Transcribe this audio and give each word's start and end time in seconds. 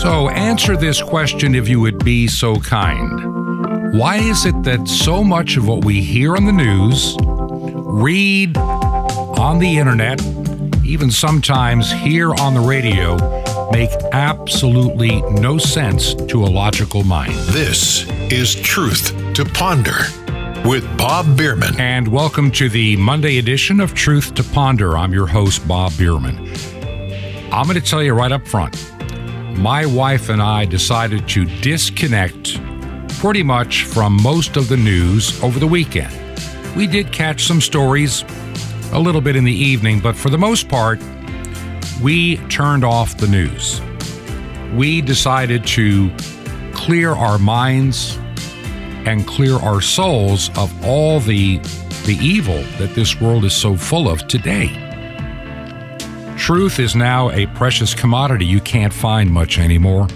So, 0.00 0.28
answer 0.28 0.76
this 0.76 1.02
question 1.02 1.56
if 1.56 1.68
you 1.68 1.80
would 1.80 2.04
be 2.04 2.28
so 2.28 2.60
kind. 2.60 3.98
Why 3.98 4.18
is 4.18 4.46
it 4.46 4.62
that 4.62 4.86
so 4.86 5.24
much 5.24 5.56
of 5.56 5.66
what 5.66 5.84
we 5.84 6.00
hear 6.00 6.36
on 6.36 6.44
the 6.44 6.52
news, 6.52 7.16
read 7.20 8.56
on 8.56 9.58
the 9.58 9.76
internet, 9.76 10.24
even 10.84 11.10
sometimes 11.10 11.90
hear 11.90 12.32
on 12.32 12.54
the 12.54 12.60
radio, 12.60 13.16
make 13.72 13.90
absolutely 14.12 15.20
no 15.32 15.58
sense 15.58 16.14
to 16.14 16.44
a 16.44 16.46
logical 16.46 17.02
mind? 17.02 17.32
This 17.48 18.08
is 18.30 18.54
Truth 18.54 19.34
to 19.34 19.44
Ponder 19.44 19.98
with 20.64 20.86
Bob 20.96 21.36
Bierman. 21.36 21.74
And 21.80 22.06
welcome 22.06 22.52
to 22.52 22.68
the 22.68 22.96
Monday 22.98 23.38
edition 23.38 23.80
of 23.80 23.94
Truth 23.94 24.34
to 24.34 24.44
Ponder. 24.44 24.96
I'm 24.96 25.12
your 25.12 25.26
host, 25.26 25.66
Bob 25.66 25.90
Bierman. 25.98 26.38
I'm 27.50 27.66
going 27.66 27.74
to 27.74 27.80
tell 27.80 28.00
you 28.00 28.12
right 28.12 28.30
up 28.30 28.46
front 28.46 28.76
my 29.58 29.84
wife 29.84 30.28
and 30.28 30.40
I 30.40 30.64
decided 30.64 31.28
to 31.30 31.44
disconnect 31.60 32.60
pretty 33.18 33.42
much 33.42 33.84
from 33.84 34.22
most 34.22 34.56
of 34.56 34.68
the 34.68 34.76
news 34.76 35.42
over 35.42 35.58
the 35.58 35.66
weekend. 35.66 36.14
We 36.76 36.86
did 36.86 37.12
catch 37.12 37.44
some 37.44 37.60
stories 37.60 38.24
a 38.92 38.98
little 38.98 39.20
bit 39.20 39.34
in 39.34 39.44
the 39.44 39.52
evening, 39.52 40.00
but 40.00 40.14
for 40.14 40.30
the 40.30 40.38
most 40.38 40.68
part, 40.68 41.00
we 42.00 42.36
turned 42.48 42.84
off 42.84 43.16
the 43.16 43.26
news. 43.26 43.80
We 44.74 45.00
decided 45.00 45.66
to 45.68 46.10
clear 46.72 47.10
our 47.10 47.38
minds 47.38 48.16
and 49.06 49.26
clear 49.26 49.56
our 49.56 49.80
souls 49.80 50.56
of 50.56 50.72
all 50.84 51.20
the 51.20 51.58
the 52.06 52.16
evil 52.22 52.62
that 52.78 52.94
this 52.94 53.20
world 53.20 53.44
is 53.44 53.54
so 53.54 53.76
full 53.76 54.08
of 54.08 54.26
today. 54.28 54.87
Truth 56.48 56.78
is 56.78 56.96
now 56.96 57.30
a 57.32 57.46
precious 57.48 57.92
commodity 57.92 58.46
you 58.46 58.58
can't 58.58 58.90
find 58.90 59.30
much 59.30 59.58
anymore. 59.58 60.08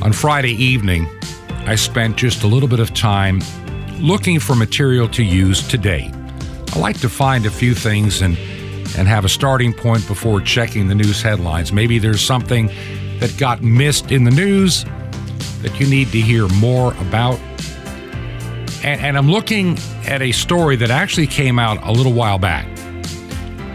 On 0.00 0.12
Friday 0.12 0.52
evening, 0.52 1.08
I 1.66 1.74
spent 1.74 2.16
just 2.16 2.44
a 2.44 2.46
little 2.46 2.68
bit 2.68 2.78
of 2.78 2.94
time 2.94 3.40
looking 3.98 4.38
for 4.38 4.54
material 4.54 5.08
to 5.08 5.24
use 5.24 5.66
today. 5.66 6.08
I 6.72 6.78
like 6.78 7.00
to 7.00 7.08
find 7.08 7.46
a 7.46 7.50
few 7.50 7.74
things 7.74 8.22
and 8.22 8.38
and 8.96 9.08
have 9.08 9.24
a 9.24 9.28
starting 9.28 9.72
point 9.72 10.06
before 10.06 10.40
checking 10.40 10.86
the 10.86 10.94
news 10.94 11.20
headlines. 11.20 11.72
Maybe 11.72 11.98
there's 11.98 12.20
something 12.20 12.68
that 13.18 13.34
got 13.36 13.60
missed 13.60 14.12
in 14.12 14.22
the 14.22 14.30
news 14.30 14.84
that 15.62 15.80
you 15.80 15.88
need 15.88 16.12
to 16.12 16.20
hear 16.20 16.46
more 16.46 16.94
about. 17.00 17.40
And, 18.84 19.00
and 19.00 19.18
I'm 19.18 19.28
looking 19.28 19.76
at 20.06 20.22
a 20.22 20.30
story 20.30 20.76
that 20.76 20.92
actually 20.92 21.26
came 21.26 21.58
out 21.58 21.82
a 21.82 21.90
little 21.90 22.12
while 22.12 22.38
back 22.38 22.68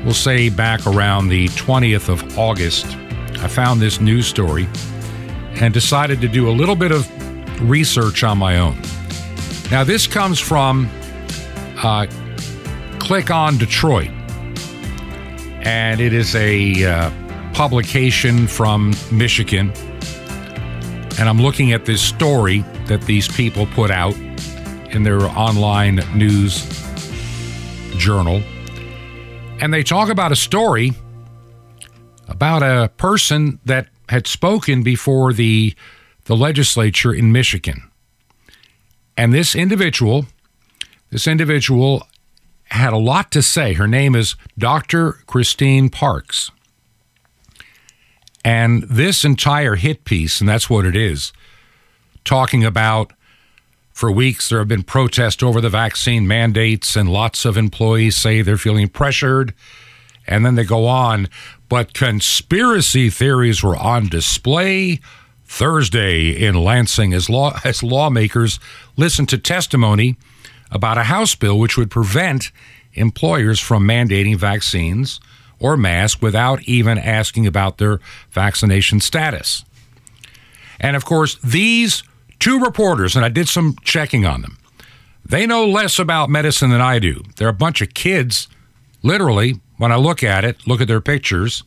we'll 0.03 0.13
say 0.13 0.49
back 0.49 0.85
around 0.87 1.29
the 1.29 1.47
20th 1.49 2.09
of 2.09 2.37
August, 2.37 2.85
I 3.39 3.47
found 3.47 3.81
this 3.81 3.99
news 3.99 4.27
story 4.27 4.67
and 5.55 5.73
decided 5.73 6.21
to 6.21 6.27
do 6.27 6.49
a 6.49 6.51
little 6.51 6.75
bit 6.75 6.91
of 6.91 7.07
research 7.69 8.23
on 8.23 8.37
my 8.37 8.57
own. 8.57 8.79
Now, 9.69 9.83
this 9.83 10.07
comes 10.07 10.39
from 10.39 10.89
uh, 11.83 12.07
Click 12.99 13.31
on 13.31 13.57
Detroit, 13.57 14.09
and 15.63 15.99
it 15.99 16.13
is 16.13 16.35
a 16.35 16.85
uh, 16.85 17.11
publication 17.53 18.47
from 18.47 18.93
Michigan. 19.11 19.71
And 21.19 21.29
I'm 21.29 21.39
looking 21.39 21.73
at 21.73 21.85
this 21.85 22.01
story 22.01 22.59
that 22.85 23.01
these 23.03 23.27
people 23.27 23.65
put 23.67 23.91
out 23.91 24.15
in 24.91 25.03
their 25.03 25.21
online 25.21 26.01
news 26.15 26.67
journal 27.97 28.41
and 29.61 29.71
they 29.71 29.83
talk 29.83 30.09
about 30.09 30.31
a 30.31 30.35
story 30.35 30.91
about 32.27 32.63
a 32.63 32.89
person 32.97 33.59
that 33.63 33.87
had 34.09 34.27
spoken 34.27 34.83
before 34.83 35.31
the 35.31 35.73
the 36.25 36.35
legislature 36.35 37.13
in 37.13 37.31
Michigan. 37.31 37.89
And 39.17 39.33
this 39.33 39.55
individual, 39.55 40.25
this 41.09 41.27
individual 41.27 42.07
had 42.65 42.93
a 42.93 42.97
lot 42.97 43.31
to 43.31 43.41
say. 43.41 43.73
Her 43.73 43.87
name 43.87 44.15
is 44.15 44.35
Dr. 44.57 45.13
Christine 45.27 45.89
Parks. 45.89 46.51
And 48.45 48.83
this 48.83 49.25
entire 49.25 49.75
hit 49.75 50.05
piece, 50.05 50.39
and 50.39 50.49
that's 50.49 50.69
what 50.69 50.85
it 50.85 50.95
is, 50.95 51.33
talking 52.23 52.63
about 52.63 53.13
for 54.01 54.11
weeks, 54.11 54.49
there 54.49 54.57
have 54.57 54.67
been 54.67 54.81
protests 54.81 55.43
over 55.43 55.61
the 55.61 55.69
vaccine 55.69 56.27
mandates, 56.27 56.95
and 56.95 57.07
lots 57.07 57.45
of 57.45 57.55
employees 57.55 58.17
say 58.17 58.41
they're 58.41 58.57
feeling 58.57 58.89
pressured. 58.89 59.53
And 60.25 60.43
then 60.43 60.55
they 60.55 60.63
go 60.63 60.87
on, 60.87 61.29
but 61.69 61.93
conspiracy 61.93 63.11
theories 63.11 63.61
were 63.61 63.77
on 63.77 64.07
display 64.07 64.99
Thursday 65.45 66.31
in 66.31 66.55
Lansing 66.55 67.13
as, 67.13 67.29
law, 67.29 67.59
as 67.63 67.83
lawmakers 67.83 68.59
listened 68.97 69.29
to 69.29 69.37
testimony 69.37 70.17
about 70.71 70.97
a 70.97 71.03
House 71.03 71.35
bill 71.35 71.59
which 71.59 71.77
would 71.77 71.91
prevent 71.91 72.51
employers 72.93 73.59
from 73.59 73.87
mandating 73.87 74.35
vaccines 74.35 75.19
or 75.59 75.77
masks 75.77 76.23
without 76.23 76.59
even 76.63 76.97
asking 76.97 77.45
about 77.45 77.77
their 77.77 77.99
vaccination 78.31 78.99
status. 78.99 79.63
And 80.79 80.95
of 80.95 81.05
course, 81.05 81.35
these 81.43 82.01
two 82.41 82.59
reporters, 82.59 83.15
and 83.15 83.23
I 83.23 83.29
did 83.29 83.47
some 83.47 83.77
checking 83.83 84.25
on 84.25 84.41
them. 84.41 84.57
They 85.23 85.45
know 85.45 85.65
less 85.65 85.97
about 85.99 86.29
medicine 86.29 86.71
than 86.71 86.81
I 86.81 86.99
do. 86.99 87.23
They're 87.37 87.47
a 87.47 87.53
bunch 87.53 87.81
of 87.81 87.93
kids, 87.93 88.49
literally, 89.01 89.61
when 89.77 89.91
I 89.91 89.95
look 89.95 90.23
at 90.23 90.43
it, 90.43 90.67
look 90.67 90.81
at 90.81 90.87
their 90.87 90.99
pictures, 90.99 91.63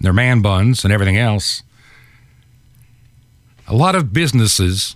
their 0.00 0.12
man 0.12 0.42
buns, 0.42 0.84
and 0.84 0.92
everything 0.92 1.16
else. 1.16 1.62
A 3.66 3.74
lot 3.74 3.94
of 3.94 4.12
businesses, 4.12 4.94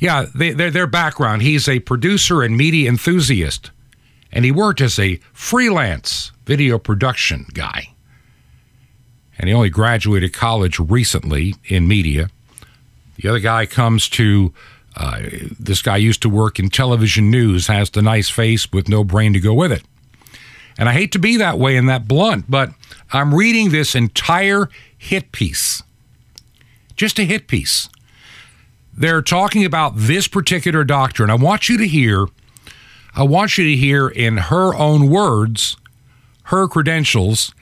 yeah, 0.00 0.26
they, 0.34 0.50
their 0.52 0.86
background. 0.86 1.42
He's 1.42 1.68
a 1.68 1.80
producer 1.80 2.42
and 2.42 2.56
media 2.56 2.88
enthusiast, 2.88 3.70
and 4.32 4.44
he 4.44 4.50
worked 4.50 4.80
as 4.80 4.98
a 4.98 5.20
freelance 5.32 6.32
video 6.46 6.78
production 6.78 7.46
guy. 7.52 7.94
And 9.38 9.48
he 9.48 9.54
only 9.54 9.68
graduated 9.68 10.32
college 10.32 10.78
recently 10.78 11.54
in 11.66 11.86
media. 11.86 12.30
The 13.18 13.28
other 13.28 13.38
guy 13.38 13.66
comes 13.66 14.08
to, 14.10 14.52
uh, 14.96 15.22
this 15.58 15.82
guy 15.82 15.96
used 15.96 16.22
to 16.22 16.28
work 16.28 16.58
in 16.58 16.70
television 16.70 17.30
news, 17.30 17.66
has 17.66 17.90
the 17.90 18.02
nice 18.02 18.28
face 18.28 18.72
with 18.72 18.88
no 18.88 19.04
brain 19.04 19.32
to 19.32 19.40
go 19.40 19.54
with 19.54 19.72
it. 19.72 19.82
And 20.78 20.88
I 20.88 20.92
hate 20.92 21.12
to 21.12 21.18
be 21.18 21.36
that 21.38 21.58
way 21.58 21.76
and 21.76 21.88
that 21.88 22.06
blunt, 22.06 22.50
but 22.50 22.70
I'm 23.12 23.34
reading 23.34 23.70
this 23.70 23.94
entire 23.94 24.68
hit 24.96 25.32
piece. 25.32 25.82
Just 26.96 27.18
a 27.18 27.24
hit 27.24 27.46
piece. 27.48 27.88
They're 28.94 29.22
talking 29.22 29.64
about 29.64 29.92
this 29.96 30.28
particular 30.28 30.84
doctor, 30.84 31.22
and 31.22 31.32
I 31.32 31.36
want 31.36 31.68
you 31.68 31.76
to 31.78 31.86
hear, 31.86 32.26
I 33.14 33.22
want 33.22 33.58
you 33.58 33.64
to 33.64 33.76
hear 33.76 34.08
in 34.08 34.36
her 34.36 34.74
own 34.74 35.10
words, 35.10 35.76
her 36.44 36.66
credentials, 36.68 37.54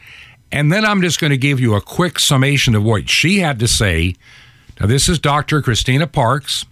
and 0.52 0.70
then 0.72 0.84
I'm 0.84 1.02
just 1.02 1.20
going 1.20 1.32
to 1.32 1.36
give 1.36 1.58
you 1.58 1.74
a 1.74 1.80
quick 1.80 2.20
summation 2.20 2.76
of 2.76 2.84
what 2.84 3.08
she 3.08 3.40
had 3.40 3.58
to 3.58 3.66
say 3.66 4.14
now, 4.80 4.86
this 4.86 5.08
is 5.08 5.18
Dr. 5.18 5.62
Christina 5.62 6.06
Parks, 6.06 6.64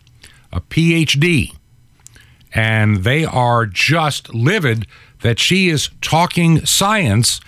a 0.53 0.61
PhD, 0.61 1.55
and 2.53 2.99
they 2.99 3.25
are 3.25 3.65
just 3.67 4.35
livid 4.35 4.87
that 5.21 5.39
she 5.39 5.69
is 5.69 5.91
talking 6.01 6.67
science 6.67 7.41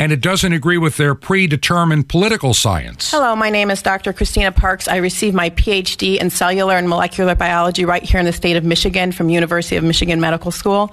and 0.00 0.12
it 0.12 0.22
doesn't 0.22 0.54
agree 0.54 0.78
with 0.78 0.96
their 0.96 1.14
predetermined 1.14 2.08
political 2.08 2.54
science. 2.54 3.10
Hello, 3.10 3.36
my 3.36 3.50
name 3.50 3.70
is 3.70 3.82
Dr. 3.82 4.14
Christina 4.14 4.50
Parks. 4.50 4.88
I 4.88 4.96
received 4.96 5.36
my 5.36 5.50
PhD 5.50 6.18
in 6.18 6.30
cellular 6.30 6.74
and 6.74 6.88
molecular 6.88 7.34
biology 7.34 7.84
right 7.84 8.02
here 8.02 8.18
in 8.18 8.24
the 8.24 8.32
state 8.32 8.56
of 8.56 8.64
Michigan 8.64 9.12
from 9.12 9.28
University 9.28 9.76
of 9.76 9.84
Michigan 9.84 10.18
Medical 10.18 10.52
School. 10.52 10.90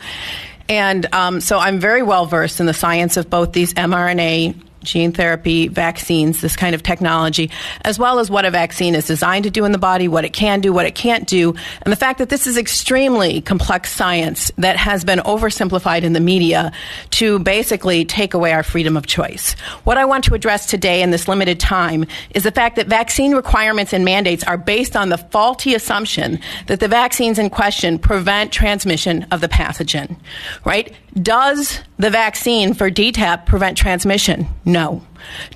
And 0.67 1.07
um, 1.13 1.39
so 1.39 1.57
I'm 1.57 1.79
very 1.79 2.03
well 2.03 2.25
versed 2.25 2.59
in 2.59 2.65
the 2.65 2.73
science 2.73 3.15
of 3.15 3.29
both 3.29 3.53
these 3.53 3.73
mRNA 3.75 4.61
gene 4.87 5.11
therapy, 5.11 5.67
vaccines, 5.67 6.41
this 6.41 6.55
kind 6.55 6.73
of 6.73 6.81
technology, 6.81 7.51
as 7.81 7.99
well 7.99 8.19
as 8.19 8.31
what 8.31 8.45
a 8.45 8.51
vaccine 8.51 8.95
is 8.95 9.05
designed 9.05 9.43
to 9.43 9.51
do 9.51 9.65
in 9.65 9.71
the 9.71 9.77
body, 9.77 10.07
what 10.07 10.25
it 10.25 10.33
can 10.33 10.61
do, 10.61 10.73
what 10.73 10.85
it 10.85 10.95
can't 10.95 11.27
do, 11.27 11.53
and 11.81 11.91
the 11.91 11.97
fact 11.97 12.19
that 12.19 12.29
this 12.29 12.47
is 12.47 12.57
extremely 12.57 13.41
complex 13.41 13.91
science 13.91 14.51
that 14.57 14.77
has 14.77 15.03
been 15.03 15.19
oversimplified 15.19 16.03
in 16.03 16.13
the 16.13 16.19
media 16.19 16.71
to 17.11 17.39
basically 17.39 18.05
take 18.05 18.33
away 18.33 18.53
our 18.53 18.63
freedom 18.63 18.97
of 18.97 19.05
choice. 19.05 19.53
What 19.83 19.97
I 19.97 20.05
want 20.05 20.23
to 20.25 20.33
address 20.33 20.65
today 20.65 21.01
in 21.01 21.11
this 21.11 21.27
limited 21.27 21.59
time 21.59 22.05
is 22.31 22.43
the 22.43 22.51
fact 22.51 22.77
that 22.77 22.87
vaccine 22.87 23.33
requirements 23.33 23.93
and 23.93 24.05
mandates 24.05 24.43
are 24.43 24.57
based 24.57 24.95
on 24.95 25.09
the 25.09 25.17
faulty 25.17 25.75
assumption 25.75 26.39
that 26.67 26.79
the 26.79 26.87
vaccines 26.87 27.37
in 27.37 27.49
question 27.49 27.99
prevent 27.99 28.51
transmission 28.51 29.25
of 29.31 29.41
the 29.41 29.49
pathogen, 29.49 30.17
right? 30.63 30.95
Does 31.21 31.79
the 31.97 32.09
vaccine 32.09 32.73
for 32.73 32.91
DTaP 32.91 33.45
prevent 33.45 33.77
transmission? 33.77 34.47
No. 34.65 35.05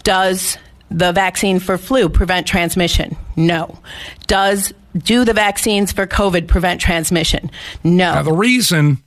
Does 0.03 0.57
the 0.89 1.11
vaccine 1.11 1.59
for 1.59 1.77
flu 1.77 2.09
prevent 2.09 2.47
transmission? 2.47 3.15
No. 3.35 3.79
Does 4.27 4.73
do 4.97 5.23
the 5.23 5.33
vaccines 5.33 5.91
for 5.91 6.07
COVID 6.07 6.47
prevent 6.47 6.81
transmission? 6.81 7.51
No. 7.83 8.13
Now, 8.15 8.23
the 8.23 8.33
reason 8.33 9.03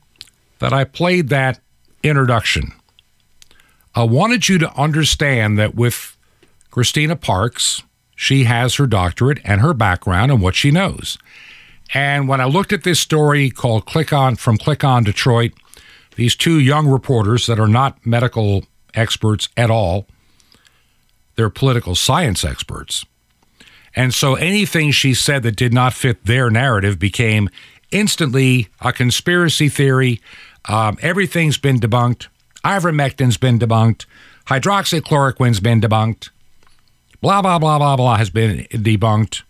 that 0.61 0.73
I 0.73 0.85
played 0.85 1.29
that 1.29 1.61
introduction, 2.03 2.73
I 3.95 4.05
wanted 4.05 4.49
you 4.49 4.59
to 4.59 4.73
understand 4.81 5.59
that 5.59 5.75
with 5.75 6.17
Christina 6.71 7.17
Parks, 7.17 7.83
she 8.17 8.45
has 8.45 8.77
her 8.77 8.87
doctorate 8.87 9.41
and 9.45 9.61
her 9.61 9.75
background 9.75 10.31
and 10.31 10.41
what 10.41 10.55
she 10.55 10.71
knows. 10.71 11.19
And 11.93 12.29
when 12.29 12.41
I 12.41 12.47
looked 12.47 12.73
at 12.73 12.85
this 12.85 13.01
story 13.01 13.51
called 13.51 13.87
Click 13.87 14.13
On 14.13 14.37
from 14.37 14.57
Click 14.57 14.85
On 14.85 15.05
Detroit, 15.05 15.53
these 16.17 16.37
two 16.37 16.59
young 16.59 16.87
reporters 16.87 17.47
that 17.47 17.59
are 17.59 17.69
not 17.69 18.05
medical 18.07 18.65
experts 18.95 19.49
at 19.57 19.71
all, 19.71 20.07
they're 21.37 21.51
political 21.51 21.95
science 21.95 22.45
experts. 22.45 23.05
And 23.97 24.13
so 24.13 24.35
anything 24.35 24.91
she 24.91 25.15
said 25.15 25.43
that 25.45 25.57
did 25.57 25.73
not 25.73 25.93
fit 25.93 26.25
their 26.25 26.51
narrative 26.51 26.99
became 26.99 27.49
instantly 27.91 28.69
a 28.81 28.93
conspiracy 28.93 29.69
theory. 29.69 30.21
Um, 30.67 30.99
everything's 31.01 31.59
been 31.59 31.79
debunked. 31.79 32.27
Ivermectin's 32.65 33.37
been 33.37 33.59
debunked. 33.59 34.07
Hydroxychloroquine's 34.47 35.61
been 35.61 35.81
debunked. 35.81 36.31
Blah, 37.21 37.41
blah, 37.43 37.59
blah, 37.59 37.79
blah, 37.79 37.97
blah 37.97 38.17
has 38.17 38.31
been 38.31 38.67
debunked. 38.71 39.43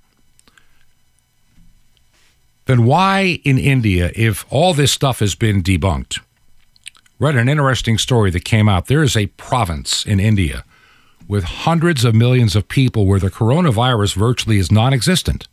Then 2.66 2.84
why 2.84 3.40
in 3.44 3.58
India, 3.58 4.10
if 4.14 4.46
all 4.50 4.74
this 4.74 4.92
stuff 4.92 5.18
has 5.18 5.34
been 5.34 5.62
debunked? 5.62 6.20
Read 7.24 7.36
an 7.36 7.48
interesting 7.48 7.96
story 7.96 8.30
that 8.32 8.44
came 8.44 8.68
out. 8.68 8.86
There 8.86 9.02
is 9.02 9.16
a 9.16 9.28
province 9.28 10.04
in 10.04 10.20
India 10.20 10.62
with 11.26 11.44
hundreds 11.44 12.04
of 12.04 12.14
millions 12.14 12.54
of 12.54 12.68
people 12.68 13.06
where 13.06 13.18
the 13.18 13.30
coronavirus 13.30 14.14
virtually 14.14 14.58
is 14.58 14.70
non 14.70 14.92
existent. 14.92 15.48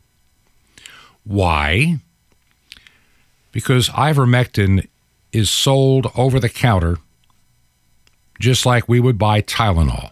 Why? 1.24 2.00
Because 3.54 3.88
ivermectin 3.88 4.90
is 5.32 5.50
sold 5.50 6.12
over 6.18 6.42
the 6.42 6.50
counter 6.50 6.98
just 8.38 8.66
like 8.66 8.90
we 8.90 9.00
would 9.00 9.18
buy 9.18 9.42
Tylenol. 9.42 10.12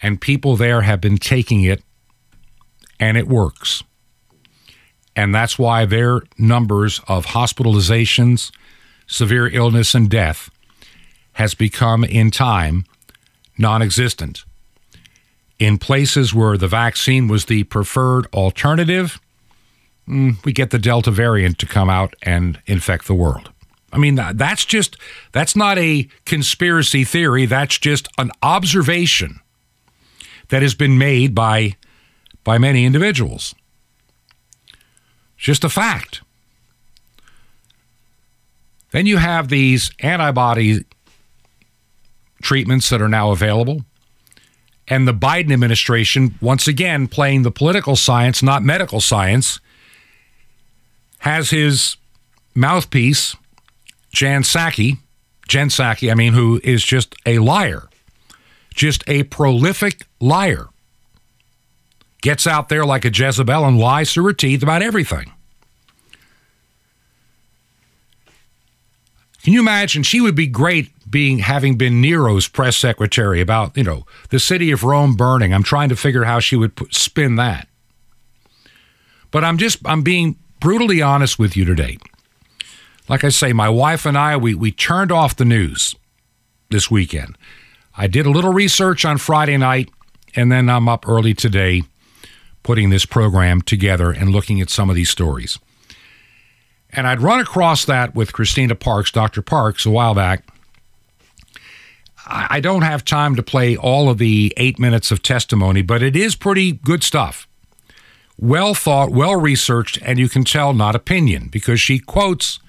And 0.00 0.22
people 0.22 0.56
there 0.56 0.80
have 0.80 1.02
been 1.02 1.18
taking 1.18 1.64
it 1.64 1.82
and 2.98 3.18
it 3.18 3.28
works. 3.28 3.84
And 5.14 5.34
that's 5.34 5.58
why 5.58 5.84
their 5.84 6.22
numbers 6.38 6.98
of 7.08 7.26
hospitalizations, 7.26 8.50
severe 9.08 9.48
illness, 9.48 9.94
and 9.94 10.08
death 10.08 10.50
has 11.32 11.54
become 11.54 12.04
in 12.04 12.30
time 12.30 12.84
non 13.56 13.82
existent. 13.82 14.44
In 15.58 15.78
places 15.78 16.32
where 16.32 16.56
the 16.56 16.68
vaccine 16.68 17.26
was 17.26 17.46
the 17.46 17.64
preferred 17.64 18.26
alternative, 18.32 19.20
mm, 20.06 20.42
we 20.44 20.52
get 20.52 20.70
the 20.70 20.78
Delta 20.78 21.10
variant 21.10 21.58
to 21.58 21.66
come 21.66 21.90
out 21.90 22.14
and 22.22 22.60
infect 22.66 23.08
the 23.08 23.14
world. 23.14 23.50
I 23.92 23.98
mean, 23.98 24.16
that's 24.34 24.64
just, 24.64 24.96
that's 25.32 25.56
not 25.56 25.78
a 25.78 26.06
conspiracy 26.26 27.04
theory. 27.04 27.46
That's 27.46 27.78
just 27.78 28.06
an 28.18 28.30
observation 28.42 29.40
that 30.50 30.62
has 30.62 30.74
been 30.74 30.98
made 30.98 31.34
by, 31.34 31.76
by 32.44 32.58
many 32.58 32.84
individuals. 32.84 33.54
It's 35.36 35.46
just 35.46 35.64
a 35.64 35.68
fact. 35.68 36.20
Then 38.90 39.06
you 39.06 39.18
have 39.18 39.48
these 39.48 39.90
antibody 40.00 40.84
treatments 42.42 42.88
that 42.90 43.02
are 43.02 43.08
now 43.08 43.30
available. 43.30 43.84
And 44.86 45.06
the 45.06 45.12
Biden 45.12 45.52
administration, 45.52 46.34
once 46.40 46.66
again 46.66 47.08
playing 47.08 47.42
the 47.42 47.50
political 47.50 47.96
science, 47.96 48.42
not 48.42 48.62
medical 48.62 49.00
science, 49.00 49.60
has 51.18 51.50
his 51.50 51.96
mouthpiece, 52.54 53.36
Jan 54.12 54.42
Psaki, 54.42 54.98
Jen 55.46 55.68
Psaki, 55.68 56.10
I 56.10 56.14
mean, 56.14 56.32
who 56.32 56.60
is 56.64 56.82
just 56.82 57.14
a 57.26 57.38
liar, 57.38 57.88
just 58.74 59.04
a 59.06 59.24
prolific 59.24 60.06
liar. 60.20 60.68
Gets 62.22 62.46
out 62.46 62.68
there 62.68 62.84
like 62.84 63.04
a 63.04 63.10
Jezebel 63.12 63.64
and 63.64 63.78
lies 63.78 64.12
through 64.12 64.24
her 64.24 64.32
teeth 64.32 64.62
about 64.62 64.82
everything. 64.82 65.32
Can 69.48 69.54
you 69.54 69.60
imagine? 69.60 70.02
She 70.02 70.20
would 70.20 70.34
be 70.34 70.46
great 70.46 70.90
being 71.10 71.38
having 71.38 71.78
been 71.78 72.02
Nero's 72.02 72.46
press 72.46 72.76
secretary 72.76 73.40
about 73.40 73.74
you 73.78 73.82
know 73.82 74.04
the 74.28 74.38
city 74.38 74.70
of 74.72 74.84
Rome 74.84 75.16
burning. 75.16 75.54
I'm 75.54 75.62
trying 75.62 75.88
to 75.88 75.96
figure 75.96 76.24
how 76.24 76.38
she 76.38 76.54
would 76.54 76.76
put, 76.76 76.94
spin 76.94 77.36
that. 77.36 77.66
But 79.30 79.44
I'm 79.44 79.56
just 79.56 79.78
I'm 79.86 80.02
being 80.02 80.36
brutally 80.60 81.00
honest 81.00 81.38
with 81.38 81.56
you 81.56 81.64
today. 81.64 81.96
Like 83.08 83.24
I 83.24 83.30
say, 83.30 83.54
my 83.54 83.70
wife 83.70 84.04
and 84.04 84.18
I 84.18 84.36
we 84.36 84.54
we 84.54 84.70
turned 84.70 85.10
off 85.10 85.34
the 85.34 85.46
news 85.46 85.94
this 86.68 86.90
weekend. 86.90 87.38
I 87.96 88.06
did 88.06 88.26
a 88.26 88.30
little 88.30 88.52
research 88.52 89.06
on 89.06 89.16
Friday 89.16 89.56
night, 89.56 89.88
and 90.36 90.52
then 90.52 90.68
I'm 90.68 90.90
up 90.90 91.08
early 91.08 91.32
today 91.32 91.84
putting 92.62 92.90
this 92.90 93.06
program 93.06 93.62
together 93.62 94.10
and 94.10 94.28
looking 94.28 94.60
at 94.60 94.68
some 94.68 94.90
of 94.90 94.94
these 94.94 95.08
stories. 95.08 95.58
And 96.90 97.06
I'd 97.06 97.20
run 97.20 97.40
across 97.40 97.84
that 97.84 98.14
with 98.14 98.32
Christina 98.32 98.74
Parks, 98.74 99.10
Dr. 99.10 99.42
Parks, 99.42 99.84
a 99.84 99.90
while 99.90 100.14
back. 100.14 100.44
I 102.30 102.60
don't 102.60 102.82
have 102.82 103.04
time 103.04 103.36
to 103.36 103.42
play 103.42 103.74
all 103.76 104.10
of 104.10 104.18
the 104.18 104.52
eight 104.58 104.78
minutes 104.78 105.10
of 105.10 105.22
testimony, 105.22 105.80
but 105.80 106.02
it 106.02 106.14
is 106.14 106.36
pretty 106.36 106.72
good 106.72 107.02
stuff. 107.02 107.48
Well 108.38 108.74
thought, 108.74 109.10
well 109.10 109.36
researched, 109.36 109.98
and 110.02 110.18
you 110.18 110.28
can 110.28 110.44
tell 110.44 110.74
not 110.74 110.94
opinion 110.94 111.48
because 111.50 111.80
she 111.80 111.98
quotes 111.98 112.60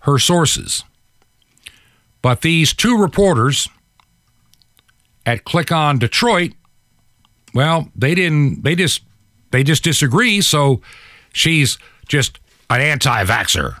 her 0.00 0.18
sources. 0.18 0.84
But 2.20 2.42
these 2.42 2.74
two 2.74 2.98
reporters 2.98 3.68
at 5.24 5.44
Click 5.44 5.72
On 5.72 5.98
Detroit, 5.98 6.52
well, 7.54 7.88
they 7.96 8.14
didn't, 8.14 8.62
they 8.62 8.74
just, 8.74 9.02
they 9.52 9.64
just 9.64 9.82
disagree. 9.82 10.40
So 10.42 10.82
she's 11.32 11.78
just 12.06 12.38
an 12.74 12.80
anti 12.80 13.24
vaxxer. 13.24 13.78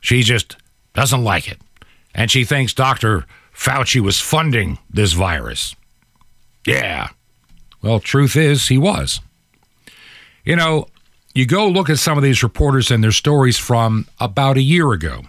She 0.00 0.22
just 0.22 0.56
doesn't 0.94 1.22
like 1.22 1.50
it. 1.50 1.58
And 2.14 2.30
she 2.30 2.44
thinks 2.44 2.74
Dr. 2.74 3.24
Fauci 3.54 4.00
was 4.00 4.20
funding 4.20 4.78
this 4.90 5.12
virus. 5.12 5.74
Yeah. 6.66 7.08
Well, 7.82 8.00
truth 8.00 8.36
is, 8.36 8.68
he 8.68 8.78
was. 8.78 9.20
You 10.44 10.56
know, 10.56 10.86
you 11.34 11.46
go 11.46 11.68
look 11.68 11.88
at 11.88 11.98
some 11.98 12.18
of 12.18 12.24
these 12.24 12.42
reporters 12.42 12.90
and 12.90 13.02
their 13.02 13.12
stories 13.12 13.58
from 13.58 14.06
about 14.20 14.56
a 14.56 14.62
year 14.62 14.92
ago. 14.92 15.22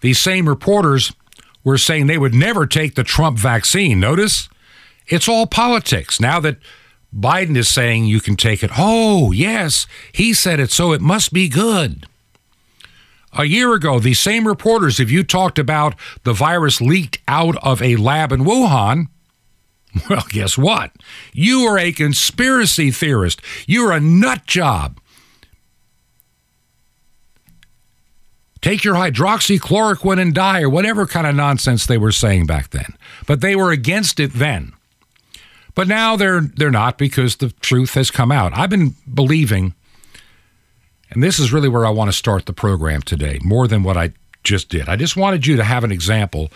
These 0.00 0.18
same 0.18 0.48
reporters 0.48 1.12
were 1.64 1.78
saying 1.78 2.06
they 2.06 2.18
would 2.18 2.34
never 2.34 2.66
take 2.66 2.94
the 2.94 3.04
Trump 3.04 3.38
vaccine. 3.38 4.00
Notice 4.00 4.48
it's 5.06 5.28
all 5.28 5.46
politics. 5.46 6.20
Now 6.20 6.40
that 6.40 6.56
Biden 7.14 7.56
is 7.56 7.68
saying 7.68 8.04
you 8.04 8.20
can 8.20 8.36
take 8.36 8.62
it, 8.62 8.70
oh, 8.76 9.32
yes, 9.32 9.86
he 10.12 10.32
said 10.32 10.60
it, 10.60 10.70
so 10.70 10.92
it 10.92 11.00
must 11.00 11.32
be 11.32 11.48
good. 11.48 12.06
A 13.32 13.44
year 13.44 13.74
ago, 13.74 13.98
these 13.98 14.20
same 14.20 14.46
reporters, 14.46 15.00
if 15.00 15.10
you 15.10 15.22
talked 15.22 15.58
about 15.58 15.94
the 16.24 16.32
virus 16.32 16.80
leaked 16.80 17.18
out 17.28 17.56
of 17.64 17.82
a 17.82 17.96
lab 17.96 18.32
in 18.32 18.40
Wuhan, 18.40 19.06
well, 20.10 20.24
guess 20.28 20.58
what? 20.58 20.92
You 21.32 21.62
are 21.62 21.78
a 21.78 21.92
conspiracy 21.92 22.90
theorist. 22.90 23.40
You're 23.66 23.92
a 23.92 24.00
nut 24.00 24.46
job. 24.46 25.00
Take 28.60 28.82
your 28.82 28.94
hydroxychloroquine 28.94 30.20
and 30.20 30.34
die, 30.34 30.62
or 30.62 30.68
whatever 30.68 31.06
kind 31.06 31.26
of 31.26 31.34
nonsense 31.34 31.86
they 31.86 31.98
were 31.98 32.12
saying 32.12 32.46
back 32.46 32.70
then. 32.70 32.96
But 33.26 33.40
they 33.40 33.54
were 33.54 33.70
against 33.70 34.18
it 34.18 34.32
then. 34.34 34.72
But 35.78 35.86
now 35.86 36.16
they're 36.16 36.40
they're 36.40 36.72
not 36.72 36.98
because 36.98 37.36
the 37.36 37.50
truth 37.50 37.94
has 37.94 38.10
come 38.10 38.32
out. 38.32 38.52
I've 38.52 38.68
been 38.68 38.96
believing 39.14 39.74
and 41.08 41.22
this 41.22 41.38
is 41.38 41.52
really 41.52 41.68
where 41.68 41.86
I 41.86 41.90
want 41.90 42.10
to 42.10 42.16
start 42.16 42.46
the 42.46 42.52
program 42.52 43.00
today, 43.00 43.38
more 43.44 43.68
than 43.68 43.84
what 43.84 43.96
I 43.96 44.12
just 44.42 44.70
did. 44.70 44.88
I 44.88 44.96
just 44.96 45.16
wanted 45.16 45.46
you 45.46 45.54
to 45.54 45.62
have 45.62 45.84
an 45.84 45.92
example 45.92 46.50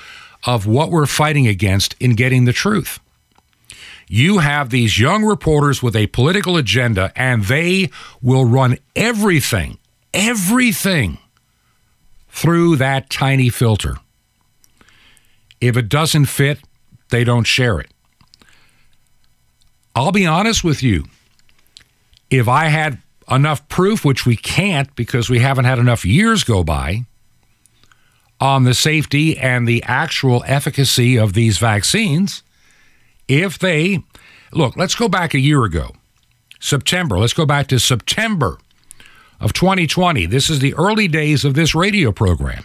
of 0.44 0.66
what 0.66 0.90
we're 0.90 1.06
fighting 1.06 1.46
against 1.46 1.94
in 2.00 2.16
getting 2.16 2.46
the 2.46 2.52
truth. 2.52 2.98
You 4.08 4.38
have 4.38 4.70
these 4.70 4.98
young 4.98 5.22
reporters 5.22 5.84
with 5.84 5.94
a 5.94 6.08
political 6.08 6.56
agenda, 6.56 7.12
and 7.14 7.44
they 7.44 7.90
will 8.20 8.44
run 8.44 8.76
everything, 8.96 9.78
everything 10.12 11.18
through 12.28 12.74
that 12.74 13.08
tiny 13.08 13.50
filter. 13.50 13.98
If 15.60 15.76
it 15.76 15.88
doesn't 15.88 16.24
fit, 16.24 16.58
they 17.10 17.22
don't 17.22 17.46
share 17.46 17.78
it. 17.78 17.92
I'll 19.94 20.12
be 20.12 20.26
honest 20.26 20.64
with 20.64 20.82
you. 20.82 21.04
If 22.30 22.48
I 22.48 22.66
had 22.66 22.98
enough 23.30 23.66
proof, 23.68 24.04
which 24.04 24.26
we 24.26 24.36
can't 24.36 24.94
because 24.96 25.28
we 25.28 25.40
haven't 25.40 25.64
had 25.64 25.78
enough 25.78 26.04
years 26.04 26.44
go 26.44 26.64
by, 26.64 27.04
on 28.40 28.64
the 28.64 28.74
safety 28.74 29.38
and 29.38 29.68
the 29.68 29.82
actual 29.84 30.42
efficacy 30.46 31.16
of 31.16 31.32
these 31.32 31.58
vaccines, 31.58 32.42
if 33.28 33.58
they 33.58 34.02
look, 34.52 34.76
let's 34.76 34.94
go 34.94 35.08
back 35.08 35.34
a 35.34 35.38
year 35.38 35.64
ago, 35.64 35.92
September. 36.58 37.18
Let's 37.18 37.34
go 37.34 37.46
back 37.46 37.68
to 37.68 37.78
September 37.78 38.58
of 39.40 39.52
2020. 39.52 40.26
This 40.26 40.50
is 40.50 40.58
the 40.58 40.74
early 40.74 41.06
days 41.06 41.44
of 41.44 41.54
this 41.54 41.74
radio 41.74 42.12
program. 42.12 42.64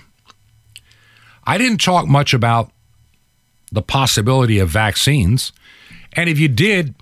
I 1.46 1.58
didn't 1.58 1.80
talk 1.80 2.08
much 2.08 2.34
about 2.34 2.72
the 3.72 3.82
possibility 3.82 4.60
of 4.60 4.70
vaccines. 4.70 5.52
And 6.14 6.30
if 6.30 6.40
you 6.40 6.48
did, 6.48 6.96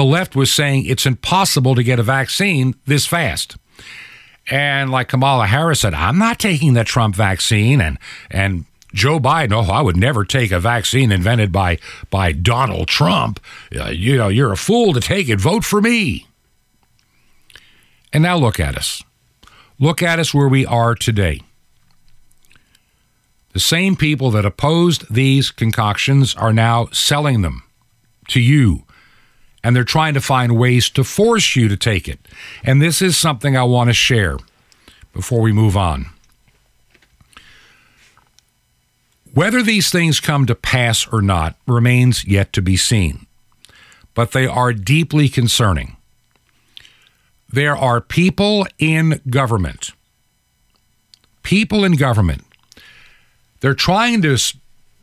the 0.00 0.04
left 0.06 0.34
was 0.34 0.50
saying 0.50 0.86
it's 0.86 1.04
impossible 1.04 1.74
to 1.74 1.82
get 1.82 1.98
a 1.98 2.02
vaccine 2.02 2.74
this 2.86 3.04
fast. 3.04 3.58
And 4.50 4.90
like 4.90 5.08
Kamala 5.08 5.46
Harris 5.46 5.80
said, 5.80 5.92
I'm 5.92 6.16
not 6.16 6.38
taking 6.38 6.72
the 6.72 6.84
Trump 6.84 7.14
vaccine. 7.14 7.82
And, 7.82 7.98
and 8.30 8.64
Joe 8.94 9.20
Biden, 9.20 9.52
oh, 9.52 9.70
I 9.70 9.82
would 9.82 9.98
never 9.98 10.24
take 10.24 10.52
a 10.52 10.58
vaccine 10.58 11.12
invented 11.12 11.52
by, 11.52 11.76
by 12.08 12.32
Donald 12.32 12.88
Trump. 12.88 13.40
Uh, 13.78 13.90
you 13.90 14.16
know, 14.16 14.28
you're 14.28 14.52
a 14.52 14.56
fool 14.56 14.94
to 14.94 15.00
take 15.00 15.28
it. 15.28 15.38
Vote 15.38 15.64
for 15.64 15.82
me. 15.82 16.26
And 18.10 18.22
now 18.22 18.38
look 18.38 18.58
at 18.58 18.78
us. 18.78 19.02
Look 19.78 20.02
at 20.02 20.18
us 20.18 20.32
where 20.32 20.48
we 20.48 20.64
are 20.64 20.94
today. 20.94 21.42
The 23.52 23.60
same 23.60 23.96
people 23.96 24.30
that 24.30 24.46
opposed 24.46 25.12
these 25.12 25.50
concoctions 25.50 26.34
are 26.36 26.54
now 26.54 26.86
selling 26.86 27.42
them 27.42 27.64
to 28.28 28.40
you. 28.40 28.86
And 29.62 29.76
they're 29.76 29.84
trying 29.84 30.14
to 30.14 30.20
find 30.20 30.56
ways 30.56 30.88
to 30.90 31.04
force 31.04 31.54
you 31.54 31.68
to 31.68 31.76
take 31.76 32.08
it. 32.08 32.18
And 32.64 32.80
this 32.80 33.02
is 33.02 33.16
something 33.16 33.56
I 33.56 33.64
want 33.64 33.88
to 33.88 33.94
share 33.94 34.38
before 35.12 35.40
we 35.40 35.52
move 35.52 35.76
on. 35.76 36.06
Whether 39.32 39.62
these 39.62 39.90
things 39.90 40.18
come 40.18 40.46
to 40.46 40.54
pass 40.54 41.06
or 41.06 41.22
not 41.22 41.56
remains 41.66 42.24
yet 42.24 42.52
to 42.54 42.62
be 42.62 42.76
seen, 42.76 43.26
but 44.14 44.32
they 44.32 44.46
are 44.46 44.72
deeply 44.72 45.28
concerning. 45.28 45.96
There 47.48 47.76
are 47.76 48.00
people 48.00 48.66
in 48.78 49.20
government, 49.28 49.92
people 51.42 51.84
in 51.84 51.92
government, 51.92 52.44
they're 53.60 53.74
trying 53.74 54.22
to 54.22 54.36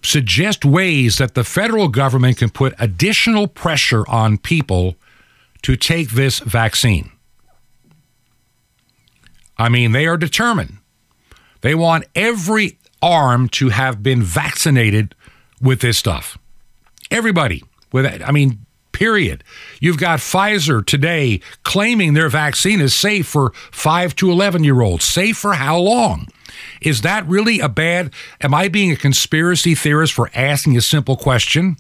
suggest 0.08 0.64
ways 0.64 1.18
that 1.18 1.36
the 1.36 1.44
federal 1.44 1.90
government 1.90 2.38
can 2.38 2.50
put 2.50 2.74
additional 2.80 3.48
pressure 3.48 4.08
on 4.08 4.38
people 4.38 4.96
to 5.64 5.76
take 5.76 6.12
this 6.12 6.40
vaccine. 6.40 7.12
I 9.58 9.70
mean, 9.70 9.92
they 9.92 10.06
are 10.08 10.18
determined. 10.18 10.78
They 11.62 11.76
want 11.76 12.06
every 12.16 12.78
arm 13.02 13.50
to 13.50 13.70
have 13.70 14.02
been 14.02 14.24
vaccinated 14.24 15.16
with 15.62 15.82
this 15.82 15.98
stuff. 15.98 16.38
Everybody 17.12 17.64
with 17.92 18.06
I 18.24 18.32
mean, 18.32 18.66
period. 18.92 19.44
You've 19.80 19.98
got 19.98 20.20
Pfizer 20.20 20.86
today 20.86 21.42
claiming 21.64 22.14
their 22.14 22.30
vaccine 22.30 22.82
is 22.82 22.96
safe 22.96 23.28
for 23.28 23.52
5 23.72 24.16
to 24.18 24.32
11 24.32 24.64
year 24.64 24.82
olds. 24.82 25.06
Safe 25.06 25.38
for 25.38 25.54
how 25.54 25.78
long? 25.78 26.28
Is 26.82 27.02
that 27.02 27.28
really 27.28 27.60
a 27.60 27.70
bad 27.70 28.14
am 28.42 28.54
I 28.54 28.68
being 28.68 28.92
a 28.92 28.96
conspiracy 28.96 29.76
theorist 29.76 30.14
for 30.14 30.30
asking 30.34 30.78
a 30.78 30.82
simple 30.82 31.16
question? 31.16 31.78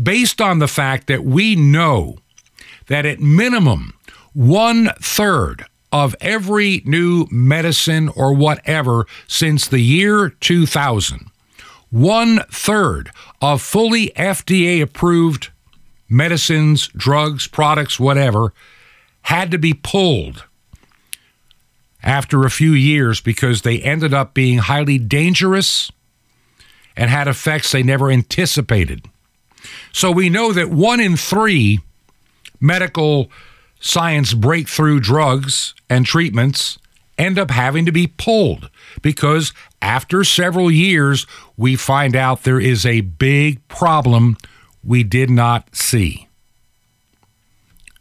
Based 0.00 0.40
on 0.40 0.58
the 0.58 0.68
fact 0.68 1.06
that 1.06 1.24
we 1.24 1.56
know 1.56 2.18
that 2.88 3.06
at 3.06 3.20
minimum 3.20 3.94
one 4.32 4.90
third 5.00 5.64
of 5.92 6.14
every 6.20 6.82
new 6.84 7.26
medicine 7.30 8.10
or 8.10 8.34
whatever 8.34 9.06
since 9.26 9.66
the 9.66 9.80
year 9.80 10.28
2000. 10.28 11.30
One 11.90 12.40
third 12.50 13.10
of 13.40 13.62
fully 13.62 14.12
FDA 14.16 14.82
approved 14.82 15.50
medicines, 16.08 16.88
drugs, 16.88 17.46
products, 17.46 17.98
whatever, 17.98 18.52
had 19.22 19.50
to 19.52 19.58
be 19.58 19.72
pulled 19.72 20.44
after 22.06 22.44
a 22.44 22.50
few 22.50 22.72
years 22.72 23.20
because 23.20 23.62
they 23.62 23.80
ended 23.80 24.14
up 24.14 24.32
being 24.32 24.58
highly 24.58 24.96
dangerous 24.96 25.90
and 26.96 27.10
had 27.10 27.26
effects 27.26 27.72
they 27.72 27.82
never 27.82 28.10
anticipated. 28.10 29.04
So 29.92 30.12
we 30.12 30.30
know 30.30 30.52
that 30.52 30.70
one 30.70 31.00
in 31.00 31.16
three 31.16 31.80
medical 32.60 33.28
science 33.80 34.32
breakthrough 34.32 35.00
drugs 35.00 35.74
and 35.90 36.06
treatments 36.06 36.78
end 37.18 37.38
up 37.38 37.50
having 37.50 37.84
to 37.86 37.92
be 37.92 38.06
pulled 38.06 38.70
because 39.02 39.52
after 39.82 40.22
several 40.22 40.70
years, 40.70 41.26
we 41.56 41.74
find 41.74 42.14
out 42.14 42.44
there 42.44 42.60
is 42.60 42.86
a 42.86 43.00
big 43.00 43.66
problem 43.66 44.36
we 44.84 45.02
did 45.02 45.28
not 45.28 45.74
see. 45.74 46.28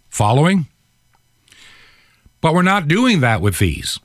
Following? 0.10 0.68
But 2.46 2.54
we're 2.54 2.62
not 2.62 2.88
doing 2.88 3.22
that 3.22 3.42
with 3.42 3.58
these. 3.58 4.00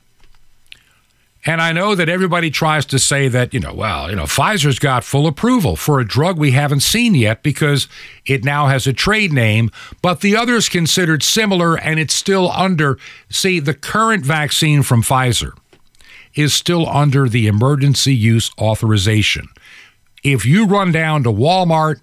And 1.45 1.61
I 1.61 1.73
know 1.73 1.93
that 1.93 2.09
everybody 2.09 2.49
tries 2.49 2.87
to 2.87 2.97
say 2.97 3.27
that, 3.27 3.53
you 3.53 3.59
know, 3.59 3.71
well, 3.71 4.09
you 4.09 4.15
know, 4.15 4.23
Pfizer's 4.23 4.79
got 4.79 5.03
full 5.03 5.27
approval 5.27 5.75
for 5.75 5.99
a 5.99 6.07
drug 6.07 6.39
we 6.39 6.49
haven't 6.49 6.79
seen 6.79 7.13
yet 7.13 7.43
because 7.43 7.87
it 8.25 8.43
now 8.43 8.65
has 8.65 8.87
a 8.87 8.93
trade 8.93 9.31
name, 9.31 9.69
but 10.01 10.21
the 10.21 10.35
other's 10.35 10.69
considered 10.69 11.21
similar 11.21 11.77
and 11.77 11.99
it's 11.99 12.15
still 12.15 12.49
under. 12.49 12.97
See, 13.29 13.59
the 13.59 13.75
current 13.75 14.25
vaccine 14.25 14.81
from 14.81 15.03
Pfizer 15.03 15.51
is 16.33 16.51
still 16.51 16.89
under 16.89 17.29
the 17.29 17.45
emergency 17.45 18.15
use 18.15 18.49
authorization. 18.59 19.49
If 20.23 20.47
you 20.47 20.65
run 20.65 20.91
down 20.91 21.21
to 21.25 21.29
Walmart, 21.31 22.01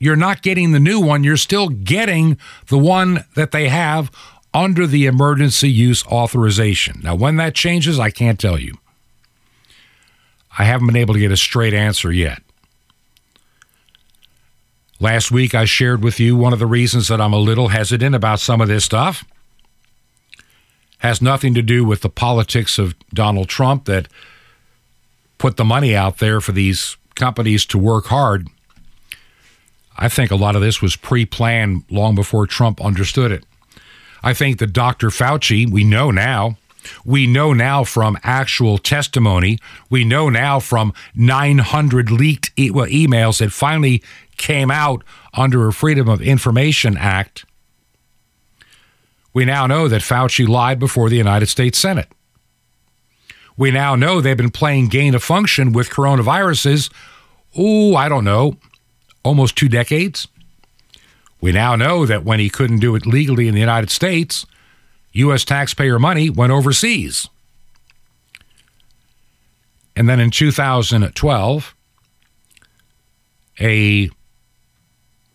you're 0.00 0.16
not 0.16 0.42
getting 0.42 0.72
the 0.72 0.80
new 0.80 0.98
one, 0.98 1.22
you're 1.22 1.36
still 1.36 1.68
getting 1.68 2.38
the 2.66 2.78
one 2.78 3.24
that 3.36 3.52
they 3.52 3.68
have 3.68 4.10
under 4.58 4.88
the 4.88 5.06
emergency 5.06 5.70
use 5.70 6.04
authorization. 6.06 7.00
Now, 7.04 7.14
when 7.14 7.36
that 7.36 7.54
changes, 7.54 8.00
I 8.00 8.10
can't 8.10 8.40
tell 8.40 8.58
you. 8.58 8.74
I 10.58 10.64
haven't 10.64 10.88
been 10.88 10.96
able 10.96 11.14
to 11.14 11.20
get 11.20 11.30
a 11.30 11.36
straight 11.36 11.72
answer 11.72 12.10
yet. 12.10 12.42
Last 14.98 15.30
week, 15.30 15.54
I 15.54 15.64
shared 15.64 16.02
with 16.02 16.18
you 16.18 16.36
one 16.36 16.52
of 16.52 16.58
the 16.58 16.66
reasons 16.66 17.06
that 17.06 17.20
I'm 17.20 17.32
a 17.32 17.38
little 17.38 17.68
hesitant 17.68 18.16
about 18.16 18.40
some 18.40 18.60
of 18.60 18.66
this 18.66 18.84
stuff. 18.84 19.24
Has 20.98 21.22
nothing 21.22 21.54
to 21.54 21.62
do 21.62 21.84
with 21.84 22.00
the 22.00 22.08
politics 22.08 22.78
of 22.78 22.96
Donald 23.14 23.48
Trump 23.48 23.84
that 23.84 24.08
put 25.38 25.56
the 25.56 25.64
money 25.64 25.94
out 25.94 26.18
there 26.18 26.40
for 26.40 26.50
these 26.50 26.96
companies 27.14 27.64
to 27.66 27.78
work 27.78 28.06
hard. 28.06 28.48
I 29.96 30.08
think 30.08 30.32
a 30.32 30.36
lot 30.36 30.56
of 30.56 30.62
this 30.62 30.82
was 30.82 30.96
pre 30.96 31.24
planned 31.24 31.84
long 31.88 32.16
before 32.16 32.48
Trump 32.48 32.80
understood 32.84 33.30
it. 33.30 33.44
I 34.22 34.34
think 34.34 34.58
that 34.58 34.72
Dr. 34.72 35.08
Fauci, 35.08 35.70
we 35.70 35.84
know 35.84 36.10
now, 36.10 36.56
we 37.04 37.26
know 37.26 37.52
now 37.52 37.84
from 37.84 38.18
actual 38.22 38.78
testimony, 38.78 39.58
we 39.90 40.04
know 40.04 40.28
now 40.30 40.60
from 40.60 40.92
900 41.14 42.10
leaked 42.10 42.50
e- 42.56 42.70
well, 42.70 42.86
emails 42.86 43.38
that 43.38 43.52
finally 43.52 44.02
came 44.36 44.70
out 44.70 45.02
under 45.34 45.66
a 45.68 45.72
Freedom 45.72 46.08
of 46.08 46.22
Information 46.22 46.96
Act. 46.96 47.44
We 49.32 49.44
now 49.44 49.66
know 49.66 49.88
that 49.88 50.02
Fauci 50.02 50.48
lied 50.48 50.78
before 50.78 51.08
the 51.08 51.16
United 51.16 51.46
States 51.46 51.78
Senate. 51.78 52.08
We 53.56 53.70
now 53.70 53.94
know 53.96 54.20
they've 54.20 54.36
been 54.36 54.50
playing 54.50 54.88
gain 54.88 55.14
of 55.14 55.22
function 55.22 55.72
with 55.72 55.90
coronaviruses, 55.90 56.92
oh, 57.56 57.96
I 57.96 58.08
don't 58.08 58.24
know, 58.24 58.56
almost 59.24 59.56
two 59.56 59.68
decades. 59.68 60.28
We 61.40 61.52
now 61.52 61.76
know 61.76 62.04
that 62.06 62.24
when 62.24 62.40
he 62.40 62.50
couldn't 62.50 62.80
do 62.80 62.94
it 62.96 63.06
legally 63.06 63.48
in 63.48 63.54
the 63.54 63.60
United 63.60 63.90
States, 63.90 64.44
U.S. 65.12 65.44
taxpayer 65.44 65.98
money 65.98 66.30
went 66.30 66.52
overseas. 66.52 67.28
And 69.96 70.08
then 70.08 70.20
in 70.20 70.30
2012, 70.30 71.74
a 73.60 74.10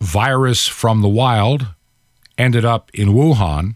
virus 0.00 0.66
from 0.66 1.02
the 1.02 1.08
wild 1.08 1.66
ended 2.38 2.64
up 2.64 2.90
in 2.94 3.08
Wuhan, 3.08 3.74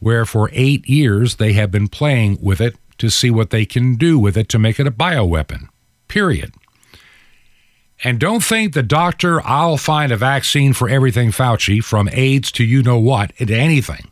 where 0.00 0.24
for 0.24 0.50
eight 0.52 0.88
years 0.88 1.36
they 1.36 1.52
have 1.52 1.70
been 1.70 1.88
playing 1.88 2.38
with 2.40 2.60
it 2.60 2.76
to 2.98 3.10
see 3.10 3.30
what 3.30 3.50
they 3.50 3.64
can 3.64 3.96
do 3.96 4.18
with 4.18 4.36
it 4.36 4.48
to 4.48 4.58
make 4.58 4.80
it 4.80 4.86
a 4.86 4.90
bioweapon. 4.90 5.68
Period. 6.08 6.52
And 8.04 8.20
don't 8.20 8.42
think 8.42 8.74
the 8.74 8.82
doctor, 8.82 9.40
I'll 9.46 9.78
find 9.78 10.12
a 10.12 10.16
vaccine 10.16 10.72
for 10.72 10.88
everything 10.88 11.30
Fauci, 11.30 11.82
from 11.82 12.08
AIDS 12.12 12.52
to 12.52 12.64
you 12.64 12.82
know 12.82 12.98
what, 12.98 13.32
into 13.38 13.56
anything. 13.56 14.10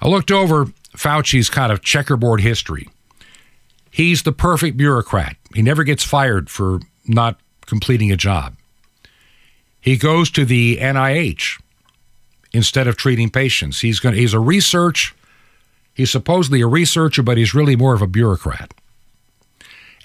I 0.00 0.08
looked 0.08 0.30
over 0.30 0.66
Fauci's 0.96 1.50
kind 1.50 1.72
of 1.72 1.82
checkerboard 1.82 2.40
history. 2.40 2.88
He's 3.90 4.22
the 4.22 4.32
perfect 4.32 4.76
bureaucrat. 4.76 5.36
He 5.54 5.62
never 5.62 5.82
gets 5.82 6.04
fired 6.04 6.48
for 6.48 6.80
not 7.06 7.40
completing 7.66 8.12
a 8.12 8.16
job. 8.16 8.54
He 9.80 9.96
goes 9.96 10.30
to 10.32 10.44
the 10.44 10.76
NIH 10.76 11.60
instead 12.52 12.86
of 12.86 12.96
treating 12.96 13.30
patients. 13.30 13.80
He's 13.80 14.00
going 14.00 14.14
he's 14.14 14.34
a 14.34 14.40
research 14.40 15.14
he's 15.94 16.10
supposedly 16.10 16.60
a 16.60 16.66
researcher 16.66 17.22
but 17.22 17.38
he's 17.38 17.54
really 17.54 17.76
more 17.76 17.94
of 17.94 18.02
a 18.02 18.06
bureaucrat. 18.06 18.72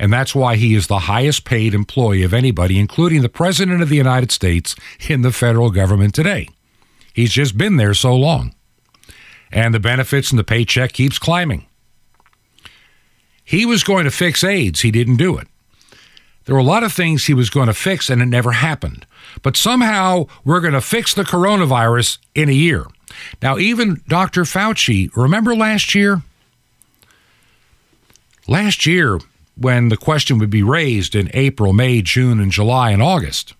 And 0.03 0.11
that's 0.11 0.35
why 0.35 0.57
he 0.57 0.75
is 0.75 0.87
the 0.87 0.99
highest 0.99 1.45
paid 1.45 1.73
employee 1.73 2.23
of 2.23 2.33
anybody, 2.33 2.77
including 2.77 3.21
the 3.21 3.29
President 3.29 3.81
of 3.81 3.87
the 3.87 3.95
United 3.95 4.33
States 4.33 4.75
in 5.07 5.21
the 5.21 5.31
federal 5.31 5.71
government 5.71 6.13
today. 6.13 6.49
He's 7.13 7.31
just 7.31 7.57
been 7.57 7.77
there 7.77 7.93
so 7.93 8.13
long. 8.13 8.53
And 9.49 9.73
the 9.73 9.79
benefits 9.79 10.29
and 10.29 10.37
the 10.37 10.43
paycheck 10.43 10.91
keeps 10.91 11.17
climbing. 11.17 11.67
He 13.45 13.65
was 13.65 13.85
going 13.85 14.03
to 14.03 14.11
fix 14.11 14.43
AIDS, 14.43 14.81
he 14.81 14.91
didn't 14.91 15.15
do 15.15 15.37
it. 15.37 15.47
There 16.43 16.55
were 16.55 16.59
a 16.59 16.65
lot 16.65 16.83
of 16.83 16.91
things 16.91 17.27
he 17.27 17.33
was 17.33 17.49
going 17.49 17.67
to 17.67 17.73
fix, 17.73 18.09
and 18.09 18.21
it 18.21 18.25
never 18.25 18.51
happened. 18.51 19.05
But 19.41 19.55
somehow 19.55 20.25
we're 20.43 20.59
going 20.59 20.73
to 20.73 20.81
fix 20.81 21.13
the 21.13 21.23
coronavirus 21.23 22.17
in 22.35 22.49
a 22.49 22.51
year. 22.51 22.87
Now, 23.41 23.57
even 23.57 24.01
Dr. 24.09 24.41
Fauci, 24.41 25.15
remember 25.15 25.55
last 25.55 25.95
year? 25.95 26.23
Last 28.49 28.85
year, 28.85 29.21
when 29.55 29.89
the 29.89 29.97
question 29.97 30.39
would 30.39 30.49
be 30.49 30.63
raised 30.63 31.15
in 31.15 31.29
April, 31.33 31.73
May, 31.73 32.01
June, 32.01 32.39
and 32.39 32.51
July, 32.51 32.91
and 32.91 33.01
August, 33.01 33.53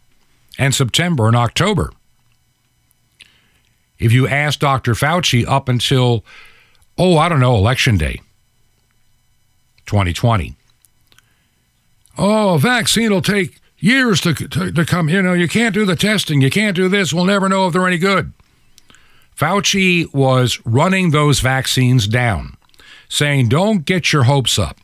and 0.58 0.74
September 0.74 1.28
and 1.28 1.36
October. 1.36 1.92
If 4.00 4.12
you 4.12 4.28
ask 4.28 4.60
Dr. 4.60 4.94
Fauci 4.94 5.48
up 5.48 5.70
until, 5.70 6.26
oh, 6.98 7.18
I 7.18 7.30
don't 7.30 7.40
know, 7.40 7.56
Election 7.56 7.98
Day 7.98 8.22
2020, 9.86 10.56
oh, 12.18 12.56
a 12.56 12.60
vaccine 12.60 13.12
will 13.12 13.22
take 13.22 13.62
years 13.78 14.22
to, 14.22 14.34
to, 14.34 14.72
to 14.72 14.86
come. 14.86 15.10
You 15.10 15.22
know, 15.22 15.34
you 15.34 15.48
can't 15.48 15.74
do 15.74 15.86
the 15.86 15.96
testing, 15.96 16.42
you 16.42 16.50
can't 16.50 16.76
do 16.76 16.90
this, 16.90 17.14
we'll 17.14 17.26
never 17.26 17.48
know 17.48 17.68
if 17.68 17.74
they're 17.74 17.88
any 17.88 17.98
good. 17.98 18.34
Fauci 19.38 20.12
was 20.14 20.60
running 20.66 21.12
those 21.12 21.40
vaccines 21.40 22.08
down, 22.08 22.56
saying, 23.10 23.50
don't 23.50 23.86
get 23.86 24.14
your 24.14 24.24
hopes 24.24 24.60
up. 24.60 24.80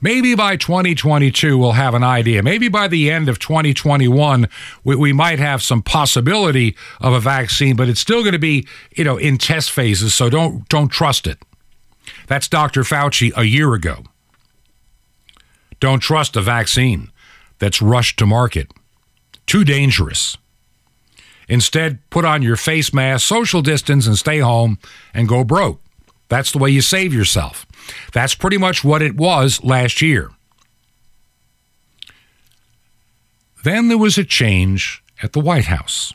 Maybe 0.00 0.34
by 0.34 0.56
2022, 0.56 1.56
we'll 1.56 1.72
have 1.72 1.94
an 1.94 2.04
idea. 2.04 2.42
Maybe 2.42 2.68
by 2.68 2.86
the 2.86 3.10
end 3.10 3.28
of 3.28 3.38
2021, 3.38 4.48
we, 4.84 4.96
we 4.96 5.12
might 5.12 5.38
have 5.38 5.62
some 5.62 5.82
possibility 5.82 6.76
of 7.00 7.14
a 7.14 7.20
vaccine, 7.20 7.76
but 7.76 7.88
it's 7.88 8.00
still 8.00 8.20
going 8.20 8.34
to 8.34 8.38
be, 8.38 8.66
you 8.94 9.04
know, 9.04 9.16
in 9.16 9.38
test 9.38 9.70
phases. 9.70 10.14
So 10.14 10.28
don't 10.28 10.68
don't 10.68 10.88
trust 10.88 11.26
it. 11.26 11.38
That's 12.26 12.48
Dr. 12.48 12.82
Fauci 12.82 13.32
a 13.36 13.44
year 13.44 13.72
ago. 13.72 14.04
Don't 15.80 16.00
trust 16.00 16.36
a 16.36 16.42
vaccine 16.42 17.10
that's 17.58 17.80
rushed 17.80 18.18
to 18.18 18.26
market. 18.26 18.72
Too 19.46 19.64
dangerous. 19.64 20.36
Instead, 21.48 21.98
put 22.10 22.24
on 22.24 22.42
your 22.42 22.56
face 22.56 22.92
mask, 22.92 23.26
social 23.26 23.62
distance, 23.62 24.06
and 24.06 24.18
stay 24.18 24.40
home 24.40 24.78
and 25.14 25.28
go 25.28 25.44
broke. 25.44 25.80
That's 26.28 26.50
the 26.50 26.58
way 26.58 26.70
you 26.70 26.80
save 26.80 27.14
yourself. 27.14 27.65
That's 28.12 28.34
pretty 28.34 28.58
much 28.58 28.84
what 28.84 29.02
it 29.02 29.16
was 29.16 29.62
last 29.62 30.00
year. 30.02 30.30
Then 33.64 33.88
there 33.88 33.98
was 33.98 34.16
a 34.16 34.24
change 34.24 35.02
at 35.22 35.32
the 35.32 35.40
White 35.40 35.64
House. 35.64 36.14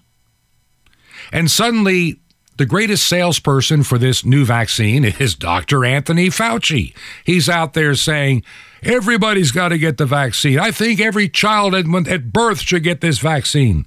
And 1.31 1.51
suddenly, 1.51 2.19
the 2.57 2.65
greatest 2.65 3.07
salesperson 3.07 3.83
for 3.83 3.97
this 3.97 4.23
new 4.23 4.45
vaccine 4.45 5.03
is 5.03 5.35
Dr. 5.35 5.83
Anthony 5.83 6.27
Fauci. 6.29 6.93
He's 7.25 7.49
out 7.49 7.73
there 7.73 7.95
saying, 7.95 8.43
everybody's 8.83 9.51
got 9.51 9.69
to 9.69 9.77
get 9.77 9.97
the 9.97 10.05
vaccine. 10.05 10.59
I 10.59 10.71
think 10.71 10.99
every 10.99 11.27
child 11.27 11.73
at 11.75 12.31
birth 12.31 12.61
should 12.61 12.83
get 12.83 13.01
this 13.01 13.19
vaccine. 13.19 13.85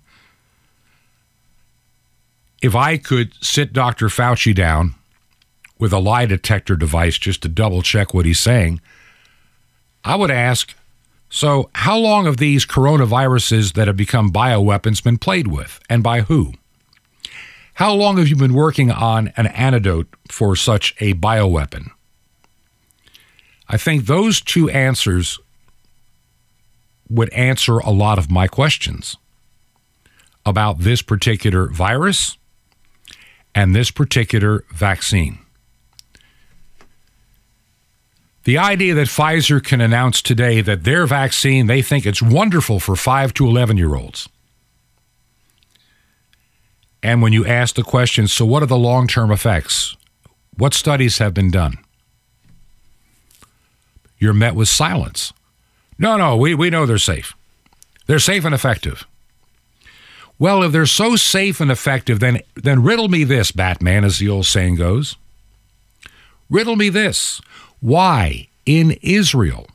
If 2.62 2.75
I 2.75 2.97
could 2.97 3.33
sit 3.43 3.73
Dr. 3.73 4.07
Fauci 4.07 4.55
down 4.55 4.95
with 5.78 5.93
a 5.93 5.99
lie 5.99 6.26
detector 6.26 6.76
device 6.76 7.19
just 7.19 7.43
to 7.43 7.49
double 7.49 7.83
check 7.83 8.14
what 8.14 8.26
he's 8.26 8.40
saying, 8.40 8.81
I 10.04 10.16
would 10.16 10.31
ask 10.31 10.75
so, 11.35 11.69
how 11.75 11.99
long 11.99 12.26
have 12.26 12.37
these 12.37 12.64
coronaviruses 12.64 13.73
that 13.73 13.88
have 13.88 13.97
become 13.97 14.31
bioweapons 14.31 15.02
been 15.02 15.19
played 15.19 15.49
with, 15.49 15.81
and 15.90 16.00
by 16.00 16.21
who? 16.21 16.52
How 17.75 17.93
long 17.93 18.19
have 18.19 18.28
you 18.28 18.37
been 18.37 18.54
working 18.54 18.93
on 18.93 19.33
an 19.37 19.49
antidote 19.49 20.07
for 20.31 20.54
such 20.54 20.95
a 21.00 21.14
bioweapon? 21.14 21.90
I 23.69 23.76
think 23.76 24.07
those 24.07 24.40
two 24.40 24.71
answers 24.71 25.40
would 27.11 27.33
answer 27.33 27.78
a 27.78 27.90
lot 27.90 28.19
of 28.19 28.31
my 28.31 28.47
questions 28.47 29.16
about 30.47 30.78
this 30.78 31.02
particular 31.02 31.66
virus 31.66 32.38
and 33.57 33.75
this 33.75 33.90
particular 33.90 34.64
vaccine. 34.72 35.40
The 38.44 38.59
idea 38.59 38.94
that 38.94 39.09
Pfizer 39.09 39.62
can 39.62 39.80
announce 39.80 40.20
today 40.20 40.61
that 40.61 40.85
their 40.85 41.07
vaccine, 41.07 41.66
they 41.66 41.80
think 41.80 42.04
it's 42.04 42.22
wonderful 42.22 42.78
for 42.78 42.94
5 42.94 43.33
to 43.35 43.46
11 43.46 43.78
year 43.78 43.94
olds. 43.94 44.28
And 47.02 47.20
when 47.20 47.33
you 47.33 47.46
ask 47.46 47.74
the 47.74 47.83
question, 47.83 48.28
so 48.28 48.44
what 48.46 48.62
are 48.62 48.66
the 48.66 48.76
long 48.76 49.07
term 49.07 49.30
effects? 49.30 49.96
What 50.57 50.74
studies 50.74 51.18
have 51.18 51.35
been 51.35 51.50
done? 51.50 51.78
You're 54.18 54.33
met 54.33 54.54
with 54.54 54.68
silence. 54.68 55.33
No, 55.98 56.16
no, 56.16 56.37
we, 56.37 56.54
we 56.54 56.70
know 56.70 56.87
they're 56.87 56.98
safe. 56.98 57.35
They're 58.07 58.18
safe 58.18 58.44
and 58.44 58.54
effective. 58.54 59.07
Well, 60.38 60.62
if 60.62 60.72
they're 60.72 60.87
so 60.87 61.16
safe 61.16 61.61
and 61.61 61.70
effective, 61.70 62.20
then, 62.20 62.40
then 62.54 62.83
riddle 62.83 63.09
me 63.09 63.24
this, 63.24 63.52
Batman, 63.52 64.04
as 64.04 64.18
the 64.18 64.28
old 64.28 64.46
saying 64.46 64.76
goes. 64.76 65.16
Riddle 66.50 66.76
me 66.76 66.88
this. 66.88 67.40
Why 67.85 68.49
in 68.64 68.92
Israel, 69.03 69.66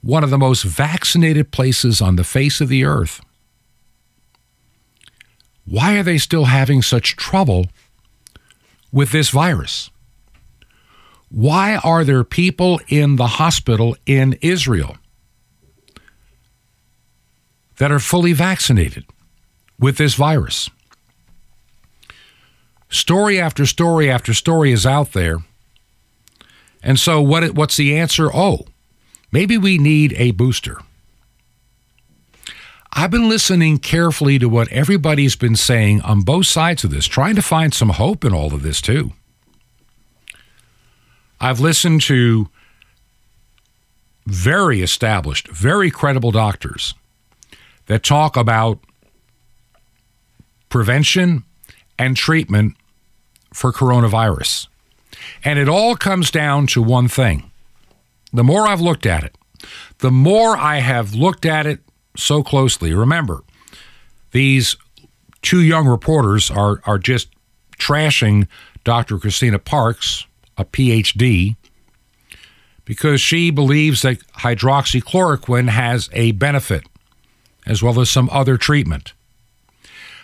one 0.00 0.24
of 0.24 0.30
the 0.30 0.36
most 0.36 0.64
vaccinated 0.64 1.52
places 1.52 2.00
on 2.00 2.16
the 2.16 2.24
face 2.24 2.60
of 2.60 2.68
the 2.68 2.84
earth, 2.84 3.20
why 5.64 5.96
are 5.96 6.02
they 6.02 6.18
still 6.18 6.46
having 6.46 6.82
such 6.82 7.14
trouble 7.14 7.66
with 8.90 9.12
this 9.12 9.30
virus? 9.30 9.90
Why 11.28 11.76
are 11.76 12.02
there 12.02 12.24
people 12.24 12.80
in 12.88 13.14
the 13.14 13.38
hospital 13.38 13.96
in 14.04 14.36
Israel 14.42 14.96
that 17.76 17.92
are 17.92 18.00
fully 18.00 18.32
vaccinated 18.32 19.04
with 19.78 19.98
this 19.98 20.14
virus? 20.14 20.68
Story 22.88 23.40
after 23.40 23.66
story 23.66 24.10
after 24.10 24.34
story 24.34 24.72
is 24.72 24.84
out 24.84 25.12
there 25.12 25.38
and 26.82 26.98
so, 26.98 27.20
what, 27.20 27.54
what's 27.54 27.76
the 27.76 27.96
answer? 27.96 28.30
Oh, 28.32 28.66
maybe 29.30 29.56
we 29.56 29.78
need 29.78 30.14
a 30.16 30.32
booster. 30.32 30.78
I've 32.92 33.10
been 33.10 33.28
listening 33.28 33.78
carefully 33.78 34.38
to 34.38 34.48
what 34.48 34.68
everybody's 34.68 35.36
been 35.36 35.56
saying 35.56 36.02
on 36.02 36.22
both 36.22 36.46
sides 36.46 36.84
of 36.84 36.90
this, 36.90 37.06
trying 37.06 37.36
to 37.36 37.42
find 37.42 37.72
some 37.72 37.90
hope 37.90 38.24
in 38.24 38.34
all 38.34 38.52
of 38.52 38.62
this, 38.62 38.82
too. 38.82 39.12
I've 41.40 41.60
listened 41.60 42.02
to 42.02 42.48
very 44.26 44.82
established, 44.82 45.48
very 45.48 45.90
credible 45.90 46.30
doctors 46.30 46.94
that 47.86 48.02
talk 48.02 48.36
about 48.36 48.78
prevention 50.68 51.44
and 51.98 52.16
treatment 52.16 52.76
for 53.52 53.72
coronavirus. 53.72 54.68
And 55.44 55.58
it 55.58 55.68
all 55.68 55.96
comes 55.96 56.30
down 56.30 56.66
to 56.68 56.82
one 56.82 57.08
thing. 57.08 57.50
The 58.32 58.44
more 58.44 58.66
I've 58.66 58.80
looked 58.80 59.06
at 59.06 59.24
it, 59.24 59.36
the 59.98 60.10
more 60.10 60.56
I 60.56 60.78
have 60.78 61.14
looked 61.14 61.46
at 61.46 61.66
it 61.66 61.80
so 62.16 62.42
closely. 62.42 62.94
Remember, 62.94 63.42
these 64.32 64.76
two 65.42 65.62
young 65.62 65.86
reporters 65.86 66.50
are, 66.50 66.80
are 66.84 66.98
just 66.98 67.28
trashing 67.78 68.46
Dr. 68.84 69.18
Christina 69.18 69.58
Parks, 69.58 70.26
a 70.56 70.64
PhD, 70.64 71.56
because 72.84 73.20
she 73.20 73.50
believes 73.50 74.02
that 74.02 74.18
hydroxychloroquine 74.38 75.68
has 75.68 76.10
a 76.12 76.32
benefit 76.32 76.84
as 77.66 77.82
well 77.82 78.00
as 78.00 78.10
some 78.10 78.28
other 78.32 78.56
treatment. 78.56 79.12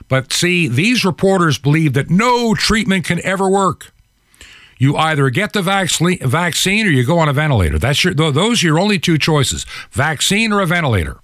But 0.09 0.33
see, 0.33 0.69
these 0.69 1.05
reporters 1.05 1.59
believe 1.59 1.93
that 1.93 2.11
no 2.11 2.55
treatment 2.55 3.05
can 3.05 3.25
ever 3.25 3.49
work. 3.49 3.93
You 4.79 4.97
either 4.97 5.29
get 5.29 5.53
the 5.53 5.63
vaccine 5.63 6.87
or 6.87 6.91
you 6.91 7.05
go 7.05 7.19
on 7.19 7.29
a 7.29 7.33
ventilator. 7.33 7.79
That's 7.79 8.05
your, 8.05 8.15
those 8.15 8.63
are 8.63 8.67
your 8.67 8.79
only 8.79 8.99
two 9.01 9.19
choices 9.19 9.67
vaccine 9.91 10.53
or 10.53 10.61
a 10.61 10.67
ventilator. 10.67 11.19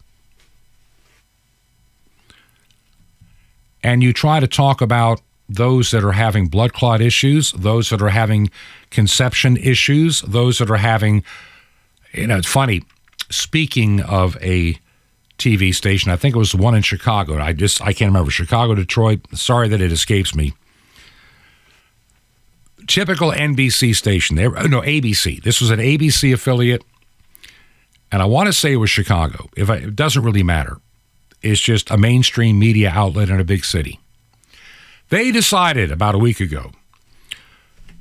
And 3.82 4.02
you 4.02 4.12
try 4.12 4.40
to 4.40 4.48
talk 4.48 4.80
about 4.80 5.20
those 5.48 5.92
that 5.92 6.02
are 6.02 6.12
having 6.12 6.48
blood 6.48 6.72
clot 6.72 7.00
issues, 7.00 7.52
those 7.52 7.90
that 7.90 8.02
are 8.02 8.08
having 8.08 8.50
conception 8.90 9.56
issues, 9.56 10.22
those 10.22 10.58
that 10.58 10.70
are 10.70 10.76
having, 10.76 11.22
you 12.12 12.26
know, 12.26 12.38
it's 12.38 12.48
funny. 12.48 12.82
Speaking 13.30 14.00
of 14.00 14.36
a 14.40 14.78
TV 15.38 15.74
station, 15.74 16.10
I 16.10 16.16
think 16.16 16.34
it 16.34 16.38
was 16.38 16.52
the 16.52 16.56
one 16.56 16.74
in 16.74 16.82
Chicago. 16.82 17.38
I 17.38 17.52
just 17.52 17.80
I 17.82 17.92
can't 17.92 18.08
remember 18.08 18.30
Chicago, 18.30 18.74
Detroit. 18.74 19.20
Sorry 19.34 19.68
that 19.68 19.80
it 19.80 19.92
escapes 19.92 20.34
me 20.34 20.54
typical 22.86 23.30
NBC 23.30 23.94
station. 23.94 24.36
They 24.36 24.48
no 24.48 24.80
ABC. 24.80 25.42
This 25.42 25.60
was 25.60 25.70
an 25.70 25.78
ABC 25.78 26.32
affiliate, 26.32 26.84
and 28.10 28.22
I 28.22 28.26
want 28.26 28.46
to 28.46 28.52
say 28.52 28.72
it 28.72 28.76
was 28.76 28.90
Chicago. 28.90 29.48
If 29.56 29.70
I, 29.70 29.76
it 29.76 29.96
doesn't 29.96 30.22
really 30.22 30.42
matter, 30.42 30.78
it's 31.42 31.60
just 31.60 31.90
a 31.90 31.96
mainstream 31.96 32.58
media 32.58 32.90
outlet 32.90 33.28
in 33.28 33.40
a 33.40 33.44
big 33.44 33.64
city. 33.64 34.00
They 35.10 35.30
decided 35.30 35.92
about 35.92 36.14
a 36.14 36.18
week 36.18 36.40
ago 36.40 36.72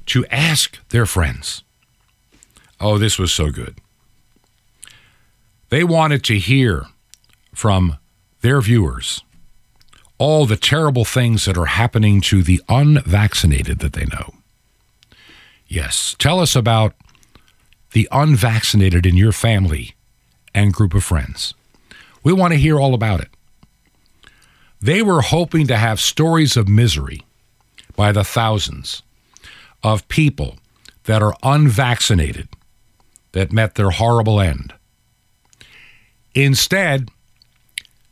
to 0.07 0.25
ask 0.27 0.79
their 0.89 1.05
friends. 1.05 1.63
Oh, 2.79 2.97
this 2.97 3.17
was 3.17 3.31
so 3.31 3.49
good. 3.49 3.77
They 5.69 5.83
wanted 5.83 6.23
to 6.25 6.37
hear 6.37 6.85
from 7.53 7.97
their 8.41 8.61
viewers 8.61 9.23
all 10.17 10.45
the 10.45 10.55
terrible 10.55 11.05
things 11.05 11.45
that 11.45 11.57
are 11.57 11.65
happening 11.65 12.21
to 12.21 12.43
the 12.43 12.61
unvaccinated 12.69 13.79
that 13.79 13.93
they 13.93 14.05
know. 14.05 14.33
Yes, 15.73 16.15
tell 16.19 16.39
us 16.39 16.55
about 16.55 16.93
the 17.93 18.07
unvaccinated 18.11 19.07
in 19.07 19.17
your 19.17 19.31
family 19.31 19.95
and 20.53 20.71
group 20.71 20.93
of 20.93 21.03
friends. 21.03 21.55
We 22.23 22.31
want 22.31 22.53
to 22.53 22.59
hear 22.59 22.79
all 22.79 22.93
about 22.93 23.21
it. 23.21 23.29
They 24.79 25.01
were 25.01 25.21
hoping 25.21 25.65
to 25.65 25.77
have 25.77 25.99
stories 25.99 26.55
of 26.55 26.67
misery 26.67 27.23
by 27.95 28.11
the 28.11 28.23
thousands 28.23 29.01
of 29.81 30.07
people 30.09 30.57
that 31.05 31.23
are 31.23 31.35
unvaccinated 31.41 32.49
that 33.31 33.51
met 33.51 33.73
their 33.73 33.89
horrible 33.89 34.39
end. 34.39 34.75
Instead, 36.35 37.09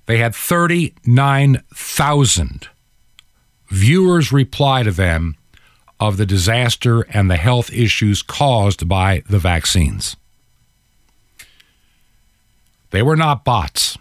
they 0.08 0.17
had 0.17 0.34
39,000 0.34 2.69
viewers 3.69 4.32
reply 4.32 4.82
to 4.82 4.89
them 4.89 5.38
of 6.01 6.17
the 6.17 6.25
disaster 6.25 7.01
and 7.01 7.29
the 7.29 7.37
health 7.37 7.71
issues 7.71 8.23
caused 8.23 8.89
by 8.89 9.21
the 9.29 9.37
vaccines. 9.37 10.17
They 12.89 13.03
were 13.03 13.15
not 13.15 13.45
bots. 13.45 13.97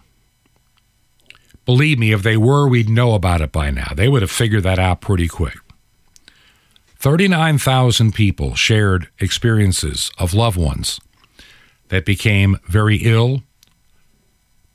Believe 1.66 1.98
me, 1.98 2.10
if 2.10 2.22
they 2.22 2.38
were, 2.38 2.66
we'd 2.66 2.88
know 2.88 3.14
about 3.14 3.42
it 3.42 3.52
by 3.52 3.70
now. 3.70 3.92
They 3.94 4.08
would 4.08 4.22
have 4.22 4.30
figured 4.30 4.62
that 4.62 4.78
out 4.78 5.02
pretty 5.02 5.28
quick. 5.28 5.58
39,000 6.96 8.14
people 8.14 8.54
shared 8.54 9.08
experiences 9.20 10.10
of 10.18 10.34
loved 10.34 10.56
ones 10.56 11.00
that 11.88 12.06
became 12.06 12.58
very 12.66 12.96
ill, 12.96 13.42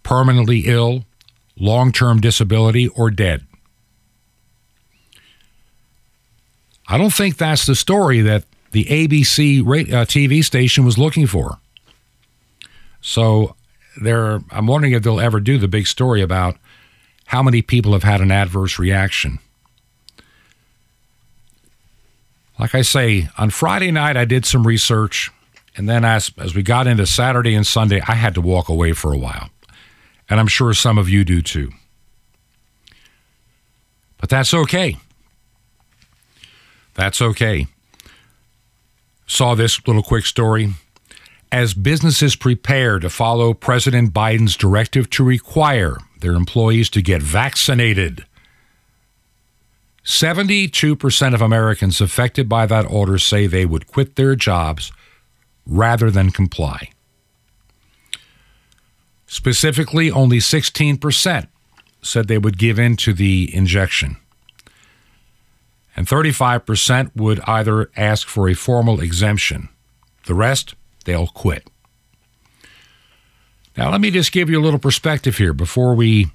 permanently 0.04 0.64
ill, 0.66 1.06
long 1.58 1.92
term 1.92 2.22
disability, 2.22 2.88
or 2.90 3.10
dead. 3.10 3.46
I 6.88 6.98
don't 6.98 7.14
think 7.14 7.38
that's 7.38 7.66
the 7.66 7.76
story 7.76 8.22
that 8.22 8.44
the 8.72 8.86
ABC 8.86 9.62
uh, 9.62 10.06
TV 10.06 10.44
station 10.44 10.86
was 10.86 10.98
looking 10.98 11.28
for. 11.28 11.60
So 13.02 13.56
there, 14.02 14.42
I'm 14.52 14.68
wondering 14.68 14.94
if 14.94 15.04
they'll 15.04 15.20
ever 15.20 15.40
do 15.40 15.58
the 15.58 15.68
big 15.68 15.88
story 15.88 16.22
about 16.22 16.58
how 17.28 17.42
many 17.42 17.62
people 17.62 17.94
have 17.94 18.04
had 18.04 18.22
an 18.22 18.32
adverse 18.32 18.78
reaction. 18.78 19.40
Like 22.60 22.76
I 22.76 22.84
say, 22.84 23.30
on 23.38 23.50
Friday 23.50 23.92
night 23.92 24.16
I 24.16 24.26
did 24.26 24.46
some 24.46 24.66
research, 24.66 25.32
and 25.76 25.90
then 25.90 26.06
as 26.06 26.32
as 26.38 26.56
we 26.56 26.64
got 26.64 26.88
into 26.88 27.06
Saturday 27.06 27.54
and 27.54 27.68
Sunday, 27.68 28.02
I 28.08 28.16
had 28.16 28.34
to 28.36 28.42
walk 28.42 28.70
away 28.70 28.94
for 28.94 29.12
a 29.12 29.18
while, 29.18 29.50
and 30.30 30.40
I'm 30.40 30.48
sure 30.48 30.74
some 30.74 30.98
of 30.98 31.10
you 31.10 31.26
do 31.26 31.42
too. 31.42 31.72
But 34.18 34.30
that's 34.30 34.54
okay. 34.54 34.98
That's 36.96 37.22
okay. 37.22 37.68
Saw 39.28 39.56
this 39.56 39.86
little 39.86 40.04
quick 40.04 40.26
story. 40.26 40.74
As 41.52 41.74
businesses 41.74 42.36
prepare 42.36 43.00
to 43.00 43.10
follow 43.10 43.54
President 43.54 44.14
Biden's 44.14 44.58
directive 44.58 45.10
to 45.12 45.24
require 45.24 45.98
their 46.20 46.34
employees 46.34 46.90
to 46.92 47.02
get 47.02 47.22
vaccinated, 47.22 48.26
72% 50.04 51.34
of 51.34 51.42
Americans 51.42 52.02
affected 52.02 52.48
by 52.48 52.66
that 52.66 52.86
order 52.86 53.18
say 53.18 53.48
they 53.48 53.66
would 53.66 53.88
quit 53.88 54.16
their 54.16 54.36
jobs 54.36 54.92
rather 55.66 56.12
than 56.12 56.30
comply. 56.30 56.90
Specifically, 59.28 60.12
only 60.12 60.38
16% 60.38 61.48
said 62.02 62.28
they 62.28 62.38
would 62.38 62.58
give 62.58 62.78
in 62.78 62.96
to 62.98 63.14
the 63.14 63.54
injection 63.54 64.18
and 65.96 66.08
35% 66.08 67.12
would 67.16 67.40
either 67.42 67.90
ask 67.96 68.28
for 68.28 68.50
a 68.50 68.54
formal 68.54 69.00
exemption. 69.00 69.70
The 70.26 70.34
rest, 70.34 70.76
they'll 71.06 71.28
quit. 71.28 71.70
Now, 73.78 73.92
let 73.92 74.02
me 74.02 74.12
just 74.12 74.32
give 74.32 74.50
you 74.50 74.60
a 74.60 74.64
little 74.64 74.80
perspective 74.80 75.38
here 75.38 75.54
before 75.54 75.96
we 75.96 76.28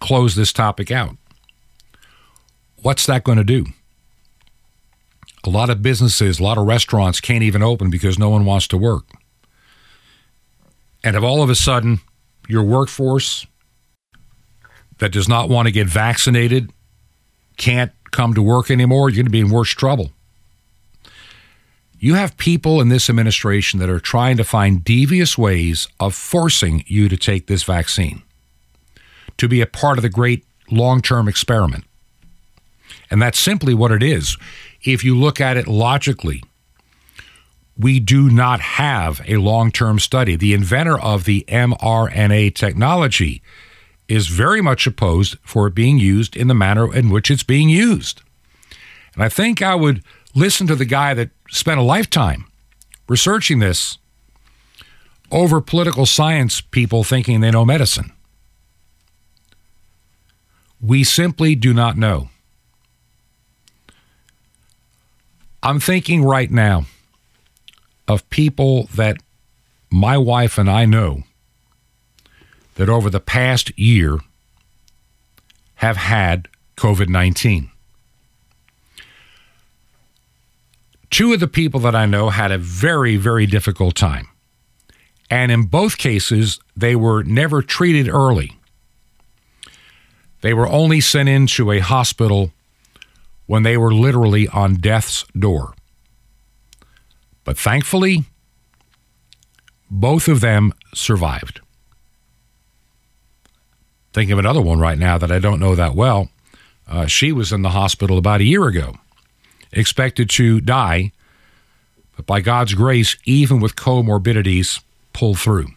close 0.00 0.34
this 0.34 0.52
topic 0.52 0.90
out. 0.90 1.16
What's 2.82 3.06
that 3.06 3.24
going 3.24 3.38
to 3.38 3.44
do? 3.44 3.66
A 5.44 5.50
lot 5.50 5.70
of 5.70 5.82
businesses, 5.82 6.38
a 6.38 6.42
lot 6.42 6.58
of 6.58 6.66
restaurants 6.66 7.20
can't 7.20 7.42
even 7.42 7.62
open 7.62 7.90
because 7.90 8.18
no 8.18 8.28
one 8.28 8.44
wants 8.44 8.68
to 8.68 8.76
work. 8.76 9.04
And 11.04 11.16
if 11.16 11.22
all 11.22 11.42
of 11.42 11.50
a 11.50 11.54
sudden 11.54 12.00
your 12.48 12.62
workforce 12.62 13.46
that 14.98 15.10
does 15.10 15.28
not 15.28 15.48
want 15.48 15.66
to 15.66 15.72
get 15.72 15.88
vaccinated 15.88 16.70
can't 17.56 17.92
come 18.10 18.34
to 18.34 18.42
work 18.42 18.70
anymore, 18.70 19.08
you're 19.08 19.16
going 19.16 19.26
to 19.26 19.30
be 19.30 19.40
in 19.40 19.50
worse 19.50 19.70
trouble. 19.70 20.10
You 21.98 22.14
have 22.14 22.36
people 22.36 22.80
in 22.80 22.88
this 22.88 23.08
administration 23.08 23.78
that 23.78 23.88
are 23.88 24.00
trying 24.00 24.36
to 24.36 24.44
find 24.44 24.82
devious 24.84 25.38
ways 25.38 25.86
of 26.00 26.14
forcing 26.14 26.84
you 26.88 27.08
to 27.08 27.16
take 27.16 27.46
this 27.46 27.62
vaccine, 27.62 28.22
to 29.36 29.46
be 29.46 29.60
a 29.60 29.66
part 29.66 29.98
of 29.98 30.02
the 30.02 30.08
great 30.08 30.44
long 30.70 31.00
term 31.00 31.28
experiment. 31.28 31.84
And 33.10 33.22
that's 33.22 33.38
simply 33.38 33.72
what 33.72 33.92
it 33.92 34.02
is. 34.02 34.36
If 34.82 35.04
you 35.04 35.16
look 35.16 35.40
at 35.40 35.56
it 35.56 35.68
logically, 35.68 36.42
we 37.78 38.00
do 38.00 38.28
not 38.30 38.60
have 38.60 39.20
a 39.26 39.36
long 39.36 39.70
term 39.70 39.98
study. 39.98 40.34
The 40.34 40.54
inventor 40.54 40.98
of 40.98 41.24
the 41.24 41.44
mRNA 41.48 42.54
technology 42.54 43.42
is 44.12 44.28
very 44.28 44.60
much 44.60 44.86
opposed 44.86 45.36
for 45.42 45.66
it 45.66 45.74
being 45.74 45.98
used 45.98 46.36
in 46.36 46.48
the 46.48 46.54
manner 46.54 46.94
in 46.94 47.08
which 47.08 47.30
it's 47.30 47.42
being 47.42 47.68
used. 47.68 48.20
And 49.14 49.22
I 49.22 49.28
think 49.28 49.62
I 49.62 49.74
would 49.74 50.02
listen 50.34 50.66
to 50.66 50.76
the 50.76 50.84
guy 50.84 51.14
that 51.14 51.30
spent 51.48 51.80
a 51.80 51.82
lifetime 51.82 52.44
researching 53.08 53.58
this 53.58 53.98
over 55.30 55.60
political 55.60 56.04
science 56.04 56.60
people 56.60 57.04
thinking 57.04 57.40
they 57.40 57.50
know 57.50 57.64
medicine. 57.64 58.12
We 60.80 61.04
simply 61.04 61.54
do 61.54 61.72
not 61.72 61.96
know. 61.96 62.28
I'm 65.62 65.80
thinking 65.80 66.24
right 66.24 66.50
now 66.50 66.86
of 68.08 68.28
people 68.30 68.88
that 68.94 69.16
my 69.90 70.18
wife 70.18 70.58
and 70.58 70.68
I 70.68 70.84
know 70.84 71.22
that 72.74 72.88
over 72.88 73.10
the 73.10 73.20
past 73.20 73.76
year 73.78 74.18
have 75.76 75.96
had 75.96 76.48
COVID 76.76 77.08
19. 77.08 77.70
Two 81.10 81.32
of 81.34 81.40
the 81.40 81.48
people 81.48 81.80
that 81.80 81.94
I 81.94 82.06
know 82.06 82.30
had 82.30 82.50
a 82.50 82.58
very, 82.58 83.16
very 83.16 83.46
difficult 83.46 83.94
time. 83.94 84.28
And 85.28 85.52
in 85.52 85.64
both 85.64 85.98
cases, 85.98 86.58
they 86.76 86.96
were 86.96 87.22
never 87.22 87.62
treated 87.62 88.08
early. 88.08 88.56
They 90.40 90.54
were 90.54 90.68
only 90.68 91.00
sent 91.00 91.28
into 91.28 91.70
a 91.70 91.78
hospital 91.78 92.52
when 93.46 93.62
they 93.62 93.76
were 93.76 93.92
literally 93.92 94.48
on 94.48 94.74
death's 94.76 95.24
door. 95.38 95.74
But 97.44 97.58
thankfully, 97.58 98.24
both 99.90 100.28
of 100.28 100.40
them 100.40 100.72
survived. 100.94 101.60
Thinking 104.12 104.32
of 104.32 104.38
another 104.38 104.60
one 104.60 104.78
right 104.78 104.98
now 104.98 105.18
that 105.18 105.32
I 105.32 105.38
don't 105.38 105.60
know 105.60 105.74
that 105.74 105.94
well. 105.94 106.28
Uh, 106.88 107.06
she 107.06 107.32
was 107.32 107.52
in 107.52 107.62
the 107.62 107.70
hospital 107.70 108.18
about 108.18 108.40
a 108.40 108.44
year 108.44 108.66
ago, 108.66 108.96
expected 109.72 110.28
to 110.30 110.60
die, 110.60 111.12
but 112.16 112.26
by 112.26 112.40
God's 112.40 112.74
grace, 112.74 113.16
even 113.24 113.60
with 113.60 113.76
comorbidities, 113.76 114.82
pulled 115.12 115.38
through. 115.38 115.68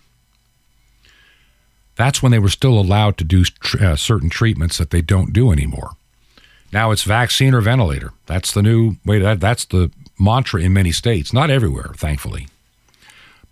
That's 1.95 2.21
when 2.21 2.31
they 2.31 2.39
were 2.39 2.49
still 2.49 2.77
allowed 2.77 3.17
to 3.17 3.23
do 3.23 3.45
uh, 3.79 3.95
certain 3.95 4.29
treatments 4.29 4.77
that 4.77 4.89
they 4.89 5.01
don't 5.01 5.31
do 5.31 5.51
anymore. 5.51 5.91
Now 6.73 6.91
it's 6.91 7.03
vaccine 7.03 7.53
or 7.53 7.61
ventilator. 7.61 8.11
That's 8.25 8.51
the 8.51 8.61
new 8.61 8.97
way. 9.05 9.19
That, 9.19 9.39
that's 9.39 9.63
the 9.63 9.91
mantra 10.19 10.61
in 10.61 10.73
many 10.73 10.91
states, 10.91 11.31
not 11.31 11.49
everywhere, 11.49 11.93
thankfully. 11.95 12.47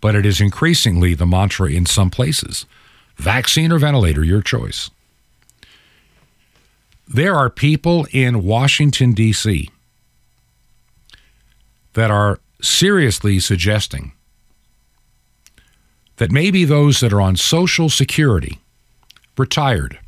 But 0.02 0.14
it 0.14 0.26
is 0.26 0.42
increasingly 0.42 1.14
the 1.14 1.24
mantra 1.24 1.70
in 1.70 1.86
some 1.86 2.10
places. 2.10 2.66
Vaccine 3.16 3.72
or 3.72 3.78
ventilator, 3.78 4.24
your 4.24 4.42
choice. 4.42 4.90
There 7.06 7.34
are 7.34 7.50
people 7.50 8.06
in 8.12 8.44
Washington, 8.44 9.12
D.C. 9.12 9.70
that 11.92 12.10
are 12.10 12.40
seriously 12.62 13.38
suggesting 13.40 14.12
that 16.16 16.30
maybe 16.30 16.64
those 16.64 17.00
that 17.00 17.12
are 17.12 17.20
on 17.20 17.36
Social 17.36 17.88
Security, 17.88 18.58
retired, 19.36 19.98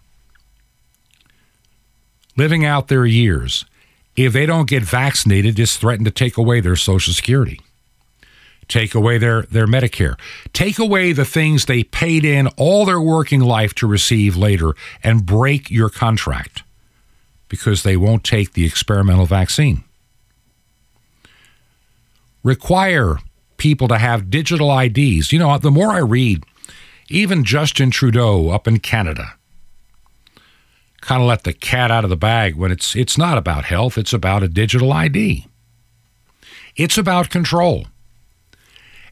living 2.37 2.64
out 2.64 2.88
their 2.88 3.07
years, 3.07 3.64
if 4.14 4.33
they 4.33 4.47
don't 4.47 4.69
get 4.69 4.83
vaccinated, 4.83 5.57
just 5.57 5.79
threaten 5.79 6.05
to 6.05 6.11
take 6.11 6.37
away 6.37 6.61
their 6.61 6.77
Social 6.77 7.12
Security. 7.12 7.61
Take 8.68 8.94
away 8.94 9.18
their, 9.18 9.42
their 9.42 9.66
Medicare, 9.66 10.18
take 10.52 10.79
away 10.79 11.12
the 11.12 11.24
things 11.24 11.64
they 11.64 11.83
paid 11.83 12.24
in 12.24 12.48
all 12.57 12.85
their 12.85 13.00
working 13.00 13.40
life 13.40 13.74
to 13.74 13.87
receive 13.87 14.37
later, 14.37 14.74
and 15.02 15.26
break 15.26 15.70
your 15.70 15.88
contract 15.88 16.62
because 17.48 17.83
they 17.83 17.96
won't 17.96 18.24
take 18.24 18.52
the 18.52 18.66
experimental 18.66 19.26
vaccine. 19.26 19.85
Require 22.42 23.18
people 23.57 23.88
to 23.88 23.98
have 23.98 24.31
digital 24.31 24.76
IDs. 24.79 25.33
You 25.33 25.38
know, 25.38 25.57
the 25.59 25.70
more 25.70 25.90
I 25.90 25.98
read, 25.98 26.44
even 27.09 27.44
Justin 27.44 27.90
Trudeau 27.90 28.50
up 28.50 28.66
in 28.68 28.79
Canada 28.79 29.37
kind 31.07 31.22
of 31.22 31.29
let 31.29 31.44
the 31.44 31.52
cat 31.52 31.90
out 31.90 32.02
of 32.02 32.11
the 32.11 32.16
bag 32.16 32.57
when 32.57 32.72
it's 32.72 32.96
it's 32.96 33.16
not 33.16 33.38
about 33.38 33.64
health, 33.64 33.96
it's 33.96 34.12
about 34.12 34.42
a 34.42 34.48
digital 34.48 34.92
ID. 34.92 35.46
It's 36.74 36.98
about 36.98 37.31
control. 37.31 37.87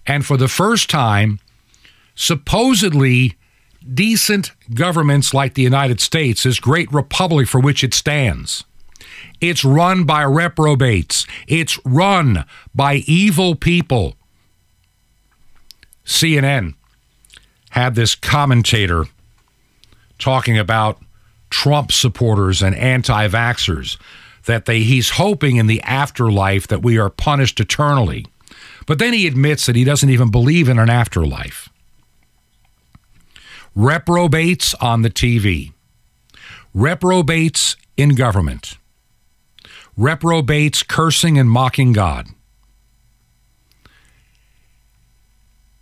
And 0.07 0.25
for 0.25 0.37
the 0.37 0.49
first 0.49 0.91
time, 0.91 1.41
supposedly 2.15 3.37
decent 3.93 4.53
governments 4.73 5.35
like 5.35 5.55
the 5.55 5.63
United 5.63 6.01
States, 6.01 6.43
this 6.43 6.61
great 6.61 6.93
republic 6.93 7.49
for 7.49 7.61
which 7.61 7.85
it 7.85 7.95
stands, 7.95 8.65
it's 9.41 9.65
run 9.65 10.05
by 10.05 10.23
reprobates. 10.23 11.27
It's 11.47 11.79
run 11.85 12.45
by 12.75 12.97
evil 13.07 13.55
people. 13.55 14.17
CNN 16.05 16.75
had 17.71 17.95
this 17.95 18.15
commentator 18.15 19.07
talking 20.19 20.59
about 20.59 20.99
Trump 21.51 21.93
supporters 21.93 22.63
and 22.63 22.75
anti 22.75 23.29
vaxxers, 23.29 23.97
that 24.47 24.67
they, 24.67 24.81
he's 24.81 25.11
hoping 25.11 25.57
in 25.57 25.67
the 25.67 25.83
afterlife 25.83 26.67
that 26.69 26.83
we 26.83 26.99
are 26.99 27.11
punished 27.11 27.61
eternally. 27.61 28.27
But 28.87 28.99
then 28.99 29.13
he 29.13 29.27
admits 29.27 29.67
that 29.67 29.77
he 29.77 29.85
doesn't 29.85 30.11
even 30.11 30.31
believe 30.31 30.69
in 30.69 30.79
an 30.79 30.91
afterlife. 30.91 31.69
Reprobates 33.75 34.75
on 34.75 35.03
the 35.03 35.11
TV, 35.11 35.73
reprobates 36.73 37.77
in 37.97 38.11
government, 38.11 38.79
reprobates 39.97 40.83
cursing 40.83 41.39
and 41.39 41.51
mocking 41.51 41.93
God. 41.93 42.29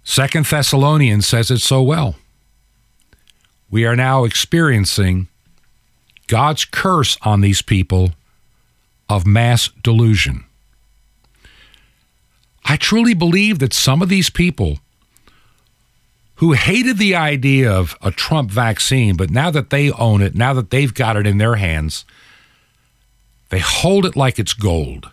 Second 0.04 0.46
Thessalonians 0.46 1.26
says 1.26 1.50
it 1.50 1.58
so 1.58 1.82
well. 1.82 2.16
We 3.70 3.84
are 3.86 3.96
now 3.96 4.24
experiencing 4.24 5.28
God's 6.26 6.64
curse 6.64 7.16
on 7.22 7.40
these 7.40 7.62
people 7.62 8.12
of 9.08 9.26
mass 9.26 9.68
delusion. 9.82 10.44
I 12.64 12.76
truly 12.76 13.14
believe 13.14 13.58
that 13.58 13.72
some 13.72 14.02
of 14.02 14.08
these 14.08 14.30
people 14.30 14.78
who 16.36 16.52
hated 16.52 16.98
the 16.98 17.14
idea 17.14 17.70
of 17.70 17.96
a 18.02 18.10
Trump 18.10 18.50
vaccine, 18.50 19.16
but 19.16 19.30
now 19.30 19.50
that 19.50 19.70
they 19.70 19.90
own 19.92 20.22
it, 20.22 20.34
now 20.34 20.52
that 20.54 20.70
they've 20.70 20.92
got 20.92 21.16
it 21.16 21.26
in 21.26 21.38
their 21.38 21.56
hands, 21.56 22.04
they 23.50 23.60
hold 23.60 24.06
it 24.06 24.16
like 24.16 24.38
it's 24.38 24.54
gold. 24.54 25.10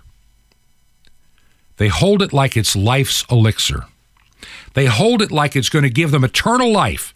They 1.78 1.88
hold 1.88 2.22
it 2.22 2.34
like 2.34 2.58
it's 2.58 2.76
life's 2.76 3.26
elixir. 3.30 3.86
They 4.74 4.86
hold 4.86 5.22
it 5.22 5.32
like 5.32 5.56
it's 5.56 5.70
going 5.70 5.84
to 5.84 5.90
give 5.90 6.12
them 6.12 6.24
eternal 6.24 6.72
life. 6.72 7.14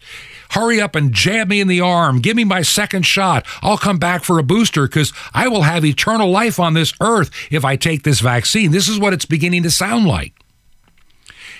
Hurry 0.54 0.80
up 0.80 0.94
and 0.94 1.12
jab 1.12 1.48
me 1.48 1.60
in 1.60 1.66
the 1.66 1.80
arm. 1.80 2.20
Give 2.20 2.36
me 2.36 2.44
my 2.44 2.62
second 2.62 3.04
shot. 3.04 3.44
I'll 3.60 3.76
come 3.76 3.98
back 3.98 4.22
for 4.22 4.38
a 4.38 4.44
booster 4.44 4.86
because 4.86 5.12
I 5.34 5.48
will 5.48 5.62
have 5.62 5.84
eternal 5.84 6.30
life 6.30 6.60
on 6.60 6.74
this 6.74 6.94
earth 7.00 7.32
if 7.50 7.64
I 7.64 7.74
take 7.74 8.04
this 8.04 8.20
vaccine. 8.20 8.70
This 8.70 8.86
is 8.86 8.96
what 8.96 9.12
it's 9.12 9.24
beginning 9.24 9.64
to 9.64 9.70
sound 9.72 10.06
like. 10.06 10.32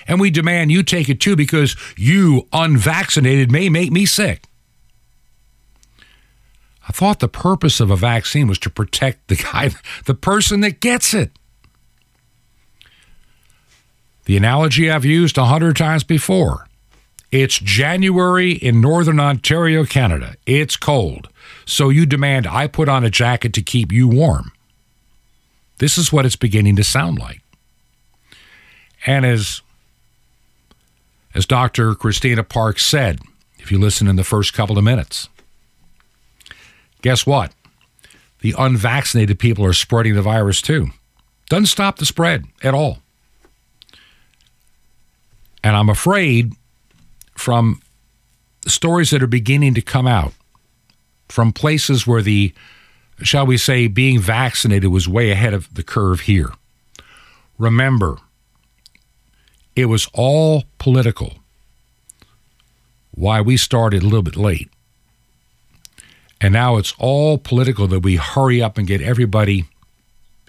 And 0.07 0.17
we 0.17 0.31
demand 0.31 0.71
you 0.71 0.81
take 0.81 1.09
it 1.09 1.19
too 1.19 1.35
because 1.35 1.75
you, 1.97 2.47
unvaccinated, 2.53 3.51
may 3.51 3.67
make 3.67 3.91
me 3.91 4.05
sick. 4.05 4.45
I 6.87 6.93
thought 6.93 7.19
the 7.19 7.27
purpose 7.27 7.81
of 7.81 7.91
a 7.91 7.97
vaccine 7.97 8.47
was 8.47 8.59
to 8.59 8.69
protect 8.69 9.27
the 9.27 9.35
guy, 9.35 9.71
the 10.05 10.15
person 10.15 10.61
that 10.61 10.79
gets 10.79 11.13
it. 11.13 11.37
The 14.23 14.37
analogy 14.37 14.89
I've 14.89 15.03
used 15.03 15.37
a 15.37 15.45
hundred 15.45 15.75
times 15.75 16.05
before 16.05 16.69
it's 17.41 17.59
January 17.59 18.53
in 18.53 18.79
northern 18.79 19.19
Ontario, 19.19 19.83
Canada. 19.83 20.35
It's 20.45 20.77
cold. 20.77 21.27
So 21.65 21.89
you 21.89 22.05
demand 22.05 22.47
I 22.47 22.67
put 22.67 22.87
on 22.87 23.03
a 23.03 23.09
jacket 23.09 23.53
to 23.53 23.61
keep 23.61 23.91
you 23.91 24.07
warm. 24.07 24.51
This 25.79 25.97
is 25.97 26.13
what 26.13 26.25
it's 26.25 26.35
beginning 26.35 26.75
to 26.77 26.83
sound 26.83 27.19
like. 27.19 27.41
And 29.05 29.25
as 29.25 29.61
as 31.33 31.45
Dr. 31.45 31.95
Christina 31.95 32.43
Parks 32.43 32.85
said, 32.85 33.19
if 33.59 33.69
you 33.69 33.77
listen 33.77 34.07
in 34.07 34.15
the 34.15 34.23
first 34.23 34.53
couple 34.53 34.77
of 34.77 34.85
minutes, 34.85 35.27
guess 37.01 37.25
what? 37.25 37.51
The 38.39 38.55
unvaccinated 38.57 39.39
people 39.39 39.65
are 39.65 39.73
spreading 39.73 40.15
the 40.15 40.21
virus 40.21 40.61
too. 40.61 40.91
Doesn't 41.49 41.65
stop 41.65 41.97
the 41.97 42.05
spread 42.05 42.45
at 42.63 42.73
all. 42.73 42.99
And 45.61 45.75
I'm 45.75 45.89
afraid 45.89 46.53
from 47.35 47.81
stories 48.65 49.11
that 49.11 49.21
are 49.21 49.27
beginning 49.27 49.73
to 49.75 49.81
come 49.81 50.07
out 50.07 50.33
from 51.29 51.51
places 51.53 52.07
where 52.07 52.21
the, 52.21 52.53
shall 53.21 53.45
we 53.45 53.57
say, 53.57 53.87
being 53.87 54.19
vaccinated 54.19 54.89
was 54.89 55.07
way 55.07 55.31
ahead 55.31 55.53
of 55.53 55.71
the 55.73 55.83
curve 55.83 56.21
here. 56.21 56.51
Remember, 57.57 58.17
it 59.75 59.85
was 59.85 60.09
all 60.13 60.63
political. 60.77 61.35
Why 63.11 63.41
we 63.41 63.57
started 63.57 64.01
a 64.01 64.05
little 64.05 64.23
bit 64.23 64.35
late. 64.35 64.69
And 66.41 66.53
now 66.53 66.77
it's 66.77 66.93
all 66.97 67.37
political 67.37 67.87
that 67.87 68.01
we 68.01 68.17
hurry 68.17 68.61
up 68.61 68.77
and 68.77 68.87
get 68.87 69.01
everybody 69.01 69.65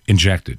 injected. 0.09 0.59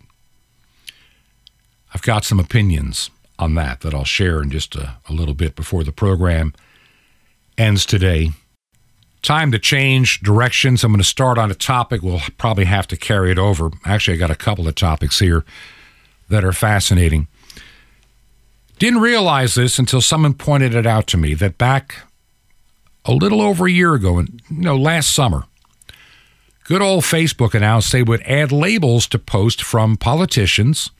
I've 1.93 2.01
got 2.01 2.25
some 2.25 2.39
opinions 2.39 3.09
on 3.39 3.55
that 3.55 3.81
that 3.81 3.93
I'll 3.93 4.03
share 4.03 4.41
in 4.41 4.49
just 4.49 4.75
a, 4.75 4.97
a 5.09 5.13
little 5.13 5.33
bit 5.33 5.55
before 5.55 5.83
the 5.83 5.91
program 5.91 6.53
ends 7.57 7.85
today. 7.85 8.31
Time 9.21 9.51
to 9.51 9.59
change 9.59 10.21
directions. 10.21 10.83
I'm 10.83 10.91
going 10.91 10.99
to 10.99 11.07
start 11.07 11.37
on 11.37 11.51
a 11.51 11.55
topic. 11.55 12.01
We'll 12.01 12.21
probably 12.37 12.65
have 12.65 12.87
to 12.87 12.97
carry 12.97 13.31
it 13.31 13.39
over. 13.39 13.71
Actually, 13.85 14.15
I 14.15 14.19
got 14.19 14.31
a 14.31 14.35
couple 14.35 14.67
of 14.67 14.75
topics 14.75 15.19
here 15.19 15.43
that 16.29 16.43
are 16.43 16.53
fascinating. 16.53 17.27
Didn't 18.79 19.01
realize 19.01 19.55
this 19.55 19.79
until 19.79 20.01
someone 20.01 20.33
pointed 20.33 20.75
it 20.75 20.85
out 20.85 21.07
to 21.07 21.17
me 21.17 21.33
that 21.35 21.57
back 21.57 22.03
a 23.05 23.13
little 23.13 23.41
over 23.41 23.65
a 23.65 23.71
year 23.71 23.93
ago, 23.93 24.19
and 24.19 24.41
you 24.49 24.61
know, 24.61 24.77
last 24.77 25.15
summer, 25.15 25.45
good 26.65 26.81
old 26.81 27.03
Facebook 27.03 27.55
announced 27.55 27.91
they 27.91 28.03
would 28.03 28.21
add 28.21 28.51
labels 28.51 29.07
to 29.07 29.19
post 29.19 29.63
from 29.63 29.97
politicians 29.97 30.91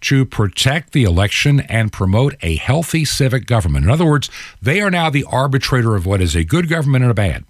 to 0.00 0.24
protect 0.24 0.92
the 0.92 1.04
election 1.04 1.60
and 1.60 1.92
promote 1.92 2.36
a 2.42 2.56
healthy 2.56 3.04
civic 3.04 3.46
government. 3.46 3.84
In 3.84 3.90
other 3.90 4.04
words, 4.04 4.30
they 4.62 4.80
are 4.80 4.90
now 4.90 5.10
the 5.10 5.24
arbitrator 5.24 5.94
of 5.94 6.06
what 6.06 6.20
is 6.20 6.36
a 6.36 6.44
good 6.44 6.68
government 6.68 7.02
and 7.02 7.10
a 7.10 7.14
bad. 7.14 7.44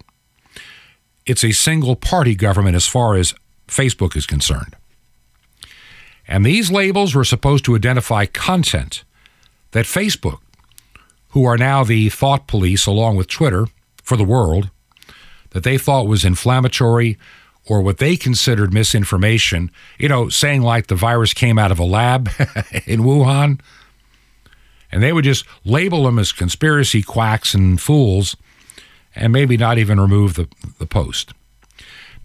It's 1.25 1.43
a 1.43 1.51
single 1.51 1.95
party 1.95 2.35
government 2.35 2.75
as 2.75 2.87
far 2.87 3.15
as 3.15 3.35
Facebook 3.67 4.15
is 4.15 4.25
concerned. 4.25 4.75
And 6.27 6.45
these 6.45 6.71
labels 6.71 7.15
were 7.15 7.23
supposed 7.23 7.65
to 7.65 7.75
identify 7.75 8.25
content 8.25 9.03
that 9.71 9.85
Facebook, 9.85 10.39
who 11.29 11.45
are 11.45 11.57
now 11.57 11.83
the 11.83 12.09
thought 12.09 12.47
police 12.47 12.85
along 12.85 13.15
with 13.15 13.27
Twitter 13.27 13.67
for 14.03 14.17
the 14.17 14.23
world, 14.23 14.69
that 15.51 15.63
they 15.63 15.77
thought 15.77 16.07
was 16.07 16.25
inflammatory 16.25 17.17
or 17.69 17.81
what 17.81 17.99
they 17.99 18.17
considered 18.17 18.73
misinformation, 18.73 19.71
you 19.99 20.09
know, 20.09 20.27
saying 20.27 20.63
like 20.63 20.87
the 20.87 20.95
virus 20.95 21.33
came 21.33 21.59
out 21.59 21.71
of 21.71 21.79
a 21.79 21.83
lab 21.85 22.27
in 22.85 23.01
Wuhan. 23.01 23.61
And 24.91 25.03
they 25.03 25.13
would 25.13 25.23
just 25.23 25.45
label 25.63 26.03
them 26.03 26.17
as 26.17 26.31
conspiracy 26.31 27.03
quacks 27.03 27.53
and 27.53 27.79
fools 27.79 28.35
and 29.15 29.31
maybe 29.31 29.55
not 29.55 29.77
even 29.77 29.99
remove 29.99 30.33
the, 30.33 30.47
the 30.79 30.87
post. 30.87 31.31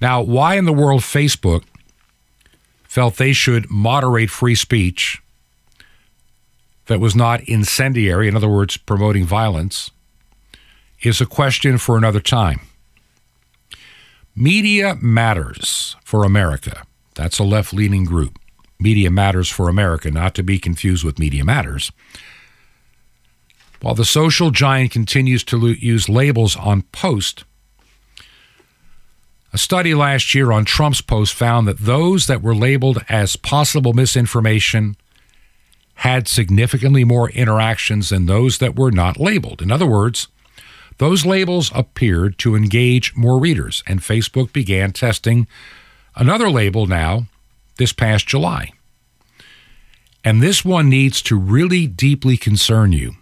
Now, 0.01 0.23
why 0.23 0.55
in 0.55 0.65
the 0.65 0.73
world 0.73 1.03
Facebook 1.03 1.65
felt 2.85 3.17
they 3.17 3.35
should 3.35 3.71
moderate 3.71 4.31
free 4.31 4.55
speech 4.55 5.21
that 6.87 7.01
was 7.01 7.15
not 7.15 7.43
incendiary, 7.43 8.29
in 8.29 8.37
other 8.37 8.49
words, 8.49 8.77
promoting 8.77 9.25
violence, 9.25 9.91
is 11.03 11.21
a 11.21 11.27
question 11.27 11.77
for 11.77 11.99
another 11.99 12.21
time. 12.21 12.61
Media 14.37 14.97
Matters 15.01 15.95
for 16.03 16.25
America. 16.25 16.83
That's 17.15 17.39
a 17.39 17.45
left 17.45 17.73
leaning 17.73 18.05
group. 18.05 18.37
Media 18.81 19.09
Matters 19.09 19.49
for 19.49 19.69
America, 19.69 20.11
not 20.11 20.35
to 20.35 20.43
be 20.43 20.59
confused 20.59 21.05
with 21.05 21.21
Media 21.21 21.45
Matters. 21.45 21.93
While 23.81 23.95
the 23.95 24.05
social 24.05 24.51
giant 24.51 24.91
continues 24.91 25.45
to 25.45 25.69
use 25.69 26.09
labels 26.09 26.57
on 26.57 26.83
post, 26.83 27.45
a 29.53 29.59
study 29.59 29.95
last 29.95 30.35
year 30.35 30.51
on 30.51 30.65
Trump's 30.65 31.01
post 31.01 31.33
found 31.33 31.69
that 31.69 31.79
those 31.79 32.27
that 32.27 32.43
were 32.43 32.57
labeled 32.57 33.05
as 33.09 33.37
possible 33.37 33.93
misinformation 33.93 34.97
had 35.99 36.27
significantly 36.27 37.05
more 37.05 37.31
interactions 37.31 38.09
than 38.09 38.27
those 38.27 38.59
that 38.59 38.75
were 38.75 38.91
not 38.91 39.21
labeled. 39.21 39.63
In 39.63 39.71
other 39.71 39.87
words, 39.87 40.27
those 40.99 41.27
labels 41.27 41.71
appeared 41.75 42.39
to 42.39 42.55
engage 42.55 43.15
more 43.17 43.39
readers, 43.39 43.83
and 43.87 44.01
Facebook 44.01 44.53
began 44.53 44.93
testing 44.93 45.47
another 46.17 46.51
label 46.51 46.87
now 46.87 47.27
this 47.77 47.93
past 47.93 48.27
July. 48.27 48.71
And 50.23 50.43
this 50.43 50.65
one 50.65 50.89
needs 50.89 51.21
to 51.23 51.39
really 51.39 51.87
deeply 51.87 52.37
concern 52.37 52.93
you. 52.93 53.17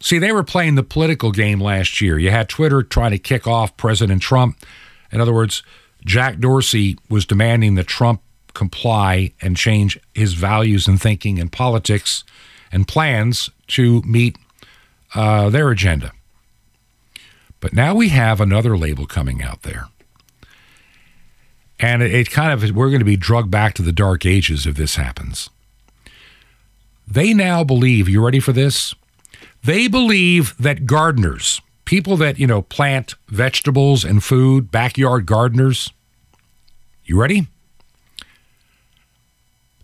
See, 0.00 0.18
they 0.18 0.32
were 0.32 0.44
playing 0.44 0.74
the 0.74 0.82
political 0.82 1.32
game 1.32 1.60
last 1.60 2.00
year. 2.00 2.18
You 2.18 2.30
had 2.30 2.48
Twitter 2.48 2.82
trying 2.82 3.12
to 3.12 3.18
kick 3.18 3.46
off 3.46 3.76
President 3.76 4.20
Trump. 4.20 4.58
In 5.10 5.20
other 5.20 5.32
words, 5.32 5.62
Jack 6.04 6.38
Dorsey 6.38 6.98
was 7.08 7.24
demanding 7.24 7.74
that 7.76 7.86
Trump 7.86 8.20
comply 8.52 9.32
and 9.40 9.56
change 9.56 9.98
his 10.14 10.34
values 10.34 10.86
and 10.86 11.00
thinking 11.00 11.40
and 11.40 11.50
politics 11.50 12.22
and 12.70 12.86
plans 12.86 13.50
to 13.68 14.02
meet 14.02 14.36
uh, 15.14 15.48
their 15.50 15.70
agenda. 15.70 16.12
But 17.64 17.72
now 17.72 17.94
we 17.94 18.10
have 18.10 18.42
another 18.42 18.76
label 18.76 19.06
coming 19.06 19.42
out 19.42 19.62
there. 19.62 19.86
And 21.80 22.02
it, 22.02 22.14
it 22.14 22.30
kind 22.30 22.52
of, 22.52 22.76
we're 22.76 22.90
going 22.90 22.98
to 22.98 23.06
be 23.06 23.16
drugged 23.16 23.50
back 23.50 23.72
to 23.74 23.82
the 23.82 23.90
dark 23.90 24.26
ages 24.26 24.66
if 24.66 24.76
this 24.76 24.96
happens. 24.96 25.48
They 27.08 27.32
now 27.32 27.64
believe, 27.64 28.06
you 28.06 28.22
ready 28.22 28.38
for 28.38 28.52
this? 28.52 28.94
They 29.64 29.88
believe 29.88 30.54
that 30.58 30.84
gardeners, 30.84 31.62
people 31.86 32.18
that, 32.18 32.38
you 32.38 32.46
know, 32.46 32.60
plant 32.60 33.14
vegetables 33.28 34.04
and 34.04 34.22
food, 34.22 34.70
backyard 34.70 35.24
gardeners, 35.24 35.90
you 37.06 37.18
ready? 37.18 37.46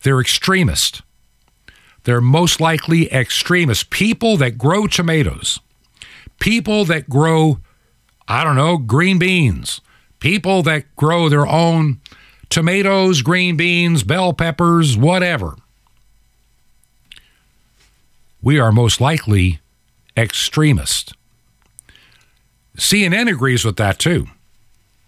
They're 0.02 0.20
extremists. 0.20 1.00
They're 2.04 2.20
most 2.20 2.60
likely 2.60 3.10
extremists. 3.10 3.84
People 3.88 4.36
that 4.36 4.58
grow 4.58 4.86
tomatoes, 4.86 5.60
people 6.40 6.84
that 6.84 7.08
grow 7.08 7.60
I 8.30 8.44
don't 8.44 8.54
know, 8.54 8.78
green 8.78 9.18
beans. 9.18 9.80
People 10.20 10.62
that 10.62 10.94
grow 10.94 11.28
their 11.28 11.48
own 11.48 12.00
tomatoes, 12.48 13.22
green 13.22 13.56
beans, 13.56 14.04
bell 14.04 14.32
peppers, 14.32 14.96
whatever. 14.96 15.56
We 18.40 18.60
are 18.60 18.70
most 18.70 19.00
likely 19.00 19.58
extremist. 20.16 21.12
CNN 22.76 23.28
agrees 23.28 23.64
with 23.64 23.76
that 23.78 23.98
too. 23.98 24.28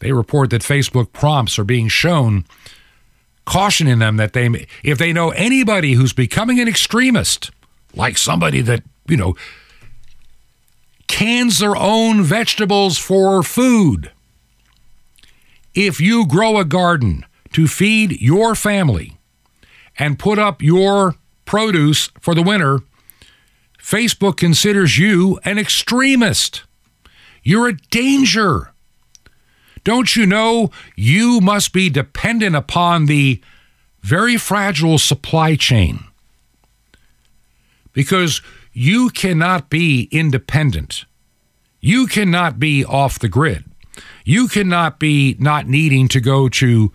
They 0.00 0.10
report 0.10 0.50
that 0.50 0.62
Facebook 0.62 1.12
prompts 1.12 1.60
are 1.60 1.64
being 1.64 1.86
shown 1.86 2.44
cautioning 3.44 4.00
them 4.00 4.16
that 4.16 4.32
they 4.32 4.66
if 4.82 4.98
they 4.98 5.12
know 5.12 5.30
anybody 5.30 5.92
who's 5.92 6.12
becoming 6.12 6.58
an 6.58 6.66
extremist, 6.66 7.52
like 7.94 8.18
somebody 8.18 8.62
that, 8.62 8.82
you 9.06 9.16
know, 9.16 9.36
cans 11.12 11.58
their 11.58 11.76
own 11.76 12.22
vegetables 12.22 12.96
for 12.96 13.42
food. 13.42 14.10
If 15.74 16.00
you 16.00 16.26
grow 16.26 16.56
a 16.56 16.64
garden 16.64 17.26
to 17.52 17.68
feed 17.68 18.18
your 18.22 18.54
family 18.54 19.18
and 19.98 20.18
put 20.18 20.38
up 20.38 20.62
your 20.62 21.16
produce 21.44 22.08
for 22.18 22.34
the 22.34 22.42
winter, 22.42 22.80
Facebook 23.78 24.38
considers 24.38 24.96
you 24.96 25.38
an 25.44 25.58
extremist. 25.58 26.62
You're 27.42 27.68
a 27.68 27.76
danger. 27.90 28.72
Don't 29.84 30.16
you 30.16 30.24
know 30.24 30.70
you 30.96 31.42
must 31.42 31.74
be 31.74 31.90
dependent 31.90 32.56
upon 32.56 33.04
the 33.04 33.42
very 34.00 34.38
fragile 34.38 34.96
supply 34.96 35.56
chain? 35.56 36.04
Because 37.92 38.40
you 38.72 39.10
cannot 39.10 39.68
be 39.68 40.08
independent. 40.10 41.04
You 41.80 42.06
cannot 42.06 42.58
be 42.58 42.84
off 42.84 43.18
the 43.18 43.28
grid. 43.28 43.64
You 44.24 44.48
cannot 44.48 44.98
be 44.98 45.36
not 45.38 45.68
needing 45.68 46.08
to 46.08 46.20
go 46.20 46.48
to 46.48 46.92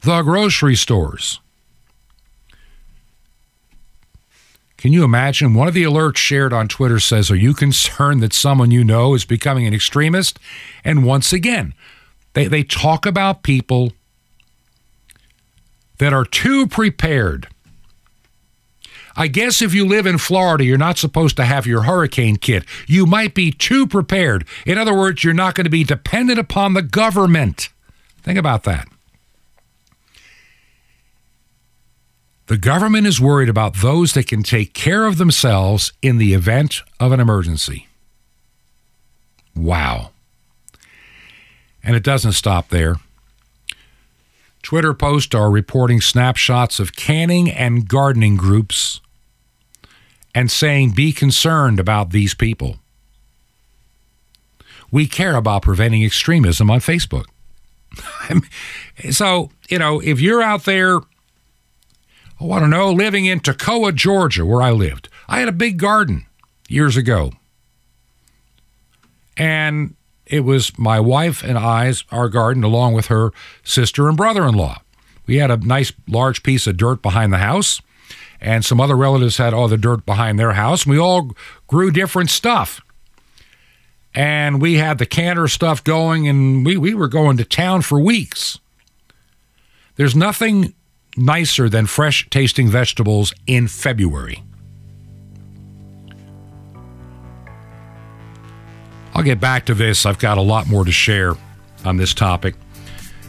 the 0.00 0.22
grocery 0.22 0.74
stores. 0.74 1.38
Can 4.76 4.92
you 4.92 5.04
imagine? 5.04 5.54
One 5.54 5.68
of 5.68 5.74
the 5.74 5.84
alerts 5.84 6.16
shared 6.16 6.52
on 6.52 6.66
Twitter 6.66 6.98
says, 6.98 7.30
Are 7.30 7.36
you 7.36 7.54
concerned 7.54 8.20
that 8.20 8.32
someone 8.32 8.72
you 8.72 8.82
know 8.82 9.14
is 9.14 9.24
becoming 9.24 9.64
an 9.64 9.74
extremist? 9.74 10.40
And 10.84 11.04
once 11.04 11.32
again, 11.32 11.72
they, 12.32 12.48
they 12.48 12.64
talk 12.64 13.06
about 13.06 13.44
people 13.44 13.92
that 15.98 16.12
are 16.12 16.24
too 16.24 16.66
prepared 16.66 17.46
I 19.14 19.28
guess 19.28 19.60
if 19.60 19.74
you 19.74 19.86
live 19.86 20.06
in 20.06 20.18
Florida, 20.18 20.64
you're 20.64 20.78
not 20.78 20.98
supposed 20.98 21.36
to 21.36 21.44
have 21.44 21.66
your 21.66 21.82
hurricane 21.82 22.36
kit. 22.36 22.64
You 22.86 23.06
might 23.06 23.34
be 23.34 23.50
too 23.52 23.86
prepared. 23.86 24.46
In 24.64 24.78
other 24.78 24.94
words, 24.94 25.22
you're 25.22 25.34
not 25.34 25.54
going 25.54 25.64
to 25.64 25.70
be 25.70 25.84
dependent 25.84 26.38
upon 26.38 26.74
the 26.74 26.82
government. 26.82 27.68
Think 28.22 28.38
about 28.38 28.64
that. 28.64 28.88
The 32.46 32.58
government 32.58 33.06
is 33.06 33.20
worried 33.20 33.48
about 33.48 33.76
those 33.76 34.14
that 34.14 34.26
can 34.26 34.42
take 34.42 34.74
care 34.74 35.06
of 35.06 35.16
themselves 35.16 35.92
in 36.02 36.18
the 36.18 36.34
event 36.34 36.82
of 36.98 37.12
an 37.12 37.20
emergency. 37.20 37.88
Wow. 39.54 40.10
And 41.84 41.96
it 41.96 42.02
doesn't 42.02 42.32
stop 42.32 42.68
there. 42.68 42.96
Twitter 44.62 44.94
posts 44.94 45.34
are 45.34 45.50
reporting 45.50 46.00
snapshots 46.00 46.78
of 46.78 46.94
canning 46.94 47.50
and 47.50 47.88
gardening 47.88 48.36
groups 48.36 49.00
and 50.34 50.50
saying, 50.50 50.90
be 50.90 51.12
concerned 51.12 51.78
about 51.78 52.10
these 52.10 52.34
people. 52.34 52.76
We 54.90 55.06
care 55.06 55.36
about 55.36 55.62
preventing 55.62 56.04
extremism 56.04 56.70
on 56.70 56.80
Facebook. 56.80 57.26
so, 59.10 59.50
you 59.68 59.78
know, 59.78 60.00
if 60.00 60.20
you're 60.20 60.42
out 60.42 60.64
there, 60.64 61.00
oh, 62.40 62.52
I 62.52 62.60
don't 62.60 62.70
know, 62.70 62.92
living 62.92 63.26
in 63.26 63.40
Toccoa, 63.40 63.94
Georgia, 63.94 64.44
where 64.44 64.62
I 64.62 64.70
lived, 64.70 65.08
I 65.28 65.40
had 65.40 65.48
a 65.48 65.52
big 65.52 65.78
garden 65.78 66.26
years 66.68 66.96
ago. 66.96 67.32
And 69.36 69.94
it 70.26 70.40
was 70.40 70.78
my 70.78 71.00
wife 71.00 71.42
and 71.42 71.58
I's, 71.58 72.04
our 72.10 72.28
garden, 72.28 72.64
along 72.64 72.94
with 72.94 73.06
her 73.06 73.30
sister 73.62 74.08
and 74.08 74.16
brother 74.16 74.46
in 74.46 74.54
law. 74.54 74.82
We 75.26 75.36
had 75.36 75.50
a 75.50 75.56
nice 75.56 75.92
large 76.08 76.42
piece 76.42 76.66
of 76.66 76.76
dirt 76.76 77.00
behind 77.00 77.32
the 77.32 77.38
house 77.38 77.80
and 78.42 78.64
some 78.64 78.80
other 78.80 78.96
relatives 78.96 79.36
had 79.36 79.54
all 79.54 79.68
the 79.68 79.78
dirt 79.78 80.04
behind 80.04 80.38
their 80.38 80.52
house. 80.52 80.84
We 80.84 80.98
all 80.98 81.30
grew 81.68 81.92
different 81.92 82.28
stuff. 82.28 82.80
And 84.14 84.60
we 84.60 84.74
had 84.74 84.98
the 84.98 85.06
canner 85.06 85.48
stuff 85.48 85.82
going, 85.82 86.28
and 86.28 86.66
we, 86.66 86.76
we 86.76 86.92
were 86.92 87.08
going 87.08 87.36
to 87.38 87.44
town 87.44 87.80
for 87.80 87.98
weeks. 88.00 88.58
There's 89.94 90.16
nothing 90.16 90.74
nicer 91.16 91.68
than 91.68 91.86
fresh 91.86 92.28
tasting 92.30 92.68
vegetables 92.68 93.32
in 93.46 93.68
February. 93.68 94.42
I'll 99.14 99.22
get 99.22 99.40
back 99.40 99.66
to 99.66 99.74
this. 99.74 100.04
I've 100.04 100.18
got 100.18 100.36
a 100.36 100.42
lot 100.42 100.66
more 100.66 100.84
to 100.84 100.92
share 100.92 101.34
on 101.84 101.96
this 101.96 102.12
topic. 102.12 102.54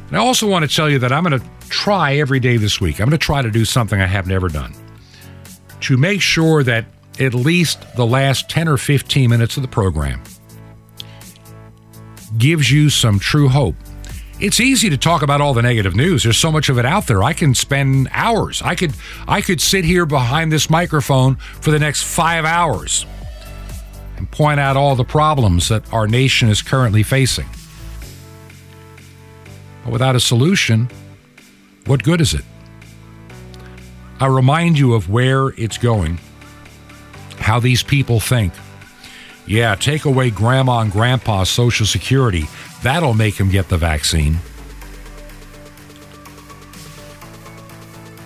And 0.07 0.17
I 0.17 0.19
also 0.19 0.47
want 0.47 0.67
to 0.67 0.75
tell 0.75 0.89
you 0.89 0.99
that 0.99 1.11
I'm 1.11 1.23
going 1.23 1.39
to 1.39 1.45
try 1.69 2.15
every 2.15 2.39
day 2.39 2.57
this 2.57 2.81
week. 2.81 2.99
I'm 2.99 3.09
going 3.09 3.19
to 3.19 3.23
try 3.23 3.41
to 3.41 3.51
do 3.51 3.63
something 3.63 4.01
I 4.01 4.05
have 4.05 4.27
never 4.27 4.49
done 4.49 4.73
to 5.83 5.97
make 5.97 6.21
sure 6.21 6.63
that 6.63 6.85
at 7.19 7.33
least 7.33 7.95
the 7.95 8.05
last 8.05 8.49
10 8.49 8.67
or 8.67 8.77
15 8.77 9.29
minutes 9.29 9.57
of 9.57 9.63
the 9.63 9.67
program 9.67 10.21
gives 12.37 12.71
you 12.71 12.89
some 12.89 13.19
true 13.19 13.49
hope. 13.49 13.75
It's 14.39 14.59
easy 14.59 14.89
to 14.89 14.97
talk 14.97 15.21
about 15.21 15.41
all 15.41 15.53
the 15.53 15.61
negative 15.61 15.95
news. 15.95 16.23
There's 16.23 16.37
so 16.37 16.51
much 16.51 16.69
of 16.69 16.79
it 16.79 16.85
out 16.85 17.07
there. 17.07 17.21
I 17.21 17.33
can 17.33 17.53
spend 17.53 18.09
hours. 18.11 18.61
I 18.61 18.75
could 18.75 18.93
I 19.27 19.41
could 19.41 19.61
sit 19.61 19.85
here 19.85 20.05
behind 20.05 20.51
this 20.51 20.69
microphone 20.69 21.35
for 21.35 21.71
the 21.71 21.79
next 21.79 22.03
5 22.03 22.43
hours 22.43 23.05
and 24.17 24.29
point 24.31 24.59
out 24.59 24.75
all 24.75 24.95
the 24.95 25.03
problems 25.03 25.69
that 25.69 25.91
our 25.93 26.07
nation 26.07 26.49
is 26.49 26.61
currently 26.61 27.03
facing. 27.03 27.47
But 29.83 29.91
without 29.91 30.15
a 30.15 30.19
solution, 30.19 30.89
what 31.85 32.03
good 32.03 32.21
is 32.21 32.33
it? 32.33 32.43
I 34.19 34.27
remind 34.27 34.77
you 34.77 34.93
of 34.93 35.09
where 35.09 35.49
it's 35.49 35.77
going, 35.77 36.19
how 37.39 37.59
these 37.59 37.83
people 37.83 38.19
think. 38.19 38.53
Yeah, 39.45 39.75
take 39.75 40.05
away 40.05 40.29
grandma 40.29 40.79
and 40.79 40.91
grandpa's 40.91 41.49
Social 41.49 41.85
Security. 41.85 42.45
That'll 42.81 43.13
make 43.13 43.37
them 43.37 43.49
get 43.49 43.69
the 43.69 43.77
vaccine. 43.77 44.37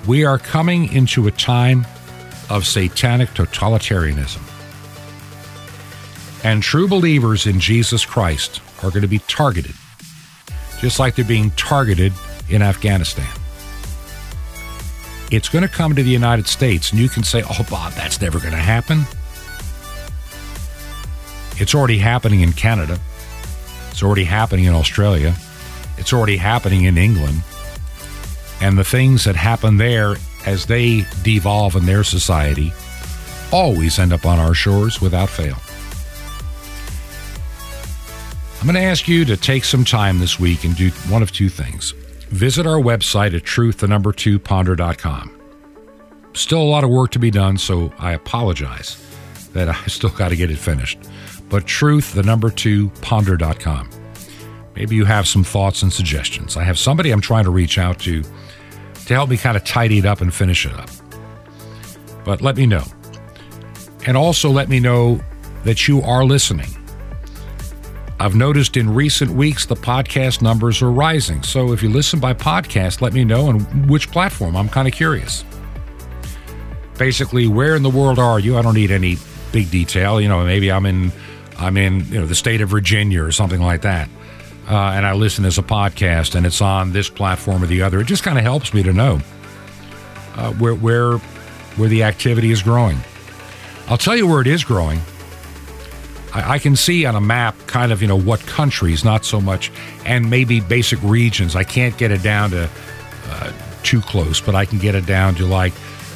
We 0.05 0.23
are 0.23 0.37
coming 0.37 0.91
into 0.93 1.27
a 1.27 1.31
time 1.31 1.85
of 2.49 2.65
satanic 2.65 3.29
totalitarianism. 3.29 4.41
And 6.43 6.63
true 6.63 6.87
believers 6.87 7.45
in 7.45 7.59
Jesus 7.59 8.05
Christ 8.05 8.61
are 8.83 8.89
going 8.89 9.01
to 9.01 9.07
be 9.07 9.19
targeted, 9.19 9.73
just 10.79 10.99
like 10.99 11.15
they're 11.15 11.25
being 11.25 11.51
targeted 11.51 12.13
in 12.49 12.61
Afghanistan. 12.61 13.27
It's 15.31 15.49
going 15.49 15.63
to 15.63 15.69
come 15.69 15.95
to 15.95 16.03
the 16.03 16.09
United 16.09 16.47
States. 16.47 16.91
And 16.91 16.99
you 16.99 17.09
can 17.09 17.23
say, 17.23 17.43
oh, 17.43 17.65
Bob, 17.69 17.93
that's 17.93 18.21
never 18.21 18.39
going 18.39 18.51
to 18.51 18.57
happen. 18.57 19.03
It's 21.59 21.73
already 21.73 21.97
happening 21.97 22.41
in 22.41 22.53
Canada. 22.53 22.99
It's 23.89 24.03
already 24.03 24.23
happening 24.23 24.65
in 24.65 24.73
Australia. 24.73 25.35
It's 25.97 26.13
already 26.13 26.37
happening 26.37 26.83
in 26.83 26.97
England. 26.97 27.41
And 28.61 28.77
the 28.77 28.83
things 28.83 29.23
that 29.23 29.35
happen 29.35 29.77
there 29.77 30.15
as 30.45 30.65
they 30.65 31.03
devolve 31.23 31.75
in 31.75 31.85
their 31.85 32.03
society 32.03 32.71
always 33.51 33.99
end 33.99 34.13
up 34.13 34.25
on 34.25 34.39
our 34.39 34.53
shores 34.53 35.01
without 35.01 35.29
fail. 35.29 35.57
I'm 38.59 38.65
going 38.65 38.75
to 38.75 38.81
ask 38.81 39.07
you 39.07 39.25
to 39.25 39.37
take 39.37 39.63
some 39.63 39.83
time 39.83 40.19
this 40.19 40.39
week 40.39 40.63
and 40.63 40.75
do 40.75 40.89
one 41.09 41.21
of 41.21 41.31
two 41.31 41.49
things. 41.49 41.93
Visit 42.29 42.67
our 42.67 42.79
website 42.79 43.33
at 43.35 43.43
truth, 43.43 43.77
the 43.77 43.87
number 43.87 44.11
two, 44.11 44.37
ponder.com. 44.39 45.33
Still 46.33 46.61
a 46.61 46.63
lot 46.63 46.83
of 46.83 46.89
work 46.89 47.11
to 47.11 47.19
be 47.19 47.31
done, 47.31 47.57
so 47.57 47.91
I 47.97 48.11
apologize 48.11 49.03
that 49.53 49.69
I 49.69 49.81
still 49.87 50.09
got 50.09 50.29
to 50.29 50.35
get 50.35 50.51
it 50.51 50.57
finished. 50.57 50.99
But 51.49 51.65
truth, 51.65 52.13
the 52.13 52.23
number 52.23 52.49
two, 52.49 52.89
ponder.com. 53.01 53.89
Maybe 54.75 54.95
you 54.95 55.05
have 55.05 55.27
some 55.27 55.43
thoughts 55.43 55.81
and 55.81 55.91
suggestions. 55.91 56.55
I 56.55 56.63
have 56.63 56.77
somebody 56.77 57.09
I'm 57.09 57.21
trying 57.21 57.45
to 57.45 57.49
reach 57.49 57.77
out 57.77 57.99
to 58.01 58.21
to 58.21 59.13
help 59.13 59.29
me 59.29 59.37
kind 59.37 59.55
of 59.55 59.63
tidy 59.63 59.99
it 59.99 60.05
up 60.05 60.21
and 60.21 60.33
finish 60.33 60.65
it 60.65 60.73
up. 60.73 60.89
But 62.25 62.41
let 62.41 62.57
me 62.57 62.65
know. 62.65 62.83
And 64.05 64.17
also 64.17 64.49
let 64.51 64.67
me 64.67 64.79
know 64.79 65.21
that 65.63 65.87
you 65.87 66.01
are 66.01 66.25
listening. 66.25 66.76
I've 68.19 68.35
noticed 68.35 68.77
in 68.77 68.93
recent 68.93 69.31
weeks 69.31 69.65
the 69.65 69.75
podcast 69.75 70.41
numbers 70.41 70.81
are 70.81 70.91
rising. 70.91 71.43
So 71.43 71.71
if 71.71 71.83
you 71.83 71.89
listen 71.89 72.19
by 72.19 72.33
podcast, 72.33 73.01
let 73.01 73.13
me 73.13 73.23
know 73.23 73.47
on 73.47 73.59
which 73.87 74.09
platform. 74.09 74.55
I'm 74.55 74.69
kind 74.69 74.87
of 74.87 74.93
curious. 74.93 75.45
Basically, 76.97 77.47
where 77.47 77.75
in 77.75 77.83
the 77.83 77.91
world 77.91 78.17
are 78.17 78.39
you? 78.39 78.57
I 78.57 78.63
don't 78.63 78.73
need 78.73 78.89
any 78.89 79.17
big 79.51 79.69
detail. 79.69 80.19
You 80.19 80.29
know, 80.29 80.43
maybe 80.43 80.71
I'm 80.71 80.87
in 80.87 81.11
I'm 81.59 81.77
in 81.77 82.05
you 82.05 82.19
know 82.19 82.25
the 82.25 82.35
state 82.35 82.61
of 82.61 82.69
Virginia 82.69 83.23
or 83.23 83.31
something 83.31 83.61
like 83.61 83.81
that, 83.81 84.09
uh, 84.67 84.75
and 84.75 85.05
I 85.05 85.13
listen 85.13 85.45
as 85.45 85.59
a 85.59 85.63
podcast, 85.63 86.33
and 86.33 86.45
it's 86.45 86.61
on 86.61 86.93
this 86.93 87.09
platform 87.09 87.63
or 87.63 87.67
the 87.67 87.83
other. 87.83 87.99
It 87.99 88.07
just 88.07 88.23
kind 88.23 88.37
of 88.39 88.43
helps 88.43 88.73
me 88.73 88.81
to 88.81 88.93
know 88.93 89.19
uh, 90.35 90.51
where 90.53 90.73
where 90.73 91.17
where 91.77 91.89
the 91.89 92.01
activity 92.01 92.49
is 92.49 92.63
growing. 92.63 92.97
I'll 93.87 93.97
tell 93.97 94.15
you 94.15 94.25
where 94.27 94.41
it 94.41 94.47
is 94.47 94.63
growing. 94.63 94.99
I, 96.33 96.53
I 96.55 96.59
can 96.59 96.75
see 96.75 97.05
on 97.05 97.15
a 97.15 97.21
map 97.21 97.55
kind 97.67 97.91
of 97.91 98.01
you 98.01 98.07
know 98.07 98.19
what 98.19 98.39
countries, 98.41 99.03
not 99.03 99.25
so 99.25 99.41
much, 99.41 99.71
and 100.05 100.29
maybe 100.29 100.59
basic 100.59 101.01
regions. 101.03 101.55
I 101.55 101.63
can't 101.63 101.97
get 101.97 102.11
it 102.11 102.23
down 102.23 102.51
to 102.51 102.69
uh, 103.29 103.53
too 103.83 104.01
close, 104.01 104.41
but 104.41 104.55
I 104.55 104.65
can 104.65 104.79
get 104.79 104.95
it 104.95 105.05
down 105.05 105.35
to 105.35 105.45
like 105.45 105.73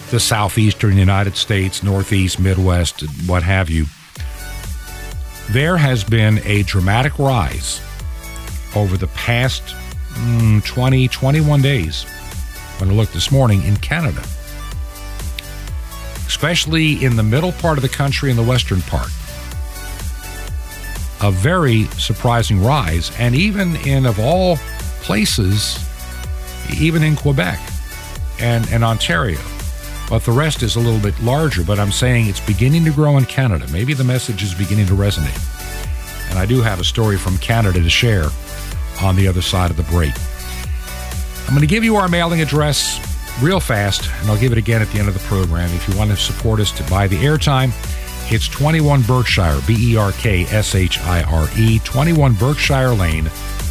the 0.10 0.20
southeastern 0.20 0.98
United 0.98 1.38
States, 1.38 1.84
northeast, 1.84 2.40
Midwest, 2.40 3.02
what 3.28 3.44
have 3.44 3.70
you. 3.70 3.86
There 5.52 5.78
has 5.78 6.04
been 6.04 6.40
a 6.46 6.64
dramatic 6.64 7.18
rise 7.18 7.82
over 8.76 8.98
the 8.98 9.08
past 9.08 9.64
mm, 10.14 10.64
20, 10.66 11.08
21 11.08 11.62
days. 11.62 12.04
When 12.78 12.90
I 12.90 12.94
looked 12.94 13.14
this 13.14 13.32
morning 13.32 13.64
in 13.64 13.78
Canada, 13.78 14.22
especially 16.26 17.04
in 17.04 17.16
the 17.16 17.24
middle 17.24 17.52
part 17.52 17.78
of 17.78 17.82
the 17.82 17.90
country 17.90 18.30
and 18.30 18.40
the 18.40 18.44
western 18.44 18.82
part. 18.82 19.12
A 21.24 21.32
very 21.32 21.86
surprising 21.98 22.64
rise, 22.64 23.12
and 23.20 23.36
even 23.36 23.76
in, 23.78 24.06
of 24.06 24.20
all 24.20 24.58
places, 25.02 25.78
even 26.80 27.04
in 27.04 27.16
Quebec 27.16 27.60
and, 28.40 28.68
and 28.72 28.84
Ontario. 28.84 29.40
But 30.10 30.24
the 30.26 30.32
rest 30.32 30.64
is 30.64 30.76
a 30.76 30.80
little 30.80 31.00
bit 31.00 31.18
larger, 31.22 31.64
but 31.64 31.80
I'm 31.80 31.92
saying 31.92 32.28
it's 32.28 32.40
beginning 32.40 32.84
to 32.86 32.92
grow 32.92 33.18
in 33.18 33.26
Canada. 33.26 33.66
Maybe 33.72 33.94
the 33.94 34.04
message 34.04 34.44
is 34.44 34.54
beginning 34.54 34.88
to 34.88 34.94
resonate. 34.94 35.40
And 36.30 36.40
I 36.40 36.46
do 36.46 36.62
have 36.62 36.80
a 36.80 36.84
story 36.84 37.18
from 37.18 37.38
Canada 37.38 37.82
to 37.82 37.90
share 37.90 38.26
on 39.02 39.16
the 39.16 39.28
other 39.28 39.42
side 39.42 39.72
of 39.72 39.78
the 39.78 39.84
break. 39.84 40.14
I'm 41.44 41.50
going 41.50 41.62
to 41.62 41.68
give 41.68 41.84
you 41.84 41.98
our 41.98 42.08
mailing 42.08 42.42
address 42.42 43.00
real 43.42 43.60
fast, 43.60 44.10
and 44.22 44.30
I'll 44.30 44.38
give 44.38 44.52
it 44.52 44.58
again 44.58 44.82
at 44.82 44.90
the 44.90 45.00
end 45.00 45.08
of 45.08 45.14
the 45.14 45.20
program. 45.22 45.70
If 45.74 45.88
you 45.88 45.98
want 45.98 46.12
to 46.12 46.18
support 46.18 46.60
us 46.60 46.72
to 46.74 46.84
buy 46.90 47.08
the 47.08 47.18
airtime, 47.18 47.72
it's 48.32 48.48
21 48.48 49.02
Berkshire, 49.04 49.60
B 49.68 49.94
E 49.94 49.98
R 49.98 50.14
K 50.14 50.46
S 50.46 50.74
H 50.76 51.00
I 51.02 51.24
R 51.24 51.50
E, 51.58 51.80
21 51.80 52.34
Berkshire 52.36 52.94
Lane, 52.94 53.26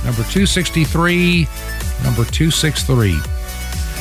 number 0.04 0.22
263, 0.24 1.48
number 2.04 2.24
263 2.24 3.12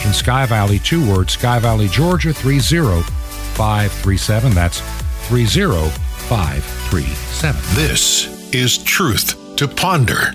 in 0.05 0.13
Sky 0.13 0.45
Valley, 0.45 0.79
two 0.79 1.05
words, 1.09 1.33
Sky 1.33 1.59
Valley, 1.59 1.87
Georgia, 1.87 2.33
30537. 2.33 4.53
That's 4.53 4.79
30537. 5.27 7.75
This 7.75 8.27
is 8.53 8.77
Truth 8.79 9.55
to 9.57 9.67
Ponder 9.67 10.33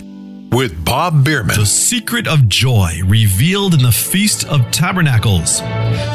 with 0.55 0.85
Bob 0.85 1.25
Bierman. 1.25 1.57
The 1.57 1.67
secret 1.67 2.29
of 2.29 2.49
joy 2.49 3.01
revealed 3.05 3.75
in 3.75 3.83
the 3.83 3.91
Feast 3.91 4.47
of 4.47 4.71
Tabernacles. 4.71 5.59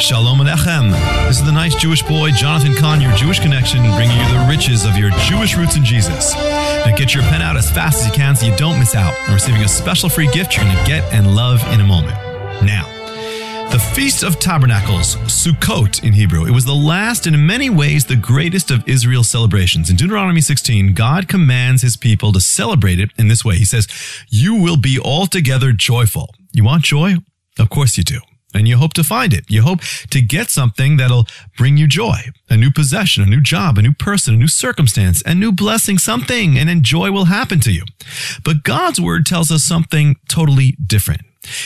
Shalom 0.02 0.40
Alechem. 0.40 0.92
This 1.28 1.40
is 1.40 1.46
the 1.46 1.52
nice 1.52 1.76
Jewish 1.76 2.02
boy, 2.04 2.32
Jonathan 2.32 2.74
Cahn, 2.74 3.02
your 3.02 3.14
Jewish 3.16 3.40
connection, 3.40 3.82
bringing 3.96 4.18
you 4.18 4.28
the 4.30 4.46
riches 4.50 4.86
of 4.86 4.96
your 4.96 5.12
Jewish 5.28 5.58
roots 5.58 5.76
in 5.76 5.84
Jesus. 5.84 6.34
Now 6.36 6.96
get 6.96 7.14
your 7.14 7.24
pen 7.24 7.42
out 7.42 7.58
as 7.58 7.70
fast 7.70 8.00
as 8.00 8.08
you 8.08 8.14
can 8.14 8.36
so 8.36 8.46
you 8.46 8.56
don't 8.56 8.80
miss 8.80 8.96
out 8.96 9.14
on 9.28 9.34
receiving 9.34 9.62
a 9.62 9.68
special 9.68 10.08
free 10.08 10.28
gift 10.32 10.56
you're 10.56 10.64
going 10.64 10.78
to 10.78 10.86
get 10.86 11.04
and 11.14 11.36
love 11.36 11.62
in 11.74 11.82
a 11.82 11.86
moment. 11.86 12.18
Now, 12.64 12.99
the 13.72 13.78
Feast 13.78 14.24
of 14.24 14.40
Tabernacles, 14.40 15.16
Sukkot 15.28 16.04
in 16.04 16.12
Hebrew. 16.12 16.46
It 16.46 16.52
was 16.52 16.66
the 16.66 16.74
last 16.74 17.28
and 17.28 17.36
in 17.36 17.46
many 17.46 17.70
ways 17.70 18.04
the 18.04 18.16
greatest 18.16 18.72
of 18.72 18.88
Israel's 18.88 19.30
celebrations. 19.30 19.92
In 19.92 19.96
Deuteronomy 19.96 20.42
16, 20.42 20.96
God 20.96 21.28
commands 21.28 21.84
his 21.84 21.96
people 21.96 22.32
to 22.32 22.40
celebrate 22.40 23.00
it 23.00 23.12
in 23.20 23.28
this 23.28 23.46
way. 23.46 23.58
He 23.58 23.66
says, 23.66 23.88
You 24.28 24.56
will 24.56 24.78
be 24.78 25.00
altogether 25.00 25.72
joyful. 25.72 26.34
You 26.52 26.64
want 26.64 26.84
joy? 26.84 27.18
Of 27.60 27.70
course 27.70 27.96
you 27.96 28.04
do. 28.04 28.20
And 28.56 28.68
you 28.68 28.78
hope 28.78 28.94
to 28.96 29.04
find 29.04 29.34
it. 29.34 29.46
You 29.50 29.62
hope 29.62 29.82
to 30.10 30.20
get 30.20 30.50
something 30.50 30.98
that'll 30.98 31.28
bring 31.56 31.78
you 31.78 31.88
joy. 31.88 32.18
A 32.50 32.58
new 32.58 32.72
possession, 32.72 33.22
a 33.22 33.28
new 33.28 33.42
job, 33.42 33.78
a 33.78 33.84
new 33.84 33.94
person, 33.94 34.34
a 34.34 34.38
new 34.38 34.48
circumstance, 34.48 35.22
a 35.28 35.36
new 35.36 35.52
blessing, 35.52 36.00
something, 36.00 36.58
and 36.58 36.68
then 36.68 36.82
joy 36.82 37.12
will 37.12 37.26
happen 37.26 37.60
to 37.60 37.72
you. 37.72 37.84
But 38.44 38.64
God's 38.64 39.00
word 39.00 39.28
tells 39.28 39.52
us 39.52 39.64
something 39.64 40.16
totally 40.28 40.76
different. 40.84 41.22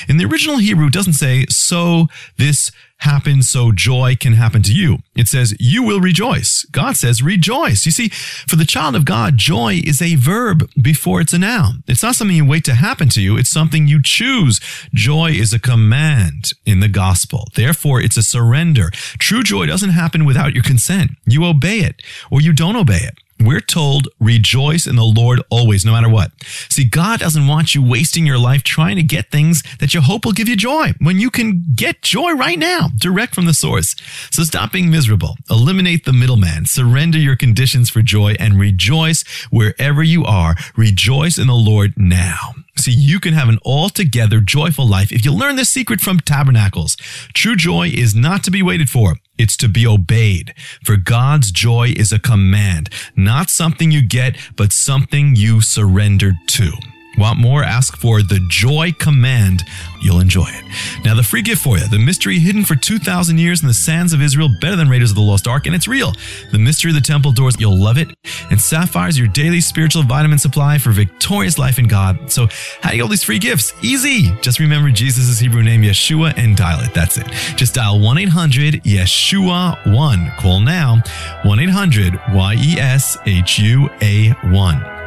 In 0.08 0.18
the 0.18 0.26
original 0.26 0.58
Hebrew, 0.58 0.90
doesn't 0.90 1.14
say, 1.14 1.46
so 1.50 2.08
this 2.38 2.72
happens 2.98 3.50
so 3.50 3.72
joy 3.74 4.16
can 4.16 4.34
happen 4.34 4.62
to 4.64 4.74
you. 4.74 5.00
It 5.16 5.28
says, 5.28 5.54
you 5.60 5.84
will 5.84 6.00
rejoice. 6.00 6.66
God 6.72 6.96
says, 6.96 7.22
rejoice. 7.22 7.86
You 7.86 7.92
see, 7.92 8.10
for 8.10 8.56
the 8.56 8.66
child 8.66 8.96
of 8.96 9.04
God, 9.04 9.38
joy 9.38 9.82
is 9.84 10.02
a 10.02 10.16
verb 10.16 10.70
before 10.82 11.20
it's 11.20 11.34
a 11.34 11.40
noun. 11.40 11.84
It's 11.88 12.02
not 12.02 12.16
something 12.16 12.38
you 12.38 12.46
wait 12.46 12.64
to 12.66 12.76
happen 12.76 13.10
to 13.10 13.22
you. 13.22 13.38
It's 13.38 13.50
something 13.50 13.88
you 13.88 14.02
choose. 14.02 14.62
Joy 14.94 15.32
is 15.32 15.54
a 15.54 15.60
command 15.60 16.54
in 16.66 16.80
the 16.80 16.88
gospel. 16.88 17.50
Therefore, 17.56 18.00
it's 18.00 18.18
a 18.18 18.24
surrender. 18.24 18.90
True 19.20 19.44
joy 19.44 19.66
doesn't 19.66 19.90
happen 19.90 20.24
without 20.24 20.54
your 20.54 20.64
consent. 20.64 21.12
You 21.26 21.44
obey 21.46 21.80
it 21.80 22.02
or 22.32 22.40
you 22.40 22.54
don't 22.54 22.78
obey 22.78 23.02
it. 23.02 23.18
We're 23.44 23.60
told 23.60 24.08
rejoice 24.20 24.88
in 24.88 24.96
the 24.96 25.04
Lord 25.04 25.42
always, 25.50 25.84
no 25.84 25.92
matter 25.92 26.08
what. 26.08 26.32
See, 26.70 26.86
God 26.86 27.20
doesn't 27.20 27.48
want 27.48 27.76
you 27.76 27.84
wasting 27.84 28.26
your 28.26 28.38
life 28.38 28.64
trying 28.64 28.96
to 28.96 29.04
get 29.04 29.32
things 29.32 29.64
that 29.80 29.94
you 29.94 30.00
hope 30.00 30.24
will 30.24 30.32
give 30.32 30.48
you 30.48 30.56
joy 30.56 30.94
when 31.00 31.20
you 31.20 31.30
can 31.30 31.64
get 31.76 32.02
joy 32.02 32.32
right 32.34 32.58
now, 32.58 32.88
direct 32.98 33.36
from 33.36 33.46
the 33.46 33.54
source. 33.54 33.96
So 34.32 34.44
stop 34.44 34.72
being 34.72 34.90
miserable. 34.90 35.36
Eliminate 35.50 36.06
the 36.06 36.14
middleman. 36.14 36.66
Surrender 36.66 37.18
your 37.18 37.36
conditions 37.36 37.90
for 37.90 38.02
joy 38.02 38.36
and 38.40 38.60
rejoice 38.60 39.24
wherever 39.52 40.02
you 40.02 40.24
are. 40.24 40.56
Rejoice 40.78 41.38
in 41.38 41.48
the 41.48 41.54
Lord 41.54 41.94
now. 41.98 42.54
See, 42.78 42.92
you 42.92 43.20
can 43.20 43.34
have 43.34 43.50
an 43.50 43.60
altogether 43.66 44.40
joyful 44.40 44.88
life 44.88 45.12
if 45.12 45.24
you 45.24 45.34
learn 45.34 45.58
this 45.58 45.70
secret 45.70 46.02
from 46.02 46.20
Tabernacles. 46.20 46.96
True 47.34 47.56
joy 47.56 47.88
is 47.88 48.16
not 48.16 48.44
to 48.44 48.52
be 48.52 48.64
waited 48.64 48.90
for. 48.90 49.18
It's 49.44 49.58
to 49.58 49.68
be 49.68 49.86
obeyed. 49.86 50.54
For 50.86 50.96
God's 50.96 51.52
joy 51.52 51.94
is 51.98 52.14
a 52.14 52.18
command, 52.18 52.90
not 53.14 53.50
something 53.50 53.92
you 53.92 54.02
get, 54.02 54.38
but 54.56 54.72
something 54.72 55.36
you 55.36 55.60
surrender 55.60 56.32
to. 56.48 56.72
Want 57.18 57.40
more? 57.40 57.64
Ask 57.64 57.96
for 57.96 58.24
the 58.24 58.40
Joy 58.50 58.92
Command. 58.98 59.64
You'll 60.02 60.20
enjoy 60.20 60.48
it. 60.48 60.66
Now, 61.06 61.16
the 61.16 61.24
free 61.24 61.42
gift 61.42 61.62
for 61.62 61.78
you 61.78 61.88
the 61.88 62.00
mystery 62.00 62.40
hidden 62.40 62.66
for 62.66 62.76
2,000 62.76 63.38
years 63.38 63.62
in 63.62 63.68
the 63.68 63.74
sands 63.74 64.14
of 64.14 64.22
Israel, 64.22 64.50
better 64.60 64.76
than 64.76 64.90
Raiders 64.90 65.12
of 65.12 65.16
the 65.16 65.22
Lost 65.22 65.48
Ark, 65.48 65.66
and 65.66 65.76
it's 65.76 65.88
real. 65.88 66.14
The 66.52 66.58
mystery 66.60 66.92
of 66.92 66.96
the 66.96 67.02
temple 67.02 67.32
doors, 67.32 67.56
you'll 67.60 67.78
love 67.78 67.98
it. 67.98 68.10
And 68.50 68.60
Sapphire's 68.60 69.18
your 69.18 69.28
daily 69.28 69.62
spiritual 69.62 70.04
vitamin 70.04 70.40
supply 70.40 70.78
for 70.78 70.92
victorious 70.92 71.58
life 71.58 71.78
in 71.78 71.88
God. 71.88 72.32
So, 72.32 72.48
how 72.82 72.90
do 72.90 72.96
you 72.96 73.02
get 73.02 73.04
all 73.04 73.10
these 73.10 73.24
free 73.24 73.40
gifts? 73.40 73.74
Easy. 73.84 74.32
Just 74.42 74.60
remember 74.60 74.90
Jesus' 74.90 75.40
Hebrew 75.40 75.64
name, 75.64 75.84
Yeshua, 75.84 76.34
and 76.38 76.58
dial 76.58 76.84
it. 76.84 76.94
That's 76.94 77.18
it. 77.18 77.28
Just 77.56 77.76
dial 77.76 78.00
1 78.00 78.18
800 78.18 78.84
Yeshua 78.84 79.94
1. 79.94 80.32
Call 80.40 80.60
now 80.62 81.02
1 81.44 81.60
800 81.60 82.20
Y 82.34 82.56
E 82.60 82.80
S 82.80 83.18
H 83.26 83.60
U 83.60 83.90
A 84.02 84.30
1. 84.50 85.03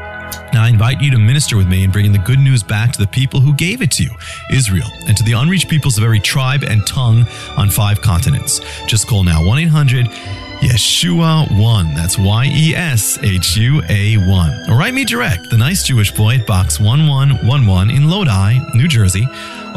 Now, 0.53 0.65
I 0.65 0.69
invite 0.69 1.01
you 1.01 1.11
to 1.11 1.19
minister 1.19 1.57
with 1.57 1.67
me 1.69 1.85
in 1.85 1.91
bringing 1.91 2.13
the 2.13 2.19
good 2.19 2.39
news 2.39 2.63
back 2.63 2.93
to 2.93 2.99
the 2.99 3.07
people 3.07 3.41
who 3.41 3.55
gave 3.55 3.83
it 3.83 3.91
to 3.93 4.05
you, 4.05 4.11
Israel, 4.53 4.89
and 5.07 5.17
to 5.17 5.23
the 5.25 5.33
unreached 5.33 5.69
peoples 5.69 5.99
of 5.99 6.05
every 6.05 6.21
tribe 6.21 6.63
and 6.63 6.87
tongue 6.87 7.27
on 7.57 7.71
five 7.71 8.01
continents. 8.01 8.61
Just 8.87 9.07
call 9.07 9.23
now 9.25 9.45
1 9.45 9.59
800 9.59 10.07
Yeshua 10.61 11.47
1. 11.61 11.95
That's 11.95 12.19
Y 12.19 12.51
E 12.53 12.75
S 12.75 13.19
H 13.23 13.57
U 13.57 13.83
A 13.89 14.17
1. 14.17 14.71
Or 14.71 14.79
write 14.79 14.95
me 14.95 15.05
direct, 15.05 15.51
the 15.51 15.59
nice 15.59 15.85
Jewish 15.85 16.11
boy, 16.13 16.37
at 16.37 16.47
Box 16.47 16.81
1111 16.81 17.91
in 17.91 18.09
Lodi, 18.09 18.59
New 18.75 18.89
Jersey. 18.89 19.27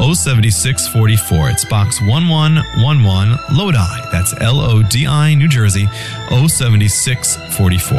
07644. 0.00 1.50
It's 1.50 1.64
box 1.66 2.00
1111 2.00 3.38
Lodi. 3.54 4.10
That's 4.10 4.32
L 4.40 4.60
O 4.60 4.82
D 4.82 5.06
I, 5.06 5.34
New 5.34 5.48
Jersey, 5.48 5.86
07644. 6.30 7.98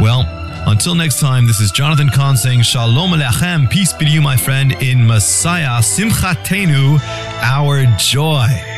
Well, 0.00 0.41
until 0.66 0.94
next 0.94 1.20
time, 1.20 1.46
this 1.46 1.60
is 1.60 1.70
Jonathan 1.70 2.08
Cahn 2.08 2.36
saying 2.36 2.62
Shalom 2.62 3.12
Alechem, 3.12 3.68
peace 3.68 3.92
be 3.92 4.04
to 4.06 4.10
you, 4.10 4.20
my 4.22 4.36
friend, 4.36 4.72
in 4.82 5.06
Messiah, 5.06 5.80
Simchatenu, 5.80 6.98
our 7.42 7.84
joy. 7.98 8.71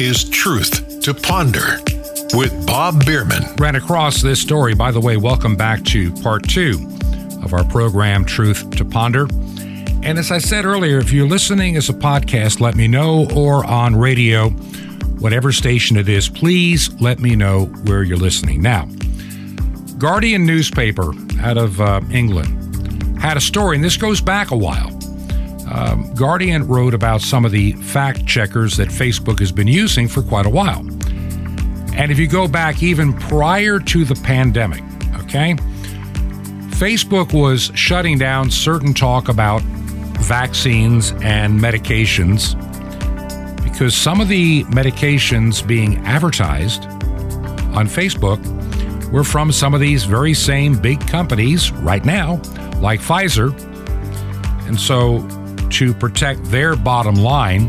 Is 0.00 0.24
Truth 0.30 1.02
to 1.02 1.12
Ponder 1.12 1.78
with 2.32 2.66
Bob 2.66 3.04
Bierman. 3.04 3.44
Ran 3.56 3.76
across 3.76 4.22
this 4.22 4.40
story. 4.40 4.74
By 4.74 4.90
the 4.90 5.00
way, 5.00 5.18
welcome 5.18 5.56
back 5.56 5.84
to 5.84 6.10
part 6.22 6.48
two 6.48 6.78
of 7.42 7.52
our 7.52 7.64
program, 7.64 8.24
Truth 8.24 8.70
to 8.76 8.84
Ponder. 8.86 9.28
And 10.02 10.18
as 10.18 10.30
I 10.30 10.38
said 10.38 10.64
earlier, 10.64 10.96
if 10.98 11.12
you're 11.12 11.28
listening 11.28 11.76
as 11.76 11.90
a 11.90 11.92
podcast, 11.92 12.60
let 12.60 12.76
me 12.76 12.88
know, 12.88 13.28
or 13.36 13.66
on 13.66 13.94
radio, 13.94 14.48
whatever 15.18 15.52
station 15.52 15.98
it 15.98 16.08
is, 16.08 16.30
please 16.30 16.98
let 16.98 17.18
me 17.18 17.36
know 17.36 17.66
where 17.84 18.02
you're 18.02 18.16
listening. 18.16 18.62
Now, 18.62 18.88
Guardian 19.98 20.46
newspaper 20.46 21.12
out 21.42 21.58
of 21.58 21.78
uh, 21.78 22.00
England 22.10 23.20
had 23.20 23.36
a 23.36 23.40
story, 23.40 23.76
and 23.76 23.84
this 23.84 23.98
goes 23.98 24.22
back 24.22 24.50
a 24.50 24.56
while. 24.56 24.99
Um, 25.70 26.12
Guardian 26.14 26.66
wrote 26.66 26.94
about 26.94 27.20
some 27.20 27.44
of 27.44 27.52
the 27.52 27.72
fact 27.74 28.26
checkers 28.26 28.76
that 28.76 28.88
Facebook 28.88 29.38
has 29.38 29.52
been 29.52 29.68
using 29.68 30.08
for 30.08 30.22
quite 30.22 30.46
a 30.46 30.50
while. 30.50 30.80
And 31.94 32.10
if 32.10 32.18
you 32.18 32.26
go 32.26 32.48
back 32.48 32.82
even 32.82 33.12
prior 33.12 33.78
to 33.78 34.04
the 34.04 34.14
pandemic, 34.16 34.82
okay, 35.20 35.54
Facebook 36.80 37.32
was 37.32 37.70
shutting 37.74 38.18
down 38.18 38.50
certain 38.50 38.94
talk 38.94 39.28
about 39.28 39.62
vaccines 40.20 41.12
and 41.22 41.60
medications 41.60 42.54
because 43.62 43.94
some 43.94 44.20
of 44.20 44.28
the 44.28 44.64
medications 44.64 45.66
being 45.66 46.04
advertised 46.04 46.84
on 47.74 47.86
Facebook 47.86 48.40
were 49.10 49.24
from 49.24 49.52
some 49.52 49.74
of 49.74 49.80
these 49.80 50.04
very 50.04 50.34
same 50.34 50.80
big 50.80 51.00
companies 51.06 51.70
right 51.72 52.04
now, 52.04 52.40
like 52.80 53.00
Pfizer. 53.00 53.52
And 54.66 54.78
so 54.78 55.18
to 55.70 55.94
protect 55.94 56.44
their 56.44 56.76
bottom 56.76 57.14
line, 57.14 57.68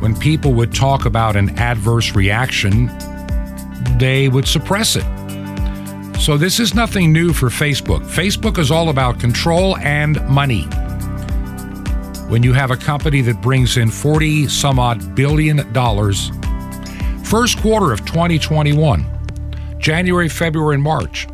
when 0.00 0.16
people 0.16 0.52
would 0.54 0.74
talk 0.74 1.04
about 1.04 1.36
an 1.36 1.50
adverse 1.58 2.14
reaction, 2.14 2.90
they 3.98 4.28
would 4.28 4.48
suppress 4.48 4.96
it. 4.96 5.04
So, 6.20 6.36
this 6.36 6.58
is 6.60 6.74
nothing 6.74 7.12
new 7.12 7.32
for 7.32 7.48
Facebook. 7.48 8.00
Facebook 8.06 8.58
is 8.58 8.70
all 8.70 8.88
about 8.88 9.20
control 9.20 9.76
and 9.78 10.20
money. 10.28 10.62
When 12.28 12.42
you 12.42 12.52
have 12.52 12.70
a 12.70 12.76
company 12.76 13.20
that 13.22 13.40
brings 13.40 13.76
in 13.76 13.90
40 13.90 14.48
some 14.48 14.78
odd 14.78 15.14
billion 15.14 15.72
dollars, 15.72 16.30
first 17.24 17.58
quarter 17.58 17.92
of 17.92 18.04
2021, 18.06 19.06
January, 19.78 20.28
February, 20.28 20.74
and 20.74 20.82
March, 20.82 21.26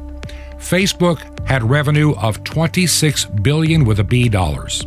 Facebook 0.57 1.47
had 1.47 1.63
revenue 1.63 2.15
of 2.17 2.43
26 2.45 3.27
billion 3.27 3.85
with 3.85 4.01
a 4.01 4.05
B 4.05 4.29
dollars 4.29 4.85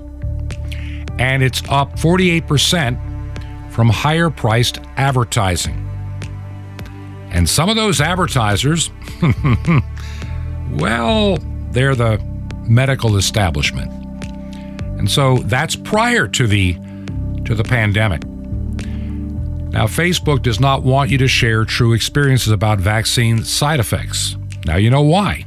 and 1.22 1.44
it's 1.44 1.62
up 1.70 2.00
48% 2.00 3.72
from 3.72 3.90
higher 3.90 4.32
priced 4.32 4.80
advertising. 4.98 5.88
And 7.30 7.48
some 7.48 7.70
of 7.70 7.76
those 7.76 8.02
advertisers, 8.02 8.90
well, 10.72 11.38
they're 11.70 11.94
the 11.94 12.20
medical 12.64 13.18
establishment. 13.18 13.92
And 14.98 15.12
so 15.12 15.38
that's 15.38 15.76
prior 15.76 16.28
to 16.28 16.48
the 16.48 16.74
to 17.46 17.54
the 17.54 17.64
pandemic. 17.64 18.24
Now 18.26 19.86
Facebook 19.86 20.42
does 20.42 20.60
not 20.60 20.82
want 20.82 21.12
you 21.12 21.20
to 21.20 21.28
share 21.28 21.66
true 21.66 21.94
experiences 21.94 22.52
about 22.52 22.80
vaccine 22.80 23.44
side 23.44 23.80
effects. 23.80 24.36
Now 24.66 24.78
you 24.78 24.90
know 24.90 25.04
why. 25.04 25.46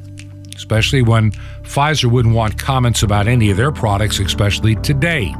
Especially 0.55 1.03
when 1.03 1.33
Pfizer 1.63 2.09
wouldn't 2.09 2.35
want 2.35 2.59
comments 2.59 3.03
about 3.03 3.27
any 3.27 3.51
of 3.51 3.57
their 3.57 3.73
products, 3.73 4.21
especially 4.21 4.77
today. 4.77 5.35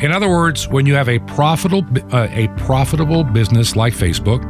In 0.00 0.12
other 0.12 0.30
words, 0.30 0.66
when 0.66 0.86
you 0.86 0.94
have 0.94 1.10
a 1.10 1.18
profitable 1.20 1.84
uh, 2.10 2.26
a 2.30 2.48
profitable 2.56 3.22
business 3.22 3.76
like 3.76 3.92
Facebook 3.92 4.42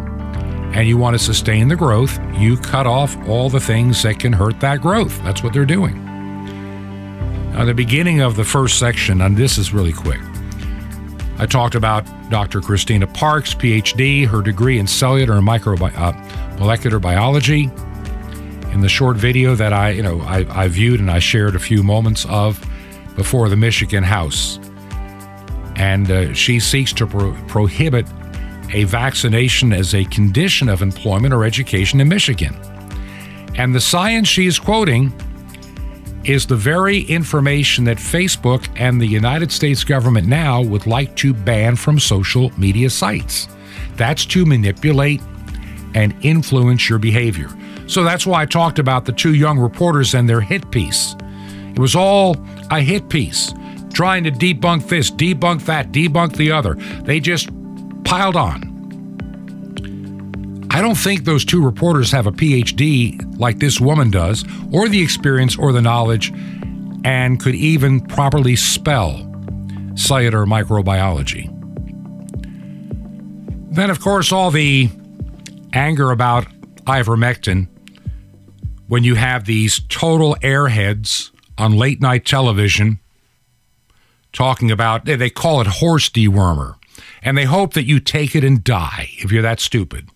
and 0.77 0.87
you 0.87 0.97
want 0.97 1.19
to 1.19 1.19
sustain 1.19 1.67
the 1.67 1.75
growth, 1.75 2.21
you 2.35 2.57
cut 2.57 2.87
off 2.87 3.17
all 3.29 3.51
the 3.51 3.59
things 3.59 4.01
that 4.05 4.21
can 4.21 4.33
hurt 4.33 4.61
that 4.61 4.81
growth. 4.81 5.21
That's 5.25 5.43
what 5.43 5.53
they're 5.53 5.67
doing. 5.67 6.05
Now, 7.53 7.65
the 7.65 7.75
beginning 7.75 8.21
of 8.21 8.37
the 8.37 8.45
first 8.45 8.79
section, 8.79 9.21
and 9.23 9.37
this 9.37 9.59
is 9.59 9.73
really 9.73 9.93
quick. 9.93 10.21
I 11.39 11.47
talked 11.47 11.75
about 11.75 12.05
Dr. 12.31 12.61
Christina 12.61 13.09
Parks, 13.09 13.53
PhD, 13.53 14.29
her 14.29 14.43
degree 14.43 14.79
in 14.79 14.87
cellular 14.87 15.37
and 15.37 15.49
uh, 15.49 16.13
molecular 16.61 17.01
biology. 17.01 17.65
In 18.71 18.83
the 18.83 18.89
short 18.89 19.17
video 19.17 19.57
that 19.57 19.73
I, 19.73 19.91
you 19.91 20.03
know, 20.05 20.21
I, 20.21 20.47
I 20.49 20.69
viewed 20.69 21.01
and 21.01 21.11
I 21.11 21.19
shared 21.19 21.57
a 21.57 21.59
few 21.59 21.83
moments 21.83 22.25
of 22.27 22.65
before 23.17 23.49
the 23.49 23.57
Michigan 23.57 24.05
House 24.05 24.61
and 25.77 26.11
uh, 26.11 26.33
she 26.35 26.61
seeks 26.61 26.93
to 26.95 27.07
pro- 27.07 27.35
prohibit 27.47 28.07
a 28.73 28.85
vaccination 28.85 29.73
as 29.73 29.95
a 29.95 30.05
condition 30.05 30.69
of 30.69 30.83
employment 30.83 31.35
or 31.35 31.45
education 31.45 32.01
in 32.01 32.09
Michigan. 32.09 32.55
And 33.57 33.75
the 33.75 33.81
science 33.81 34.29
she 34.29 34.47
is 34.47 34.59
quoting 34.59 35.13
is 36.25 36.47
the 36.47 36.57
very 36.57 37.01
information 37.03 37.85
that 37.85 37.97
Facebook 37.97 38.69
and 38.77 39.01
the 39.01 39.07
United 39.07 39.51
States 39.51 39.85
government 39.85 40.27
now 40.27 40.63
would 40.63 40.87
like 40.87 41.17
to 41.17 41.33
ban 41.33 41.77
from 41.77 41.99
social 41.99 42.51
media 42.59 42.91
sites. 42.91 43.49
That's 43.97 44.25
to 44.27 44.45
manipulate 44.45 45.21
and 45.95 46.15
influence 46.23 46.89
your 46.89 46.99
behavior. 46.99 47.49
So 47.87 48.05
that's 48.05 48.27
why 48.27 48.43
I 48.43 48.47
talked 48.47 48.79
about 48.79 49.05
the 49.05 49.13
two 49.13 49.35
young 49.35 49.59
reporters 49.59 50.15
and 50.15 50.29
their 50.29 50.41
hit 50.41 50.71
piece. 50.71 51.17
It 51.71 51.79
was 51.79 51.97
all 51.97 52.37
a 52.71 52.81
hit 52.81 53.09
piece 53.09 53.53
trying 53.93 54.25
to 54.25 54.31
debunk 54.31 54.89
this, 54.89 55.11
debunk 55.11 55.65
that, 55.67 55.93
debunk 55.93 56.37
the 56.37 56.53
other. 56.53 56.75
They 57.05 57.21
just 57.21 57.49
piled 58.05 58.37
on. 58.37 58.71
I 60.71 60.81
don't 60.81 60.97
think 60.97 61.25
those 61.25 61.45
two 61.45 61.65
reporters 61.65 62.13
have 62.13 62.27
a 62.27 62.33
PhD 62.33 63.39
like 63.39 63.59
this 63.59 63.81
woman 63.81 64.11
does, 64.11 64.45
or 64.73 64.89
the 64.89 65.03
experience 65.03 65.59
or 65.59 65.73
the 65.73 65.83
knowledge, 65.83 66.33
and 67.05 67.41
could 67.41 67.55
even 67.55 68.01
properly 68.01 68.57
spell 68.57 69.27
cellular 69.97 70.47
microbiology. 70.47 71.49
Then, 73.73 73.91
of 73.91 74.01
course, 74.01 74.33
all 74.33 74.51
the 74.51 74.91
anger 75.73 76.11
about 76.11 76.47
ivermectin 76.87 77.69
when 78.89 79.05
you 79.05 79.15
have 79.15 79.45
these 79.45 79.81
total 79.89 80.37
airheads 80.43 81.31
on 81.59 81.73
late 81.73 82.01
night 82.01 82.25
television 82.25 82.99
talking 84.33 84.71
about, 84.71 85.05
they 85.05 85.31
call 85.31 85.61
it 85.61 85.67
horse 85.67 86.09
dewormer. 86.09 86.77
And 87.23 87.37
they 87.37 87.45
hope 87.45 87.75
that 87.75 87.85
you 87.85 88.01
take 88.01 88.35
it 88.35 88.45
and 88.45 88.63
die 88.63 89.11
if 89.19 89.31
you're 89.31 89.43
that 89.43 89.61
stupid. 89.61 90.09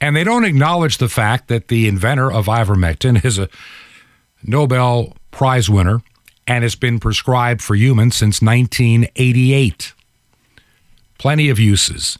And 0.00 0.14
they 0.14 0.24
don't 0.24 0.44
acknowledge 0.44 0.98
the 0.98 1.08
fact 1.08 1.48
that 1.48 1.68
the 1.68 1.88
inventor 1.88 2.30
of 2.30 2.46
ivermectin 2.46 3.24
is 3.24 3.38
a 3.38 3.48
Nobel 4.42 5.16
Prize 5.30 5.70
winner 5.70 6.02
and 6.46 6.62
has 6.62 6.74
been 6.74 6.98
prescribed 6.98 7.62
for 7.62 7.74
humans 7.74 8.16
since 8.16 8.42
1988. 8.42 9.94
Plenty 11.18 11.48
of 11.48 11.58
uses. 11.58 12.18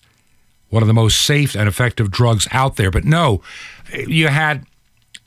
One 0.70 0.82
of 0.82 0.86
the 0.86 0.94
most 0.94 1.20
safe 1.20 1.54
and 1.54 1.68
effective 1.68 2.10
drugs 2.10 2.48
out 2.52 2.76
there. 2.76 2.90
But 2.90 3.04
no, 3.04 3.42
you 3.92 4.28
had 4.28 4.66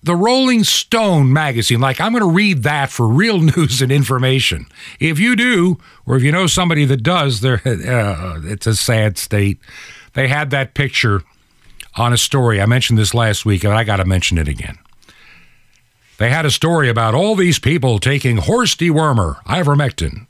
the 0.08 0.16
Rolling 0.16 0.64
Stone 0.64 1.32
magazine. 1.32 1.80
Like, 1.80 2.02
I'm 2.02 2.12
going 2.12 2.24
to 2.24 2.30
read 2.30 2.64
that 2.64 2.90
for 2.90 3.08
real 3.08 3.40
news 3.58 3.82
and 3.82 3.92
information. 3.92 4.66
If 5.00 5.20
you 5.20 5.36
do, 5.36 5.78
or 6.06 6.18
if 6.18 6.24
you 6.24 6.32
know 6.32 6.48
somebody 6.48 6.86
that 6.86 7.04
does, 7.04 7.42
there, 7.42 7.62
uh, 7.66 8.42
it's 8.44 8.66
a 8.66 8.76
sad 8.76 9.18
state. 9.18 9.60
They 10.14 10.28
had 10.28 10.50
that 10.50 10.74
picture 10.74 11.22
on 11.96 12.14
a 12.14 12.18
story. 12.18 12.60
I 12.60 12.66
mentioned 12.66 12.98
this 12.98 13.14
last 13.14 13.46
week, 13.46 13.64
and 13.64 13.74
I 13.74 13.84
got 13.84 13.98
to 13.98 14.06
mention 14.06 14.38
it 14.38 14.48
again. 14.48 14.78
They 16.18 16.32
had 16.32 16.46
a 16.46 16.52
story 16.52 16.90
about 16.90 17.14
all 17.14 17.36
these 17.36 17.60
people 17.60 18.00
taking 18.00 18.38
horse 18.38 18.76
dewormer, 18.76 19.44
ivermectin, 19.44 20.26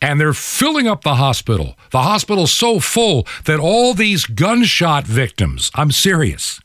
and 0.00 0.20
they're 0.20 0.32
filling 0.32 0.86
up 0.86 1.02
the 1.02 1.16
hospital. 1.16 1.76
The 1.90 2.02
hospital's 2.02 2.52
so 2.52 2.80
full 2.80 3.26
that 3.44 3.60
all 3.60 3.92
these 3.92 4.24
gunshot 4.24 5.06
victims, 5.06 5.70
I'm 5.74 5.90
serious, 5.90 6.60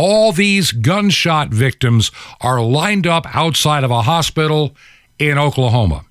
all 0.00 0.32
these 0.32 0.72
gunshot 0.72 1.50
victims 1.50 2.10
are 2.40 2.62
lined 2.62 3.06
up 3.06 3.26
outside 3.36 3.84
of 3.84 3.90
a 3.90 4.00
hospital 4.00 4.74
in 5.18 5.36
Oklahoma. 5.36 6.06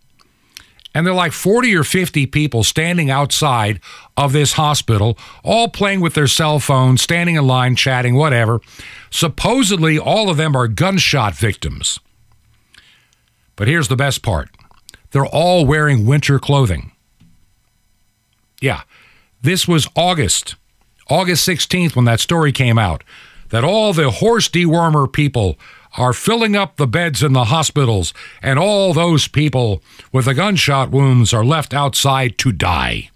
And 0.94 1.08
they're 1.08 1.14
like 1.14 1.32
40 1.32 1.76
or 1.76 1.84
50 1.84 2.28
people 2.28 2.64
standing 2.64 3.10
outside 3.10 3.80
of 4.16 4.32
this 4.32 4.54
hospital, 4.54 5.18
all 5.44 5.70
playing 5.70 6.02
with 6.02 6.14
their 6.14 6.28
cell 6.28 6.60
phones, 6.60 7.02
standing 7.02 7.34
in 7.34 7.48
line, 7.48 7.76
chatting, 7.76 8.14
whatever. 8.14 8.62
Supposedly, 9.10 9.98
all 9.98 10.30
of 10.30 10.38
them 10.38 10.56
are 10.56 10.68
gunshot 10.68 11.34
victims. 11.34 12.00
But 13.56 13.68
here's 13.68 13.88
the 13.88 13.96
best 13.96 14.22
part 14.22 14.50
they're 15.10 15.26
all 15.26 15.66
wearing 15.66 16.06
winter 16.06 16.38
clothing. 16.38 16.92
Yeah, 18.62 18.82
this 19.42 19.68
was 19.68 19.88
August, 19.96 20.54
August 21.10 21.48
16th, 21.48 21.96
when 21.96 22.06
that 22.06 22.20
story 22.20 22.52
came 22.52 22.78
out, 22.78 23.04
that 23.50 23.64
all 23.64 23.94
the 23.94 24.12
horse 24.12 24.48
dewormer 24.50 25.12
people 25.12 25.58
are 25.98 26.14
filling 26.14 26.56
up 26.56 26.78
the 26.78 26.88
beds 26.88 27.24
in 27.24 27.34
the 27.34 27.46
hospitals, 27.46 28.14
and 28.42 28.60
all 28.60 28.94
those 28.94 29.28
people 29.28 29.82
with 30.12 30.26
the 30.26 30.34
gunshot 30.34 30.92
wounds 30.92 31.34
are 31.34 31.46
left 31.46 31.74
outside 31.74 32.38
to 32.38 32.52
die. 32.52 33.10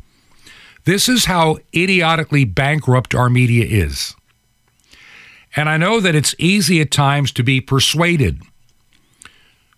This 0.85 1.07
is 1.07 1.25
how 1.25 1.59
idiotically 1.73 2.45
bankrupt 2.45 3.15
our 3.15 3.29
media 3.29 3.65
is. 3.65 4.15
And 5.55 5.69
I 5.69 5.77
know 5.77 5.99
that 5.99 6.15
it's 6.15 6.35
easy 6.39 6.81
at 6.81 6.91
times 6.91 7.31
to 7.33 7.43
be 7.43 7.61
persuaded 7.61 8.41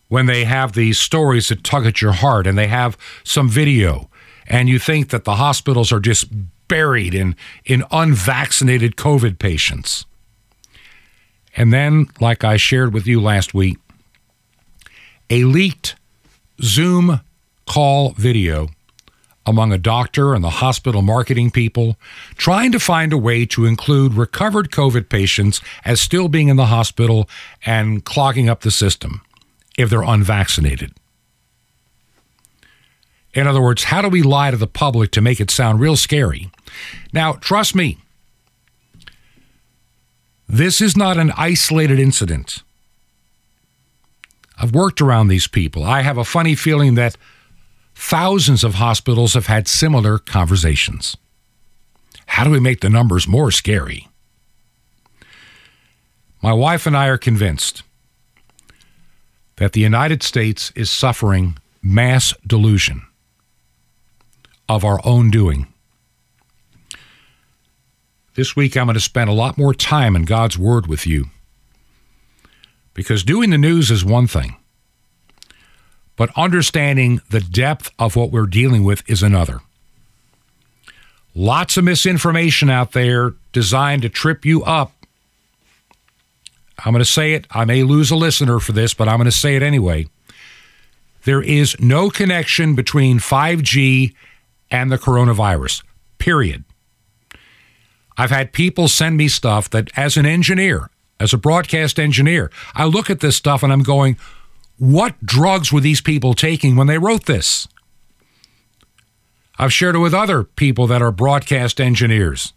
when 0.08 0.26
they 0.26 0.46
have 0.46 0.74
these 0.74 0.98
stories 0.98 1.50
that 1.50 1.64
tug 1.64 1.86
at 1.86 2.02
your 2.02 2.14
heart 2.14 2.48
and 2.48 2.58
they 2.58 2.68
have 2.68 2.98
some 3.24 3.50
video 3.50 4.10
and 4.48 4.70
you 4.70 4.80
think 4.80 5.10
that 5.10 5.24
the 5.24 5.36
hospitals 5.36 5.92
are 5.92 6.00
just 6.00 6.28
buried 6.68 7.14
in, 7.14 7.36
in 7.66 7.84
unvaccinated 7.92 8.96
COVID 8.96 9.40
patients. 9.40 10.06
And 11.56 11.72
then, 11.72 12.08
like 12.20 12.44
I 12.44 12.58
shared 12.58 12.94
with 12.94 13.08
you 13.08 13.22
last 13.22 13.54
week, 13.54 13.78
a 15.30 15.44
leaked 15.44 15.96
Zoom 16.62 17.22
call 17.66 18.12
video 18.12 18.70
among 19.46 19.72
a 19.72 19.78
doctor 19.78 20.34
and 20.34 20.44
the 20.44 20.50
hospital 20.50 21.02
marketing 21.02 21.52
people 21.52 21.98
trying 22.36 22.72
to 22.72 22.80
find 22.80 23.14
a 23.14 23.18
way 23.18 23.46
to 23.46 23.66
include 23.66 24.16
recovered 24.16 24.72
COVID 24.72 25.08
patients 25.08 25.62
as 25.84 26.02
still 26.02 26.28
being 26.28 26.48
in 26.48 26.58
the 26.58 26.66
hospital 26.66 27.30
and 27.66 28.04
clogging 28.06 28.50
up 28.50 28.62
the 28.62 28.72
system 28.72 29.22
if 29.78 29.90
they're 29.90 30.02
unvaccinated. 30.02 30.94
In 33.34 33.48
other 33.48 33.62
words, 33.62 33.86
how 33.86 34.02
do 34.02 34.08
we 34.08 34.24
lie 34.24 34.50
to 34.50 34.58
the 34.58 34.68
public 34.68 35.12
to 35.12 35.22
make 35.22 35.40
it 35.40 35.52
sound 35.52 35.80
real 35.80 35.98
scary? 35.98 36.50
Now, 37.12 37.34
trust 37.34 37.76
me, 37.76 37.98
this 40.48 40.82
is 40.82 40.96
not 40.96 41.18
an 41.18 41.32
isolated 41.38 42.00
incident. 42.00 42.64
I've 44.58 44.74
worked 44.74 45.02
around 45.02 45.28
these 45.28 45.48
people. 45.48 45.84
I 45.84 46.02
have 46.02 46.18
a 46.18 46.24
funny 46.24 46.56
feeling 46.56 46.96
that 46.96 47.18
thousands 47.94 48.64
of 48.64 48.76
hospitals 48.76 49.34
have 49.34 49.48
had 49.48 49.68
similar 49.68 50.18
conversations. 50.18 51.18
How 52.28 52.44
do 52.44 52.50
we 52.50 52.60
make 52.60 52.82
the 52.82 52.90
numbers 52.90 53.28
more 53.28 53.52
scary? 53.52 54.08
My 56.42 56.54
wife 56.54 56.86
and 56.86 56.96
I 56.96 57.08
are 57.08 57.18
convinced 57.18 57.84
that 59.56 59.74
the 59.74 59.80
United 59.80 60.22
States 60.22 60.72
is 60.76 60.92
suffering 60.92 61.58
mass 61.82 62.34
delusion 62.46 63.04
of 64.68 64.84
our 64.84 65.00
own 65.04 65.32
doing. 65.32 65.68
This 68.36 68.56
week, 68.56 68.76
I'm 68.76 68.86
going 68.86 68.96
to 68.96 69.00
spend 69.00 69.30
a 69.30 69.34
lot 69.34 69.58
more 69.58 69.74
time 69.74 70.16
in 70.16 70.24
God's 70.24 70.58
Word 70.58 70.88
with 70.88 71.08
you. 71.08 71.26
Because 72.94 73.24
doing 73.24 73.50
the 73.50 73.58
news 73.58 73.92
is 73.92 74.06
one 74.06 74.28
thing, 74.28 74.56
but 76.16 76.30
understanding 76.38 77.22
the 77.30 77.42
depth 77.42 77.92
of 78.00 78.16
what 78.16 78.32
we're 78.32 78.46
dealing 78.46 78.84
with 78.84 79.04
is 79.10 79.22
another. 79.22 79.60
Lots 81.34 81.76
of 81.76 81.84
misinformation 81.84 82.70
out 82.70 82.94
there 82.94 83.34
designed 83.52 84.04
to 84.04 84.10
trip 84.10 84.46
you 84.46 84.64
up 84.64 84.96
I'm 86.84 86.92
going 86.92 87.04
to 87.04 87.10
say 87.10 87.34
it. 87.34 87.48
I 87.52 87.66
may 87.66 87.84
lose 87.84 88.12
a 88.12 88.16
listener 88.16 88.60
for 88.60 88.72
this, 88.74 88.94
but 88.94 89.08
I'm 89.08 89.18
going 89.18 89.26
to 89.26 89.32
say 89.32 89.56
it 89.56 89.64
anyway. 89.64 90.08
There 91.24 91.42
is 91.42 91.80
no 91.80 92.10
connection 92.10 92.76
between 92.76 93.20
5G 93.20 94.14
and 94.70 94.92
the 94.92 94.98
coronavirus, 94.98 95.84
period. 96.18 96.65
I've 98.18 98.32
had 98.32 98.54
people 98.54 98.88
send 98.88 99.18
me 99.18 99.28
stuff 99.28 99.70
that, 99.72 99.90
as 99.98 100.18
an 100.18 100.26
engineer, 100.26 100.90
as 101.20 101.34
a 101.34 101.38
broadcast 101.38 102.00
engineer, 102.00 102.52
I 102.74 102.86
look 102.86 103.10
at 103.10 103.20
this 103.20 103.36
stuff 103.36 103.64
and 103.64 103.72
I'm 103.72 103.84
going, 103.84 104.18
what 104.78 105.16
drugs 105.26 105.72
were 105.72 105.82
these 105.82 106.02
people 106.02 106.34
taking 106.34 106.76
when 106.76 106.88
they 106.88 106.98
wrote 106.98 107.26
this? 107.26 107.68
I've 109.58 109.74
shared 109.74 109.96
it 109.96 110.00
with 110.00 110.14
other 110.14 110.44
people 110.44 110.88
that 110.88 111.02
are 111.02 111.12
broadcast 111.12 111.80
engineers 111.80 112.54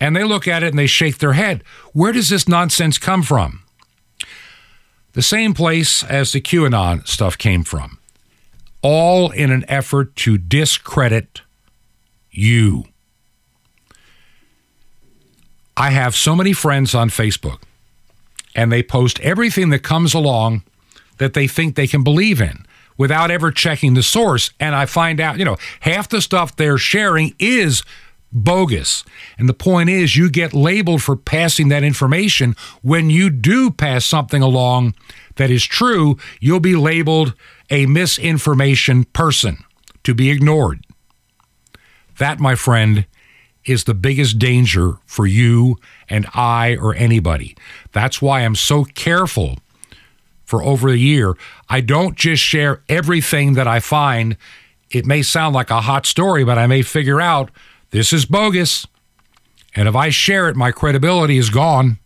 and 0.00 0.16
they 0.16 0.24
look 0.24 0.48
at 0.48 0.62
it 0.62 0.68
and 0.68 0.78
they 0.78 0.86
shake 0.86 1.18
their 1.18 1.34
head. 1.34 1.62
Where 1.92 2.12
does 2.12 2.30
this 2.30 2.48
nonsense 2.48 2.96
come 2.96 3.22
from? 3.22 3.62
The 5.12 5.22
same 5.22 5.52
place 5.52 6.02
as 6.02 6.32
the 6.32 6.40
QAnon 6.40 7.06
stuff 7.06 7.36
came 7.36 7.64
from, 7.64 7.98
all 8.80 9.30
in 9.30 9.50
an 9.50 9.64
effort 9.68 10.16
to 10.16 10.38
discredit 10.38 11.42
you. 12.30 12.84
I 15.80 15.88
have 15.92 16.14
so 16.14 16.36
many 16.36 16.52
friends 16.52 16.94
on 16.94 17.08
Facebook, 17.08 17.62
and 18.54 18.70
they 18.70 18.82
post 18.82 19.18
everything 19.20 19.70
that 19.70 19.78
comes 19.78 20.12
along 20.12 20.62
that 21.16 21.32
they 21.32 21.46
think 21.46 21.74
they 21.74 21.86
can 21.86 22.04
believe 22.04 22.38
in 22.38 22.66
without 22.98 23.30
ever 23.30 23.50
checking 23.50 23.94
the 23.94 24.02
source. 24.02 24.50
And 24.60 24.74
I 24.74 24.84
find 24.84 25.22
out, 25.22 25.38
you 25.38 25.44
know, 25.46 25.56
half 25.80 26.06
the 26.06 26.20
stuff 26.20 26.54
they're 26.54 26.76
sharing 26.76 27.34
is 27.38 27.82
bogus. 28.30 29.04
And 29.38 29.48
the 29.48 29.54
point 29.54 29.88
is, 29.88 30.16
you 30.16 30.28
get 30.28 30.52
labeled 30.52 31.02
for 31.02 31.16
passing 31.16 31.70
that 31.70 31.82
information. 31.82 32.56
When 32.82 33.08
you 33.08 33.30
do 33.30 33.70
pass 33.70 34.04
something 34.04 34.42
along 34.42 34.94
that 35.36 35.50
is 35.50 35.64
true, 35.64 36.18
you'll 36.40 36.60
be 36.60 36.76
labeled 36.76 37.32
a 37.70 37.86
misinformation 37.86 39.04
person 39.04 39.64
to 40.04 40.14
be 40.14 40.28
ignored. 40.28 40.84
That, 42.18 42.38
my 42.38 42.54
friend, 42.54 43.06
is 43.64 43.84
the 43.84 43.94
biggest 43.94 44.38
danger 44.38 44.98
for 45.06 45.26
you 45.26 45.78
and 46.08 46.26
I 46.34 46.76
or 46.76 46.94
anybody. 46.94 47.56
That's 47.92 48.22
why 48.22 48.40
I'm 48.40 48.54
so 48.54 48.84
careful 48.84 49.58
for 50.44 50.62
over 50.62 50.88
a 50.88 50.96
year. 50.96 51.34
I 51.68 51.80
don't 51.80 52.16
just 52.16 52.42
share 52.42 52.82
everything 52.88 53.54
that 53.54 53.68
I 53.68 53.80
find. 53.80 54.36
It 54.90 55.06
may 55.06 55.22
sound 55.22 55.54
like 55.54 55.70
a 55.70 55.82
hot 55.82 56.06
story, 56.06 56.42
but 56.42 56.58
I 56.58 56.66
may 56.66 56.82
figure 56.82 57.20
out 57.20 57.50
this 57.90 58.12
is 58.12 58.24
bogus. 58.24 58.86
And 59.76 59.86
if 59.86 59.94
I 59.94 60.08
share 60.08 60.48
it, 60.48 60.56
my 60.56 60.72
credibility 60.72 61.38
is 61.38 61.50
gone. 61.50 61.98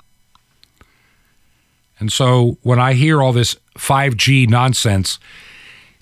And 1.99 2.13
so 2.13 2.59
when 2.63 2.79
I 2.79 2.93
hear 2.93 3.23
all 3.23 3.33
this 3.33 3.57
5G 3.79 4.49
nonsense, 4.49 5.19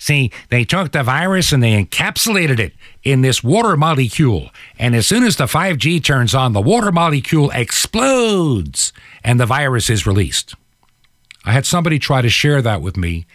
see, 0.03 0.31
they 0.49 0.65
took 0.65 0.91
the 0.91 1.03
virus 1.03 1.51
and 1.51 1.63
they 1.63 1.81
encapsulated 1.81 2.59
it 2.59 2.73
in 3.03 3.21
this 3.21 3.43
water 3.43 3.77
molecule. 3.77 4.49
And 4.77 4.95
as 4.95 5.07
soon 5.07 5.23
as 5.23 5.37
the 5.37 5.45
5G 5.45 6.03
turns 6.03 6.35
on, 6.35 6.53
the 6.53 6.61
water 6.61 6.91
molecule 6.91 7.49
explodes 7.51 8.91
and 9.23 9.39
the 9.39 9.45
virus 9.45 9.89
is 9.89 10.05
released. 10.05 10.55
I 11.45 11.53
had 11.53 11.65
somebody 11.65 11.99
try 11.99 12.21
to 12.21 12.29
share 12.29 12.61
that 12.61 12.81
with 12.81 12.97
me. 12.97 13.25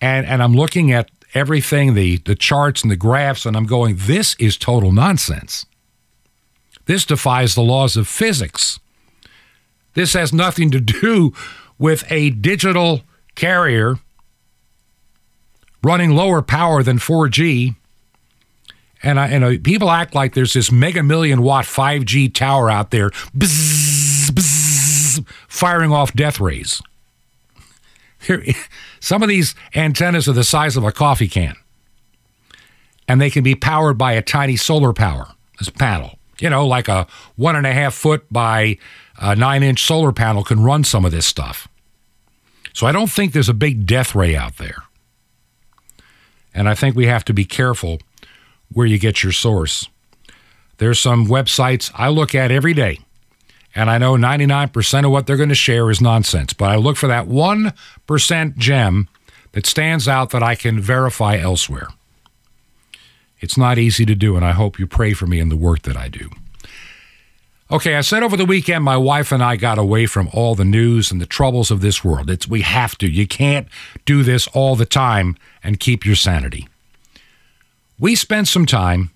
And, 0.00 0.26
and 0.26 0.42
I'm 0.42 0.54
looking 0.54 0.92
at 0.92 1.10
everything, 1.34 1.94
the, 1.94 2.18
the 2.18 2.34
charts 2.34 2.82
and 2.82 2.90
the 2.90 2.96
graphs, 2.96 3.46
and 3.46 3.56
I'm 3.56 3.66
going, 3.66 3.96
this 3.98 4.34
is 4.38 4.56
total 4.56 4.92
nonsense. 4.92 5.64
This 6.86 7.04
defies 7.04 7.54
the 7.54 7.62
laws 7.62 7.96
of 7.96 8.08
physics. 8.08 8.78
This 9.94 10.12
has 10.12 10.32
nothing 10.32 10.70
to 10.72 10.80
do 10.80 11.32
with 11.78 12.04
a 12.10 12.30
digital 12.30 13.02
carrier 13.34 13.98
running 15.82 16.10
lower 16.10 16.42
power 16.42 16.82
than 16.82 16.98
4G. 16.98 17.76
And, 19.02 19.20
I, 19.20 19.28
and 19.28 19.44
uh, 19.44 19.52
people 19.62 19.90
act 19.90 20.14
like 20.14 20.34
there's 20.34 20.54
this 20.54 20.72
mega 20.72 21.02
million 21.02 21.42
watt 21.42 21.64
5G 21.64 22.32
tower 22.34 22.70
out 22.70 22.90
there. 22.90 23.10
Bzz, 23.10 24.30
bzz, 24.30 25.28
firing 25.48 25.92
off 25.92 26.12
death 26.14 26.40
rays. 26.40 26.82
Some 29.00 29.22
of 29.22 29.28
these 29.28 29.54
antennas 29.74 30.28
are 30.28 30.32
the 30.32 30.44
size 30.44 30.76
of 30.76 30.84
a 30.84 30.92
coffee 30.92 31.28
can, 31.28 31.54
and 33.06 33.20
they 33.20 33.30
can 33.30 33.44
be 33.44 33.54
powered 33.54 33.98
by 33.98 34.12
a 34.12 34.22
tiny 34.22 34.56
solar 34.56 34.92
power 34.92 35.28
this 35.58 35.70
panel. 35.70 36.18
You 36.38 36.50
know, 36.50 36.66
like 36.66 36.88
a 36.88 37.06
one 37.36 37.56
and 37.56 37.66
a 37.66 37.72
half 37.72 37.94
foot 37.94 38.26
by 38.30 38.78
a 39.18 39.34
nine 39.34 39.62
inch 39.62 39.84
solar 39.84 40.12
panel 40.12 40.44
can 40.44 40.62
run 40.62 40.84
some 40.84 41.04
of 41.04 41.12
this 41.12 41.26
stuff. 41.26 41.68
So 42.72 42.86
I 42.86 42.92
don't 42.92 43.10
think 43.10 43.32
there's 43.32 43.48
a 43.48 43.54
big 43.54 43.86
death 43.86 44.14
ray 44.14 44.36
out 44.36 44.58
there. 44.58 44.82
And 46.56 46.68
I 46.70 46.74
think 46.74 46.96
we 46.96 47.06
have 47.06 47.24
to 47.26 47.34
be 47.34 47.44
careful 47.44 47.98
where 48.72 48.86
you 48.86 48.98
get 48.98 49.22
your 49.22 49.32
source. 49.32 49.88
There's 50.78 50.98
some 50.98 51.26
websites 51.26 51.92
I 51.94 52.08
look 52.08 52.34
at 52.34 52.50
every 52.50 52.74
day, 52.74 52.98
and 53.74 53.90
I 53.90 53.98
know 53.98 54.16
99% 54.16 55.04
of 55.04 55.10
what 55.10 55.26
they're 55.26 55.36
going 55.36 55.50
to 55.50 55.54
share 55.54 55.90
is 55.90 56.00
nonsense, 56.00 56.54
but 56.54 56.70
I 56.70 56.76
look 56.76 56.96
for 56.96 57.06
that 57.08 57.28
1% 57.28 58.56
gem 58.56 59.08
that 59.52 59.66
stands 59.66 60.08
out 60.08 60.30
that 60.30 60.42
I 60.42 60.54
can 60.54 60.80
verify 60.80 61.36
elsewhere. 61.36 61.88
It's 63.38 63.58
not 63.58 63.78
easy 63.78 64.06
to 64.06 64.14
do, 64.14 64.34
and 64.34 64.44
I 64.44 64.52
hope 64.52 64.78
you 64.78 64.86
pray 64.86 65.12
for 65.12 65.26
me 65.26 65.40
in 65.40 65.50
the 65.50 65.56
work 65.56 65.82
that 65.82 65.96
I 65.96 66.08
do. 66.08 66.30
Okay, 67.68 67.96
I 67.96 68.00
said 68.02 68.22
over 68.22 68.36
the 68.36 68.44
weekend 68.44 68.84
my 68.84 68.96
wife 68.96 69.32
and 69.32 69.42
I 69.42 69.56
got 69.56 69.76
away 69.76 70.06
from 70.06 70.28
all 70.32 70.54
the 70.54 70.64
news 70.64 71.10
and 71.10 71.20
the 71.20 71.26
troubles 71.26 71.72
of 71.72 71.80
this 71.80 72.04
world. 72.04 72.30
It's 72.30 72.46
we 72.46 72.62
have 72.62 72.96
to. 72.98 73.10
You 73.10 73.26
can't 73.26 73.66
do 74.04 74.22
this 74.22 74.46
all 74.48 74.76
the 74.76 74.86
time 74.86 75.36
and 75.64 75.80
keep 75.80 76.06
your 76.06 76.14
sanity. 76.14 76.68
We 77.98 78.14
spent 78.14 78.46
some 78.46 78.66
time 78.66 79.10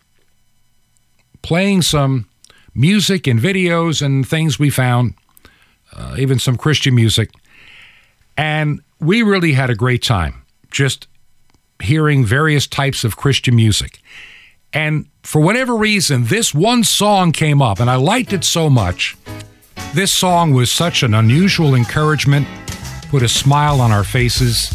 playing 1.42 1.82
some 1.82 2.28
music 2.74 3.28
and 3.28 3.38
videos 3.38 4.03
and 4.03 4.28
things 4.28 4.59
we 4.59 4.68
found, 4.68 5.14
uh, 5.96 6.16
even 6.18 6.40
some 6.40 6.57
Christian 6.57 6.94
music, 6.94 7.30
and 8.36 8.80
we 8.98 9.22
really 9.22 9.53
had 9.53 9.70
a 9.70 9.76
great 9.76 10.03
time 10.03 10.42
just 10.72 11.07
hearing 11.80 12.24
various 12.24 12.66
types 12.66 13.05
of 13.05 13.16
Christian 13.16 13.55
music. 13.55 14.01
And 14.73 15.07
for 15.23 15.41
whatever 15.41 15.75
reason, 15.75 16.25
this 16.25 16.55
one 16.55 16.85
song 16.85 17.33
came 17.33 17.61
up, 17.61 17.81
and 17.81 17.91
I 17.91 17.97
liked 17.97 18.33
it 18.33 18.45
so 18.45 18.71
much. 18.71 19.16
This 19.95 20.12
song 20.12 20.53
was 20.53 20.71
such 20.71 21.03
an 21.03 21.14
unusual 21.14 21.75
encouragement, 21.75 22.47
put 23.09 23.23
a 23.23 23.29
smile 23.29 23.81
on 23.81 23.91
our 23.91 24.05
faces, 24.05 24.71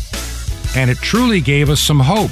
and 0.76 0.90
it 0.90 0.98
truly 0.98 1.40
gave 1.40 1.70
us 1.70 1.80
some 1.80 2.02
hope 2.02 2.32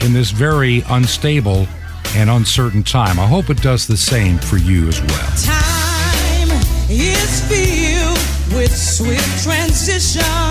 in 0.00 0.12
this 0.12 0.30
very 0.30 0.84
unstable 0.88 1.66
and 2.14 2.30
uncertain 2.30 2.84
time. 2.84 3.18
I 3.18 3.26
hope 3.26 3.50
it 3.50 3.60
does 3.60 3.86
the 3.86 3.96
same 3.96 4.38
for 4.38 4.56
you 4.56 4.88
as 4.88 5.00
well. 5.00 5.30
Time 5.44 6.50
is 6.88 7.48
filled 7.48 8.56
with 8.56 8.74
swift 8.74 9.42
transitions. 9.42 10.47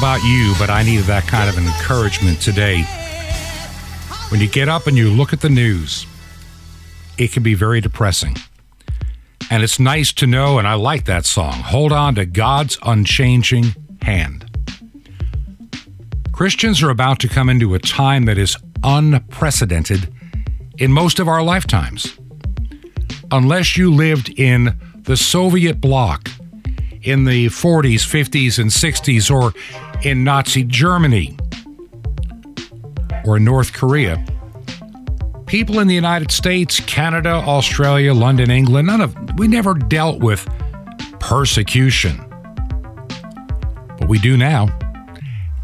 About 0.00 0.24
you, 0.24 0.54
but 0.58 0.70
I 0.70 0.82
needed 0.82 1.04
that 1.04 1.26
kind 1.26 1.50
of 1.50 1.58
encouragement 1.58 2.40
today. 2.40 2.84
When 4.30 4.40
you 4.40 4.48
get 4.48 4.66
up 4.66 4.86
and 4.86 4.96
you 4.96 5.10
look 5.10 5.34
at 5.34 5.42
the 5.42 5.50
news, 5.50 6.06
it 7.18 7.32
can 7.32 7.42
be 7.42 7.52
very 7.52 7.82
depressing. 7.82 8.34
And 9.50 9.62
it's 9.62 9.78
nice 9.78 10.10
to 10.14 10.26
know, 10.26 10.58
and 10.58 10.66
I 10.66 10.72
like 10.72 11.04
that 11.04 11.26
song, 11.26 11.52
Hold 11.52 11.92
On 11.92 12.14
to 12.14 12.24
God's 12.24 12.78
Unchanging 12.82 13.74
Hand. 14.00 14.46
Christians 16.32 16.82
are 16.82 16.88
about 16.88 17.18
to 17.20 17.28
come 17.28 17.50
into 17.50 17.74
a 17.74 17.78
time 17.78 18.24
that 18.24 18.38
is 18.38 18.56
unprecedented 18.82 20.10
in 20.78 20.92
most 20.94 21.18
of 21.18 21.28
our 21.28 21.42
lifetimes. 21.42 22.18
Unless 23.30 23.76
you 23.76 23.92
lived 23.92 24.30
in 24.30 24.80
the 25.02 25.18
Soviet 25.18 25.78
bloc 25.78 26.30
in 27.02 27.24
the 27.24 27.46
40s, 27.46 28.06
50s, 28.06 28.58
and 28.58 28.70
60s, 28.70 29.30
or 29.30 29.52
in 30.02 30.24
Nazi 30.24 30.64
Germany 30.64 31.36
or 33.24 33.38
North 33.38 33.72
Korea, 33.72 34.24
people 35.46 35.78
in 35.78 35.88
the 35.88 35.94
United 35.94 36.30
States, 36.30 36.80
Canada, 36.80 37.30
Australia, 37.30 38.14
London, 38.14 38.50
England, 38.50 38.86
none 38.86 39.00
of 39.00 39.16
we 39.36 39.48
never 39.48 39.74
dealt 39.74 40.20
with 40.20 40.48
persecution. 41.18 42.16
But 43.98 44.08
we 44.08 44.18
do 44.18 44.36
now. 44.36 44.68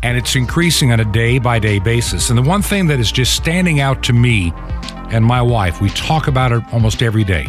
And 0.02 0.16
it's 0.16 0.36
increasing 0.36 0.92
on 0.92 1.00
a 1.00 1.12
day 1.12 1.38
by 1.38 1.58
day 1.58 1.78
basis. 1.78 2.28
And 2.30 2.38
the 2.38 2.42
one 2.42 2.62
thing 2.62 2.86
that 2.88 3.00
is 3.00 3.10
just 3.10 3.34
standing 3.34 3.80
out 3.80 4.02
to 4.04 4.12
me 4.12 4.52
and 5.10 5.24
my 5.24 5.40
wife, 5.40 5.80
we 5.80 5.88
talk 5.90 6.28
about 6.28 6.52
it 6.52 6.62
almost 6.72 7.02
every 7.02 7.24
day. 7.24 7.46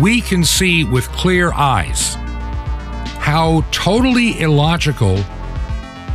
We 0.00 0.20
can 0.20 0.44
see 0.44 0.84
with 0.84 1.06
clear 1.08 1.52
eyes 1.52 2.16
how 3.22 3.64
totally 3.70 4.40
illogical 4.40 5.16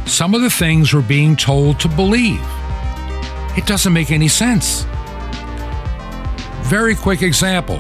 some 0.06 0.36
of 0.36 0.42
the 0.42 0.50
things 0.50 0.94
we're 0.94 1.02
being 1.02 1.38
told 1.38 1.80
to 1.80 1.88
believe. 1.88 2.42
It 3.56 3.66
doesn't 3.66 3.94
make 3.94 4.12
any 4.12 4.28
sense. 4.28 4.86
Very 6.64 6.96
quick 6.96 7.22
example. 7.22 7.80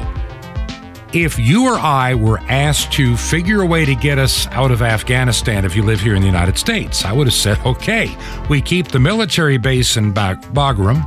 If 1.12 1.38
you 1.38 1.66
or 1.66 1.78
I 1.78 2.16
were 2.16 2.40
asked 2.48 2.94
to 2.94 3.18
figure 3.18 3.62
a 3.62 3.66
way 3.66 3.84
to 3.84 3.96
get 3.96 4.18
us 4.18 4.48
out 4.48 4.72
of 4.72 4.82
Afghanistan 4.82 5.66
if 5.66 5.76
you 5.76 5.84
live 5.84 6.00
here 6.00 6.16
in 6.16 6.22
the 6.22 6.28
United 6.28 6.58
States, 6.58 7.04
I 7.04 7.12
would 7.12 7.28
have 7.28 7.34
said, 7.34 7.60
okay, 7.66 8.16
we 8.50 8.62
keep 8.62 8.88
the 8.88 9.00
military 9.00 9.58
base 9.58 9.98
in 9.98 10.14
Bagram 10.14 11.04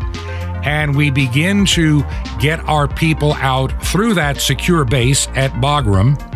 and 0.62 0.94
we 0.94 1.10
begin 1.10 1.64
to 1.64 2.04
get 2.38 2.60
our 2.68 2.86
people 2.86 3.32
out 3.34 3.72
through 3.82 4.12
that 4.14 4.36
secure 4.42 4.84
base 4.84 5.26
at 5.28 5.52
Bagram. 5.52 6.29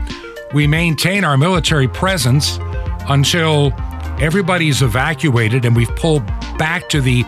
We 0.54 0.68
maintain 0.68 1.24
our 1.24 1.36
military 1.36 1.88
presence 1.88 2.60
until 3.08 3.74
everybody's 4.20 4.82
evacuated 4.82 5.64
and 5.64 5.74
we've 5.74 5.94
pulled 5.96 6.24
back 6.56 6.88
to 6.90 7.00
the 7.00 7.24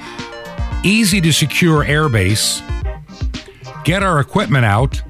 easy 0.84 1.20
to 1.20 1.32
secure 1.32 1.84
airbase, 1.84 2.62
get 3.82 4.04
our 4.04 4.20
equipment 4.20 4.64
out, 4.64 5.02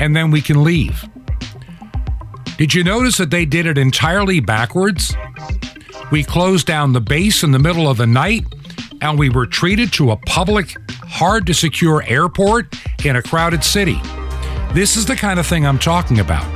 and 0.00 0.16
then 0.16 0.30
we 0.30 0.40
can 0.40 0.64
leave. 0.64 1.06
Did 2.56 2.72
you 2.72 2.82
notice 2.82 3.18
that 3.18 3.30
they 3.30 3.44
did 3.44 3.66
it 3.66 3.76
entirely 3.76 4.40
backwards? 4.40 5.14
We 6.10 6.24
closed 6.24 6.66
down 6.66 6.94
the 6.94 7.00
base 7.02 7.42
in 7.42 7.52
the 7.52 7.58
middle 7.58 7.88
of 7.88 7.98
the 7.98 8.06
night 8.06 8.46
and 9.02 9.18
we 9.18 9.28
retreated 9.28 9.92
to 9.94 10.12
a 10.12 10.16
public, 10.16 10.74
hard 11.08 11.46
to 11.48 11.54
secure 11.54 12.02
airport 12.06 12.74
in 13.04 13.16
a 13.16 13.22
crowded 13.22 13.64
city. 13.64 14.00
This 14.72 14.96
is 14.96 15.04
the 15.04 15.16
kind 15.16 15.38
of 15.38 15.46
thing 15.46 15.66
I'm 15.66 15.78
talking 15.78 16.18
about. 16.18 16.51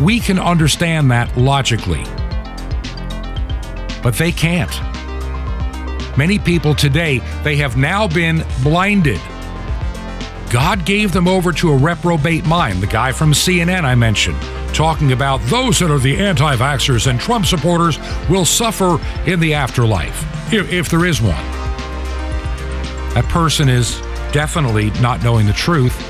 We 0.00 0.18
can 0.18 0.38
understand 0.38 1.10
that 1.10 1.36
logically, 1.36 2.04
but 4.02 4.14
they 4.14 4.32
can't. 4.32 4.70
Many 6.16 6.38
people 6.38 6.74
today, 6.74 7.18
they 7.44 7.56
have 7.56 7.76
now 7.76 8.08
been 8.08 8.44
blinded. 8.62 9.20
God 10.50 10.86
gave 10.86 11.12
them 11.12 11.28
over 11.28 11.52
to 11.52 11.70
a 11.70 11.76
reprobate 11.76 12.46
mind, 12.46 12.82
the 12.82 12.86
guy 12.86 13.12
from 13.12 13.32
CNN 13.32 13.84
I 13.84 13.94
mentioned, 13.94 14.40
talking 14.74 15.12
about 15.12 15.40
those 15.42 15.78
that 15.80 15.90
are 15.90 15.98
the 15.98 16.16
anti 16.16 16.56
vaxxers 16.56 17.06
and 17.06 17.20
Trump 17.20 17.44
supporters 17.44 17.98
will 18.28 18.46
suffer 18.46 18.98
in 19.26 19.38
the 19.38 19.52
afterlife 19.52 20.24
if, 20.52 20.72
if 20.72 20.88
there 20.88 21.04
is 21.04 21.20
one. 21.20 21.34
That 23.14 23.26
person 23.28 23.68
is 23.68 24.00
definitely 24.32 24.90
not 25.00 25.22
knowing 25.22 25.46
the 25.46 25.52
truth 25.52 26.09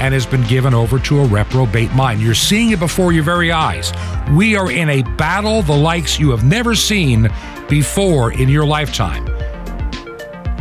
and 0.00 0.14
has 0.14 0.26
been 0.26 0.42
given 0.44 0.74
over 0.74 0.98
to 0.98 1.20
a 1.20 1.26
reprobate 1.26 1.92
mind. 1.92 2.20
You're 2.20 2.34
seeing 2.34 2.70
it 2.70 2.80
before 2.80 3.12
your 3.12 3.22
very 3.22 3.52
eyes. 3.52 3.92
We 4.32 4.56
are 4.56 4.70
in 4.70 4.88
a 4.88 5.02
battle 5.16 5.62
the 5.62 5.76
likes 5.76 6.18
you 6.18 6.30
have 6.30 6.42
never 6.42 6.74
seen 6.74 7.28
before 7.68 8.32
in 8.32 8.48
your 8.48 8.64
lifetime. 8.64 9.26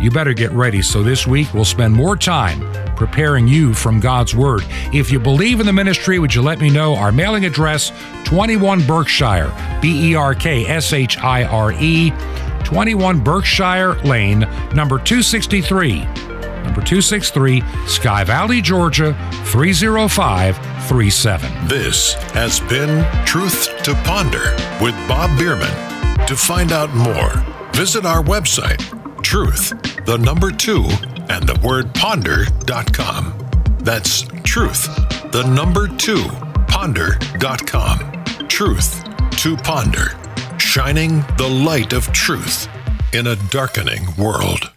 You 0.02 0.12
better 0.12 0.34
get 0.34 0.52
ready. 0.52 0.82
So 0.82 1.04
this 1.04 1.28
week 1.28 1.54
we'll 1.54 1.66
spend 1.66 1.94
more 1.94 2.16
time 2.16 2.62
preparing 2.96 3.48
you 3.48 3.74
from 3.74 4.00
God's 4.00 4.36
Word. 4.36 4.64
If 4.94 5.12
you 5.12 5.20
believe 5.20 5.60
in 5.60 5.66
the 5.66 5.74
ministry, 5.74 6.20
would 6.20 6.36
you 6.36 6.42
let 6.42 6.60
me 6.60 6.70
know? 6.70 6.96
Our 6.96 7.12
mailing 7.12 7.46
address 7.46 7.92
21 8.26 8.86
Berkshire, 8.86 9.52
B 9.82 10.12
E 10.12 10.16
R 10.16 10.36
K 10.36 10.66
S 10.68 10.94
H 10.94 11.18
I 11.18 11.44
R 11.46 11.72
E. 11.74 12.12
21 12.66 13.22
Berkshire 13.22 13.96
Lane, 14.04 14.42
number 14.76 15.00
263. 15.00 16.29
Number 16.70 16.82
263, 16.82 17.64
Sky 17.88 18.24
Valley, 18.24 18.62
Georgia 18.62 19.14
30537. 19.46 21.68
This 21.68 22.14
has 22.14 22.60
been 22.60 23.04
Truth 23.26 23.82
to 23.82 23.96
Ponder 24.04 24.56
with 24.80 24.94
Bob 25.08 25.36
Bierman. 25.40 25.74
To 26.28 26.36
find 26.36 26.72
out 26.72 26.94
more, 26.94 27.32
visit 27.74 28.06
our 28.06 28.22
website, 28.22 28.84
truth, 29.24 29.70
the 30.06 30.18
number 30.18 30.52
two, 30.52 30.86
and 31.28 31.50
the 31.50 31.60
word 31.68 31.92
ponder.com. 31.96 33.34
That's 33.80 34.22
truth, 34.44 34.86
the 35.32 35.42
number 35.48 35.88
two, 35.88 36.24
ponder.com. 36.68 38.26
Truth 38.48 39.04
to 39.38 39.58
ponder 39.58 40.16
shining 40.60 41.26
the 41.40 41.50
light 41.50 41.94
of 41.94 42.12
truth 42.12 42.68
in 43.12 43.26
a 43.26 43.36
darkening 43.50 44.06
world. 44.20 44.70